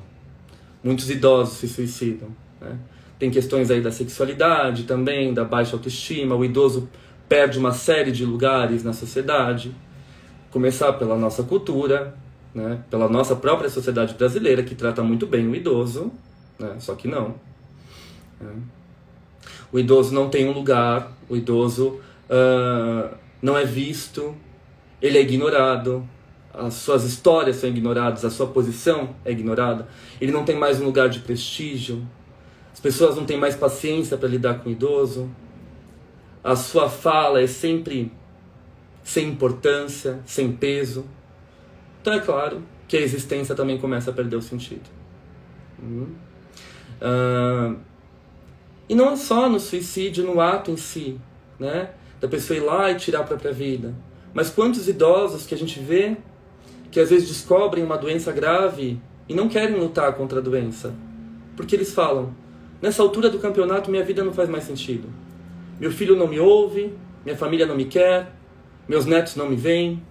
Muitos 0.82 1.10
idosos 1.10 1.58
se 1.58 1.68
suicidam. 1.68 2.28
Né? 2.60 2.78
Tem 3.18 3.30
questões 3.30 3.70
aí 3.70 3.80
da 3.80 3.90
sexualidade 3.90 4.84
também, 4.84 5.34
da 5.34 5.44
baixa 5.44 5.74
autoestima, 5.74 6.36
o 6.36 6.44
idoso 6.44 6.88
perde 7.28 7.58
uma 7.58 7.72
série 7.72 8.12
de 8.12 8.24
lugares 8.24 8.84
na 8.84 8.92
sociedade. 8.92 9.74
Começar 10.50 10.92
pela 10.94 11.16
nossa 11.16 11.42
cultura, 11.42 12.14
né? 12.54 12.82
pela 12.88 13.08
nossa 13.08 13.34
própria 13.34 13.68
sociedade 13.68 14.14
brasileira, 14.14 14.62
que 14.62 14.74
trata 14.74 15.02
muito 15.02 15.26
bem 15.26 15.46
o 15.46 15.54
idoso, 15.54 16.12
né? 16.58 16.76
só 16.78 16.94
que 16.94 17.08
não. 17.08 17.34
Né? 18.40 18.52
O 19.72 19.78
idoso 19.78 20.14
não 20.14 20.30
tem 20.30 20.48
um 20.48 20.52
lugar, 20.52 21.12
o 21.28 21.36
idoso 21.36 22.00
uh, 22.30 23.14
não 23.42 23.58
é 23.58 23.64
visto, 23.64 24.34
ele 25.02 25.18
é 25.18 25.20
ignorado, 25.20 26.08
as 26.54 26.74
suas 26.74 27.04
histórias 27.04 27.56
são 27.56 27.68
ignoradas, 27.68 28.24
a 28.24 28.30
sua 28.30 28.46
posição 28.46 29.10
é 29.24 29.30
ignorada, 29.30 29.86
ele 30.20 30.32
não 30.32 30.44
tem 30.44 30.56
mais 30.56 30.80
um 30.80 30.84
lugar 30.84 31.08
de 31.08 31.20
prestígio, 31.20 32.02
as 32.78 32.80
pessoas 32.80 33.16
não 33.16 33.24
têm 33.24 33.36
mais 33.36 33.56
paciência 33.56 34.16
para 34.16 34.28
lidar 34.28 34.60
com 34.60 34.68
o 34.68 34.72
idoso, 34.72 35.28
a 36.44 36.54
sua 36.54 36.88
fala 36.88 37.42
é 37.42 37.46
sempre 37.48 38.12
sem 39.02 39.30
importância, 39.30 40.20
sem 40.24 40.52
peso. 40.52 41.04
Então 42.00 42.12
é 42.12 42.20
claro 42.20 42.62
que 42.86 42.96
a 42.96 43.00
existência 43.00 43.52
também 43.52 43.78
começa 43.78 44.12
a 44.12 44.14
perder 44.14 44.36
o 44.36 44.40
sentido. 44.40 44.88
Uhum. 45.82 46.06
Uh, 47.02 47.76
e 48.88 48.94
não 48.94 49.10
é 49.10 49.16
só 49.16 49.48
no 49.48 49.58
suicídio, 49.58 50.24
no 50.24 50.40
ato 50.40 50.70
em 50.70 50.76
si, 50.76 51.20
né? 51.58 51.90
Da 52.20 52.28
pessoa 52.28 52.56
ir 52.56 52.60
lá 52.60 52.92
e 52.92 52.94
tirar 52.94 53.22
a 53.22 53.24
própria 53.24 53.52
vida. 53.52 53.92
Mas 54.32 54.50
quantos 54.50 54.86
idosos 54.86 55.46
que 55.46 55.54
a 55.56 55.58
gente 55.58 55.80
vê 55.80 56.16
que 56.92 57.00
às 57.00 57.10
vezes 57.10 57.26
descobrem 57.26 57.82
uma 57.82 57.98
doença 57.98 58.30
grave 58.30 59.00
e 59.28 59.34
não 59.34 59.48
querem 59.48 59.80
lutar 59.80 60.12
contra 60.12 60.38
a 60.38 60.42
doença. 60.42 60.94
Porque 61.56 61.74
eles 61.74 61.92
falam: 61.92 62.32
nessa 62.80 63.02
altura 63.02 63.28
do 63.28 63.38
campeonato 63.38 63.90
minha 63.90 64.04
vida 64.04 64.24
não 64.24 64.32
faz 64.32 64.48
mais 64.48 64.64
sentido. 64.64 65.08
Meu 65.80 65.90
filho 65.90 66.16
não 66.16 66.26
me 66.26 66.40
ouve, 66.40 66.92
minha 67.24 67.36
família 67.36 67.66
não 67.66 67.76
me 67.76 67.84
quer, 67.84 68.32
meus 68.88 69.06
netos 69.06 69.36
não 69.36 69.48
me 69.48 69.56
veem. 69.56 70.02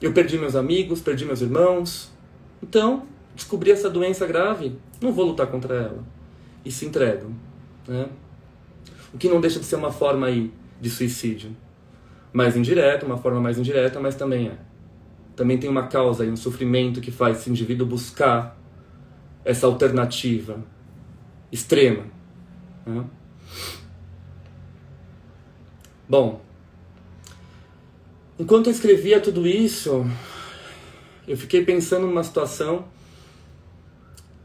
Eu 0.00 0.12
perdi 0.12 0.38
meus 0.38 0.56
amigos, 0.56 1.00
perdi 1.00 1.24
meus 1.24 1.40
irmãos. 1.40 2.12
Então, 2.62 3.04
descobri 3.34 3.70
essa 3.70 3.90
doença 3.90 4.26
grave, 4.26 4.76
não 5.00 5.12
vou 5.12 5.26
lutar 5.26 5.46
contra 5.46 5.74
ela. 5.74 6.04
E 6.64 6.70
se 6.70 6.86
entregam. 6.86 7.32
Né? 7.86 8.08
O 9.12 9.18
que 9.18 9.28
não 9.28 9.40
deixa 9.40 9.58
de 9.58 9.64
ser 9.64 9.76
uma 9.76 9.92
forma 9.92 10.26
aí 10.26 10.52
de 10.80 10.90
suicídio. 10.90 11.56
Mais 12.32 12.56
indireta, 12.56 13.06
uma 13.06 13.16
forma 13.16 13.40
mais 13.40 13.58
indireta, 13.58 13.98
mas 14.00 14.14
também 14.14 14.48
é. 14.48 14.56
também 15.34 15.58
tem 15.58 15.68
uma 15.68 15.86
causa 15.86 16.24
e 16.24 16.30
um 16.30 16.36
sofrimento 16.36 17.00
que 17.00 17.10
faz 17.10 17.38
esse 17.38 17.50
indivíduo 17.50 17.86
buscar 17.86 18.56
essa 19.44 19.66
alternativa 19.66 20.62
extrema. 21.50 22.04
Né? 22.86 23.04
Bom, 26.08 26.40
enquanto 28.38 28.66
eu 28.66 28.72
escrevia 28.72 29.20
tudo 29.20 29.46
isso, 29.46 30.06
eu 31.26 31.36
fiquei 31.36 31.64
pensando 31.64 32.06
numa 32.06 32.24
situação 32.24 32.86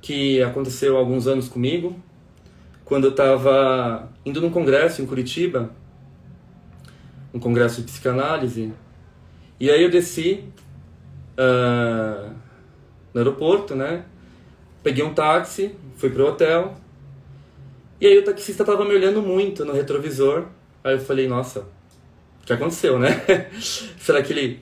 que 0.02 0.42
aconteceu 0.42 0.98
há 0.98 1.00
alguns 1.00 1.28
anos 1.28 1.48
comigo, 1.48 1.96
quando 2.84 3.06
eu 3.06 3.12
estava 3.12 4.12
indo 4.26 4.42
num 4.42 4.50
congresso 4.50 5.02
em 5.02 5.06
Curitiba, 5.06 5.72
um 7.34 7.40
congresso 7.40 7.82
de 7.82 7.88
psicanálise, 7.88 8.74
e 9.60 9.72
aí 9.72 9.82
eu 9.82 9.90
desci 9.90 10.44
uh, 11.38 12.34
no 13.14 13.20
aeroporto, 13.20 13.76
né? 13.76 14.04
Peguei 14.84 15.04
um 15.06 15.14
táxi, 15.14 15.74
fui 15.96 16.10
pro 16.10 16.28
hotel, 16.28 16.76
e 18.04 18.08
aí 18.08 18.18
o 18.18 18.24
taxista 18.24 18.66
tava 18.66 18.84
me 18.86 18.94
olhando 18.94 19.22
muito 19.22 19.64
no 19.64 19.74
retrovisor, 19.74 20.48
aí 20.84 20.94
eu 20.96 21.00
falei, 21.00 21.28
nossa, 21.28 21.62
o 22.42 22.46
que 22.46 22.54
aconteceu, 22.54 23.00
né? 23.00 23.24
Será 24.00 24.22
que 24.22 24.34
ele 24.34 24.60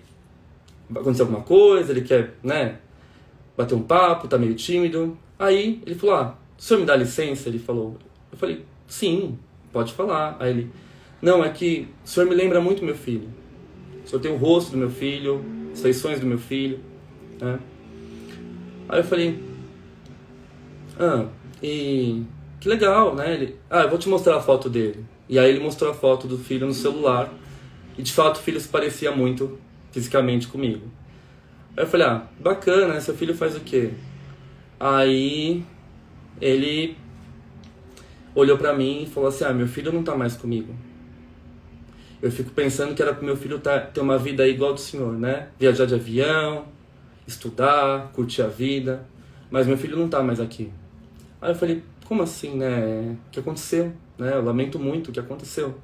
aconteceu 0.93 1.25
alguma 1.25 1.43
coisa, 1.43 1.91
ele 1.91 2.01
quer, 2.01 2.35
né, 2.43 2.77
bater 3.57 3.75
um 3.75 3.81
papo, 3.81 4.27
tá 4.27 4.37
meio 4.37 4.55
tímido. 4.55 5.17
Aí 5.37 5.81
ele 5.85 5.95
falou: 5.95 6.15
Ah, 6.15 6.37
o 6.57 6.61
senhor 6.61 6.79
me 6.79 6.85
dá 6.85 6.95
licença? 6.95 7.49
Ele 7.49 7.59
falou. 7.59 7.97
Eu 8.31 8.37
falei: 8.37 8.65
Sim, 8.87 9.37
pode 9.71 9.93
falar. 9.93 10.37
Aí 10.39 10.51
ele: 10.51 10.71
Não, 11.21 11.43
é 11.43 11.49
que 11.49 11.87
o 12.03 12.07
senhor 12.07 12.27
me 12.27 12.35
lembra 12.35 12.61
muito 12.61 12.83
meu 12.83 12.95
filho. 12.95 13.29
O 14.03 14.07
senhor 14.07 14.21
tem 14.21 14.31
o 14.31 14.37
rosto 14.37 14.71
do 14.71 14.77
meu 14.77 14.89
filho, 14.89 15.43
as 15.73 15.81
feições 15.81 16.19
do 16.19 16.25
meu 16.25 16.37
filho. 16.37 16.79
Né? 17.39 17.59
Aí 18.89 18.99
eu 18.99 19.03
falei: 19.03 19.39
Ah, 20.99 21.25
e 21.61 22.23
que 22.61 22.69
legal, 22.69 23.15
né? 23.15 23.33
Ele, 23.33 23.55
ah, 23.67 23.81
eu 23.81 23.89
vou 23.89 23.97
te 23.97 24.07
mostrar 24.07 24.37
a 24.37 24.39
foto 24.39 24.69
dele. 24.69 25.03
E 25.27 25.39
aí 25.39 25.49
ele 25.49 25.59
mostrou 25.59 25.89
a 25.89 25.93
foto 25.95 26.27
do 26.27 26.37
filho 26.37 26.67
no 26.67 26.73
celular. 26.73 27.33
E 27.97 28.03
de 28.03 28.11
fato 28.13 28.37
o 28.37 28.39
filho 28.39 28.61
se 28.61 28.67
parecia 28.67 29.11
muito 29.11 29.57
fisicamente 29.91 30.47
comigo. 30.47 30.85
Aí 31.75 31.83
eu 31.83 31.87
falei, 31.87 32.05
ah, 32.05 32.23
bacana, 32.39 33.01
seu 33.01 33.15
filho 33.15 33.33
faz 33.33 33.55
o 33.55 33.61
quê? 33.61 33.89
Aí 34.79 35.65
ele 36.39 36.95
olhou 38.35 38.59
para 38.59 38.73
mim 38.73 39.03
e 39.03 39.05
falou 39.07 39.29
assim, 39.29 39.43
ah, 39.43 39.53
meu 39.53 39.67
filho 39.67 39.91
não 39.91 40.03
tá 40.03 40.15
mais 40.15 40.37
comigo. 40.37 40.75
Eu 42.21 42.31
fico 42.31 42.51
pensando 42.51 42.93
que 42.93 43.01
era 43.01 43.11
pro 43.11 43.25
meu 43.25 43.35
filho 43.35 43.57
tá, 43.57 43.79
ter 43.79 44.01
uma 44.01 44.19
vida 44.19 44.47
igual 44.47 44.75
do 44.75 44.79
senhor, 44.79 45.13
né? 45.13 45.47
Viajar 45.59 45.87
de 45.87 45.95
avião, 45.95 46.65
estudar, 47.25 48.11
curtir 48.13 48.43
a 48.43 48.47
vida. 48.47 49.03
Mas 49.49 49.65
meu 49.65 49.79
filho 49.79 49.97
não 49.97 50.07
tá 50.07 50.21
mais 50.21 50.39
aqui. 50.39 50.71
Aí 51.41 51.49
eu 51.49 51.55
falei, 51.55 51.81
como 52.11 52.23
assim, 52.23 52.57
né? 52.57 53.15
O 53.27 53.31
que 53.31 53.39
aconteceu? 53.39 53.93
Né? 54.17 54.33
Eu 54.33 54.43
lamento 54.43 54.77
muito 54.77 55.07
o 55.07 55.11
que 55.13 55.19
aconteceu. 55.21 55.75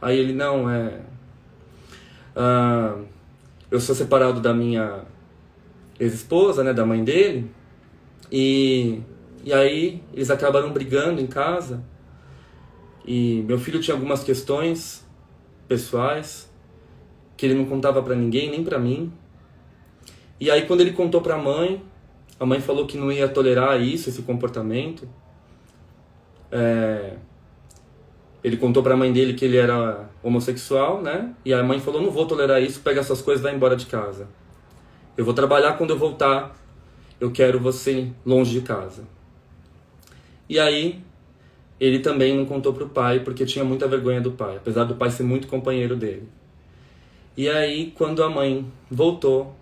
Aí 0.00 0.18
ele, 0.18 0.32
não, 0.32 0.70
é... 0.70 1.02
Ah, 2.34 2.96
eu 3.70 3.78
sou 3.78 3.94
separado 3.94 4.40
da 4.40 4.54
minha 4.54 5.02
ex-esposa, 6.00 6.64
né, 6.64 6.72
da 6.72 6.86
mãe 6.86 7.04
dele, 7.04 7.50
e, 8.32 9.02
e 9.44 9.52
aí 9.52 10.02
eles 10.14 10.30
acabaram 10.30 10.72
brigando 10.72 11.20
em 11.20 11.26
casa, 11.26 11.84
e 13.06 13.44
meu 13.46 13.58
filho 13.58 13.78
tinha 13.78 13.94
algumas 13.94 14.24
questões 14.24 15.06
pessoais 15.68 16.50
que 17.36 17.44
ele 17.44 17.54
não 17.54 17.66
contava 17.66 18.02
para 18.02 18.14
ninguém, 18.14 18.50
nem 18.50 18.64
para 18.64 18.78
mim. 18.78 19.12
E 20.40 20.50
aí 20.50 20.64
quando 20.66 20.80
ele 20.80 20.92
contou 20.92 21.20
para 21.20 21.34
a 21.34 21.38
mãe, 21.38 21.82
a 22.40 22.46
mãe 22.46 22.62
falou 22.62 22.86
que 22.86 22.96
não 22.96 23.12
ia 23.12 23.28
tolerar 23.28 23.78
isso, 23.78 24.08
esse 24.08 24.22
comportamento. 24.22 25.06
É, 26.58 27.16
ele 28.42 28.56
contou 28.56 28.82
para 28.82 28.94
a 28.94 28.96
mãe 28.96 29.12
dele 29.12 29.34
que 29.34 29.44
ele 29.44 29.58
era 29.58 30.08
homossexual, 30.22 31.02
né? 31.02 31.34
E 31.44 31.52
a 31.52 31.62
mãe 31.62 31.78
falou: 31.78 32.00
"Não 32.00 32.10
vou 32.10 32.26
tolerar 32.26 32.62
isso, 32.62 32.80
pega 32.80 33.02
suas 33.02 33.20
coisas, 33.20 33.42
vai 33.42 33.54
embora 33.54 33.76
de 33.76 33.84
casa. 33.84 34.26
Eu 35.16 35.24
vou 35.24 35.34
trabalhar 35.34 35.74
quando 35.74 35.90
eu 35.90 35.98
voltar. 35.98 36.56
Eu 37.20 37.30
quero 37.30 37.60
você 37.60 38.10
longe 38.24 38.52
de 38.58 38.62
casa." 38.62 39.04
E 40.48 40.58
aí 40.58 41.02
ele 41.78 41.98
também 41.98 42.34
não 42.34 42.46
contou 42.46 42.72
pro 42.72 42.88
pai 42.88 43.20
porque 43.20 43.44
tinha 43.44 43.64
muita 43.64 43.86
vergonha 43.86 44.20
do 44.20 44.32
pai, 44.32 44.56
apesar 44.56 44.84
do 44.84 44.94
pai 44.94 45.10
ser 45.10 45.24
muito 45.24 45.48
companheiro 45.48 45.94
dele. 45.94 46.26
E 47.36 47.50
aí 47.50 47.92
quando 47.94 48.22
a 48.22 48.30
mãe 48.30 48.64
voltou, 48.90 49.54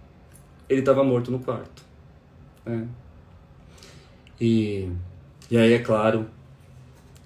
ele 0.68 0.80
estava 0.80 1.03
morto 1.03 1.32
no 1.32 1.40
quarto. 1.40 1.82
Né? 2.64 2.86
E 4.40 4.88
e 5.51 5.59
aí 5.59 5.72
é 5.72 5.78
claro 5.80 6.26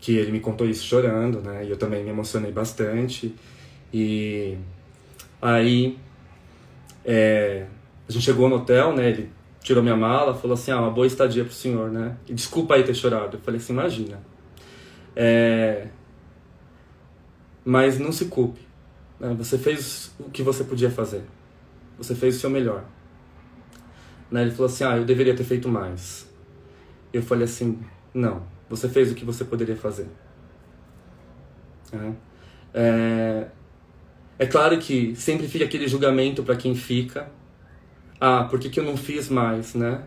que 0.01 0.17
ele 0.17 0.31
me 0.31 0.41
contou 0.41 0.69
isso 0.69 0.85
chorando, 0.85 1.41
né? 1.41 1.65
E 1.65 1.71
eu 1.71 1.77
também 1.77 2.05
me 2.05 2.11
emocionei 2.11 2.53
bastante. 2.53 3.35
E 3.93 4.57
aí 5.43 5.99
é, 7.05 7.67
a 8.09 8.13
gente 8.13 8.25
chegou 8.25 8.49
no 8.49 8.57
hotel, 8.57 8.95
né? 8.95 9.09
Ele 9.11 9.31
tirou 9.61 9.83
minha 9.83 9.97
mala, 9.97 10.35
falou 10.35 10.55
assim, 10.55 10.71
ah, 10.71 10.81
uma 10.81 10.91
boa 10.91 11.07
estadia 11.07 11.45
pro 11.45 11.53
senhor, 11.53 11.91
né? 11.91 12.17
E 12.29 12.35
desculpa 12.35 12.75
aí 12.75 12.85
ter 12.85 12.95
chorado. 12.95 13.37
Eu 13.37 13.41
falei 13.41 13.61
assim, 13.61 13.73
imagina. 13.73 14.21
É, 15.17 15.89
mas 17.65 17.99
não 17.99 18.13
se 18.13 18.27
culpe. 18.27 18.61
Né? 19.19 19.35
Você 19.37 19.59
fez 19.59 20.15
o 20.19 20.31
que 20.31 20.43
você 20.43 20.63
podia 20.63 20.91
fazer. 20.91 21.23
Você 21.99 22.15
fez 22.15 22.37
o 22.37 22.41
seu 22.41 22.51
melhor. 22.51 22.85
Né? 24.31 24.43
Ele 24.43 24.53
falou 24.53 24.67
assim, 24.67 24.85
ah, 24.85 24.97
eu 24.97 25.05
deveria 25.05 25.35
ter 25.35 25.45
feito 25.45 25.69
mais. 25.69 26.29
Eu 27.13 27.23
falei 27.23 27.45
assim, 27.45 27.81
não 28.15 28.58
você 28.69 28.89
fez 28.89 29.11
o 29.11 29.15
que 29.15 29.25
você 29.25 29.45
poderia 29.45 29.77
fazer. 29.77 30.07
É, 31.93 32.13
é, 32.75 33.47
é 34.39 34.47
claro 34.47 34.79
que 34.79 35.15
sempre 35.17 35.49
fica 35.49 35.65
aquele 35.65 35.89
julgamento 35.89 36.43
para 36.43 36.57
quem 36.57 36.75
fica. 36.75 37.31
Ah, 38.21 38.45
por 38.45 38.59
que, 38.59 38.69
que 38.69 38.79
eu 38.81 38.85
não 38.85 38.97
fiz 38.97 39.29
mais, 39.29 39.75
né? 39.75 40.03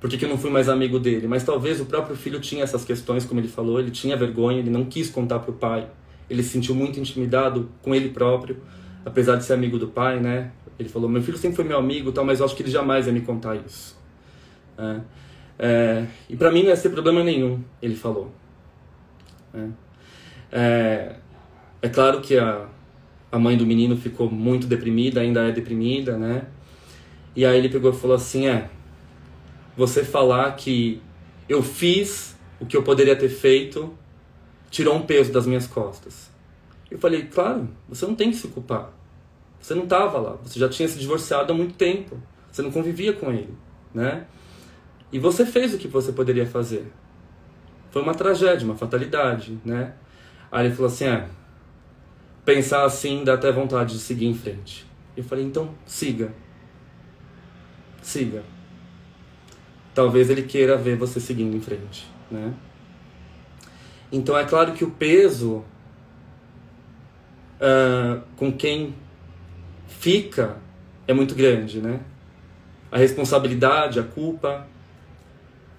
Por 0.00 0.08
que, 0.08 0.16
que 0.16 0.24
eu 0.24 0.28
não 0.28 0.38
fui 0.38 0.50
mais 0.50 0.68
amigo 0.68 0.98
dele? 0.98 1.28
Mas 1.28 1.44
talvez 1.44 1.80
o 1.80 1.84
próprio 1.84 2.16
filho 2.16 2.40
tinha 2.40 2.64
essas 2.64 2.84
questões, 2.84 3.24
como 3.26 3.38
ele 3.38 3.48
falou, 3.48 3.78
ele 3.78 3.90
tinha 3.90 4.16
vergonha, 4.16 4.58
ele 4.58 4.70
não 4.70 4.84
quis 4.86 5.10
contar 5.10 5.40
para 5.40 5.50
o 5.50 5.54
pai. 5.54 5.88
Ele 6.28 6.42
se 6.42 6.50
sentiu 6.50 6.74
muito 6.74 6.98
intimidado 6.98 7.68
com 7.82 7.94
ele 7.94 8.08
próprio, 8.08 8.56
apesar 9.04 9.36
de 9.36 9.44
ser 9.44 9.52
amigo 9.52 9.78
do 9.78 9.88
pai, 9.88 10.18
né? 10.18 10.52
Ele 10.78 10.88
falou: 10.88 11.08
Meu 11.08 11.22
filho 11.22 11.36
sempre 11.36 11.56
foi 11.56 11.64
meu 11.64 11.76
amigo, 11.76 12.12
tal, 12.12 12.24
mas 12.24 12.40
eu 12.40 12.46
acho 12.46 12.56
que 12.56 12.62
ele 12.62 12.70
jamais 12.70 13.06
ia 13.06 13.12
me 13.12 13.20
contar 13.20 13.56
isso. 13.56 13.98
É. 14.78 15.00
É, 15.62 16.06
e 16.26 16.34
para 16.36 16.50
mim 16.50 16.62
não 16.62 16.70
ia 16.70 16.76
ser 16.76 16.88
problema 16.88 17.22
nenhum, 17.22 17.62
ele 17.82 17.94
falou. 17.94 18.32
É, 19.52 19.68
é, 20.50 21.16
é 21.82 21.88
claro 21.90 22.22
que 22.22 22.38
a, 22.38 22.66
a 23.30 23.38
mãe 23.38 23.58
do 23.58 23.66
menino 23.66 23.94
ficou 23.94 24.30
muito 24.30 24.66
deprimida, 24.66 25.20
ainda 25.20 25.46
é 25.46 25.52
deprimida, 25.52 26.16
né? 26.16 26.46
E 27.36 27.44
aí 27.44 27.58
ele 27.58 27.68
pegou 27.68 27.90
e 27.90 27.94
falou 27.94 28.16
assim: 28.16 28.46
é, 28.46 28.70
você 29.76 30.02
falar 30.02 30.50
que 30.56 31.02
eu 31.46 31.62
fiz 31.62 32.34
o 32.58 32.64
que 32.64 32.74
eu 32.74 32.82
poderia 32.82 33.14
ter 33.14 33.28
feito 33.28 33.92
tirou 34.70 34.94
um 34.94 35.02
peso 35.02 35.30
das 35.30 35.46
minhas 35.46 35.66
costas. 35.66 36.30
Eu 36.90 36.98
falei: 36.98 37.24
claro, 37.26 37.68
você 37.86 38.06
não 38.06 38.14
tem 38.14 38.30
que 38.30 38.38
se 38.38 38.48
culpar. 38.48 38.92
Você 39.60 39.74
não 39.74 39.84
estava 39.84 40.18
lá, 40.18 40.38
você 40.42 40.58
já 40.58 40.70
tinha 40.70 40.88
se 40.88 40.98
divorciado 40.98 41.52
há 41.52 41.54
muito 41.54 41.74
tempo, 41.74 42.18
você 42.50 42.62
não 42.62 42.70
convivia 42.70 43.12
com 43.12 43.30
ele, 43.30 43.54
né? 43.92 44.24
E 45.12 45.18
você 45.18 45.44
fez 45.44 45.74
o 45.74 45.78
que 45.78 45.88
você 45.88 46.12
poderia 46.12 46.46
fazer. 46.46 46.90
Foi 47.90 48.02
uma 48.02 48.14
tragédia, 48.14 48.64
uma 48.64 48.76
fatalidade, 48.76 49.58
né? 49.64 49.94
Aí 50.50 50.66
ele 50.66 50.74
falou 50.74 50.90
assim: 50.90 51.06
é, 51.06 51.28
pensar 52.44 52.84
assim 52.84 53.24
dá 53.24 53.34
até 53.34 53.50
vontade 53.50 53.94
de 53.94 54.00
seguir 54.00 54.26
em 54.26 54.34
frente. 54.34 54.86
Eu 55.16 55.24
falei: 55.24 55.44
então 55.44 55.74
siga. 55.84 56.32
Siga. 58.02 58.42
Talvez 59.94 60.30
ele 60.30 60.42
queira 60.42 60.76
ver 60.76 60.96
você 60.96 61.18
seguindo 61.20 61.56
em 61.56 61.60
frente, 61.60 62.08
né? 62.30 62.54
Então 64.12 64.36
é 64.36 64.44
claro 64.44 64.72
que 64.72 64.84
o 64.84 64.90
peso 64.90 65.64
uh, 67.60 68.20
com 68.36 68.52
quem 68.52 68.94
fica 69.86 70.56
é 71.06 71.12
muito 71.12 71.34
grande, 71.34 71.80
né? 71.80 72.00
A 72.90 72.98
responsabilidade, 72.98 74.00
a 74.00 74.02
culpa, 74.02 74.66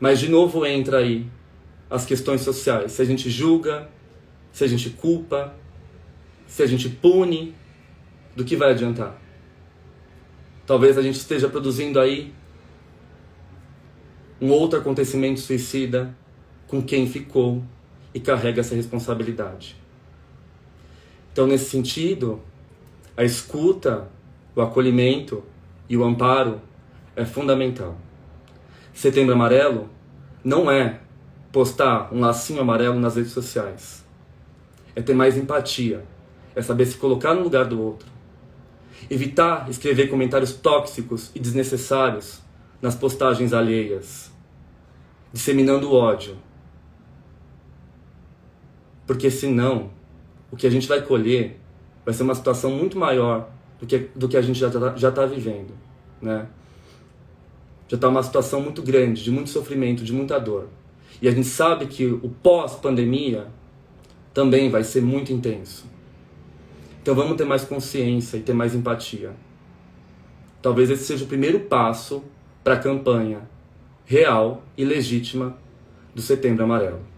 mas 0.01 0.19
de 0.19 0.27
novo 0.27 0.65
entra 0.65 0.97
aí 0.97 1.27
as 1.87 2.05
questões 2.05 2.41
sociais. 2.41 2.91
Se 2.93 3.03
a 3.03 3.05
gente 3.05 3.29
julga, 3.29 3.87
se 4.51 4.63
a 4.63 4.67
gente 4.67 4.89
culpa, 4.89 5.53
se 6.47 6.63
a 6.63 6.65
gente 6.65 6.89
pune, 6.89 7.55
do 8.35 8.43
que 8.43 8.55
vai 8.55 8.71
adiantar? 8.71 9.15
Talvez 10.65 10.97
a 10.97 11.03
gente 11.03 11.15
esteja 11.15 11.47
produzindo 11.47 11.99
aí 11.99 12.33
um 14.41 14.49
outro 14.49 14.79
acontecimento 14.79 15.39
suicida 15.39 16.17
com 16.67 16.81
quem 16.81 17.07
ficou 17.07 17.61
e 18.11 18.19
carrega 18.19 18.61
essa 18.61 18.73
responsabilidade. 18.73 19.75
Então, 21.31 21.45
nesse 21.45 21.69
sentido, 21.69 22.41
a 23.15 23.23
escuta, 23.23 24.09
o 24.55 24.61
acolhimento 24.61 25.43
e 25.87 25.95
o 25.95 26.03
amparo 26.03 26.59
é 27.15 27.23
fundamental. 27.23 27.97
Setembro 28.93 29.33
Amarelo 29.33 29.89
não 30.43 30.69
é 30.69 30.99
postar 31.51 32.13
um 32.13 32.19
lacinho 32.19 32.61
amarelo 32.61 32.99
nas 32.99 33.15
redes 33.15 33.31
sociais. 33.31 34.05
É 34.95 35.01
ter 35.01 35.13
mais 35.13 35.37
empatia. 35.37 36.05
É 36.55 36.61
saber 36.61 36.85
se 36.85 36.97
colocar 36.97 37.33
no 37.33 37.43
lugar 37.43 37.65
do 37.65 37.81
outro. 37.81 38.07
Evitar 39.09 39.69
escrever 39.69 40.07
comentários 40.09 40.53
tóxicos 40.53 41.31
e 41.33 41.39
desnecessários 41.39 42.41
nas 42.81 42.95
postagens 42.95 43.53
alheias, 43.53 44.31
disseminando 45.31 45.93
ódio. 45.93 46.35
Porque 49.05 49.29
senão, 49.29 49.91
o 50.51 50.55
que 50.55 50.65
a 50.65 50.69
gente 50.69 50.87
vai 50.87 51.01
colher 51.01 51.59
vai 52.03 52.13
ser 52.13 52.23
uma 52.23 52.35
situação 52.35 52.71
muito 52.71 52.97
maior 52.97 53.49
do 53.79 53.85
que, 53.85 54.09
do 54.15 54.27
que 54.27 54.37
a 54.37 54.41
gente 54.41 54.59
já 54.59 54.67
está 54.67 54.95
já 54.95 55.11
tá 55.11 55.25
vivendo. 55.25 55.73
Né? 56.21 56.47
Já 57.91 57.95
está 57.95 58.07
uma 58.07 58.23
situação 58.23 58.61
muito 58.61 58.81
grande, 58.81 59.21
de 59.21 59.29
muito 59.29 59.49
sofrimento, 59.49 60.01
de 60.01 60.13
muita 60.13 60.39
dor. 60.39 60.69
E 61.21 61.27
a 61.27 61.31
gente 61.31 61.47
sabe 61.47 61.87
que 61.87 62.05
o 62.05 62.29
pós-pandemia 62.41 63.47
também 64.33 64.69
vai 64.69 64.81
ser 64.81 65.01
muito 65.01 65.33
intenso. 65.33 65.83
Então 67.01 67.13
vamos 67.13 67.35
ter 67.35 67.43
mais 67.43 67.65
consciência 67.65 68.37
e 68.37 68.41
ter 68.41 68.53
mais 68.53 68.73
empatia. 68.73 69.33
Talvez 70.61 70.89
esse 70.89 71.03
seja 71.03 71.25
o 71.25 71.27
primeiro 71.27 71.59
passo 71.59 72.23
para 72.63 72.75
a 72.75 72.79
campanha 72.79 73.41
real 74.05 74.63
e 74.77 74.85
legítima 74.85 75.57
do 76.15 76.21
Setembro 76.21 76.63
Amarelo. 76.63 77.10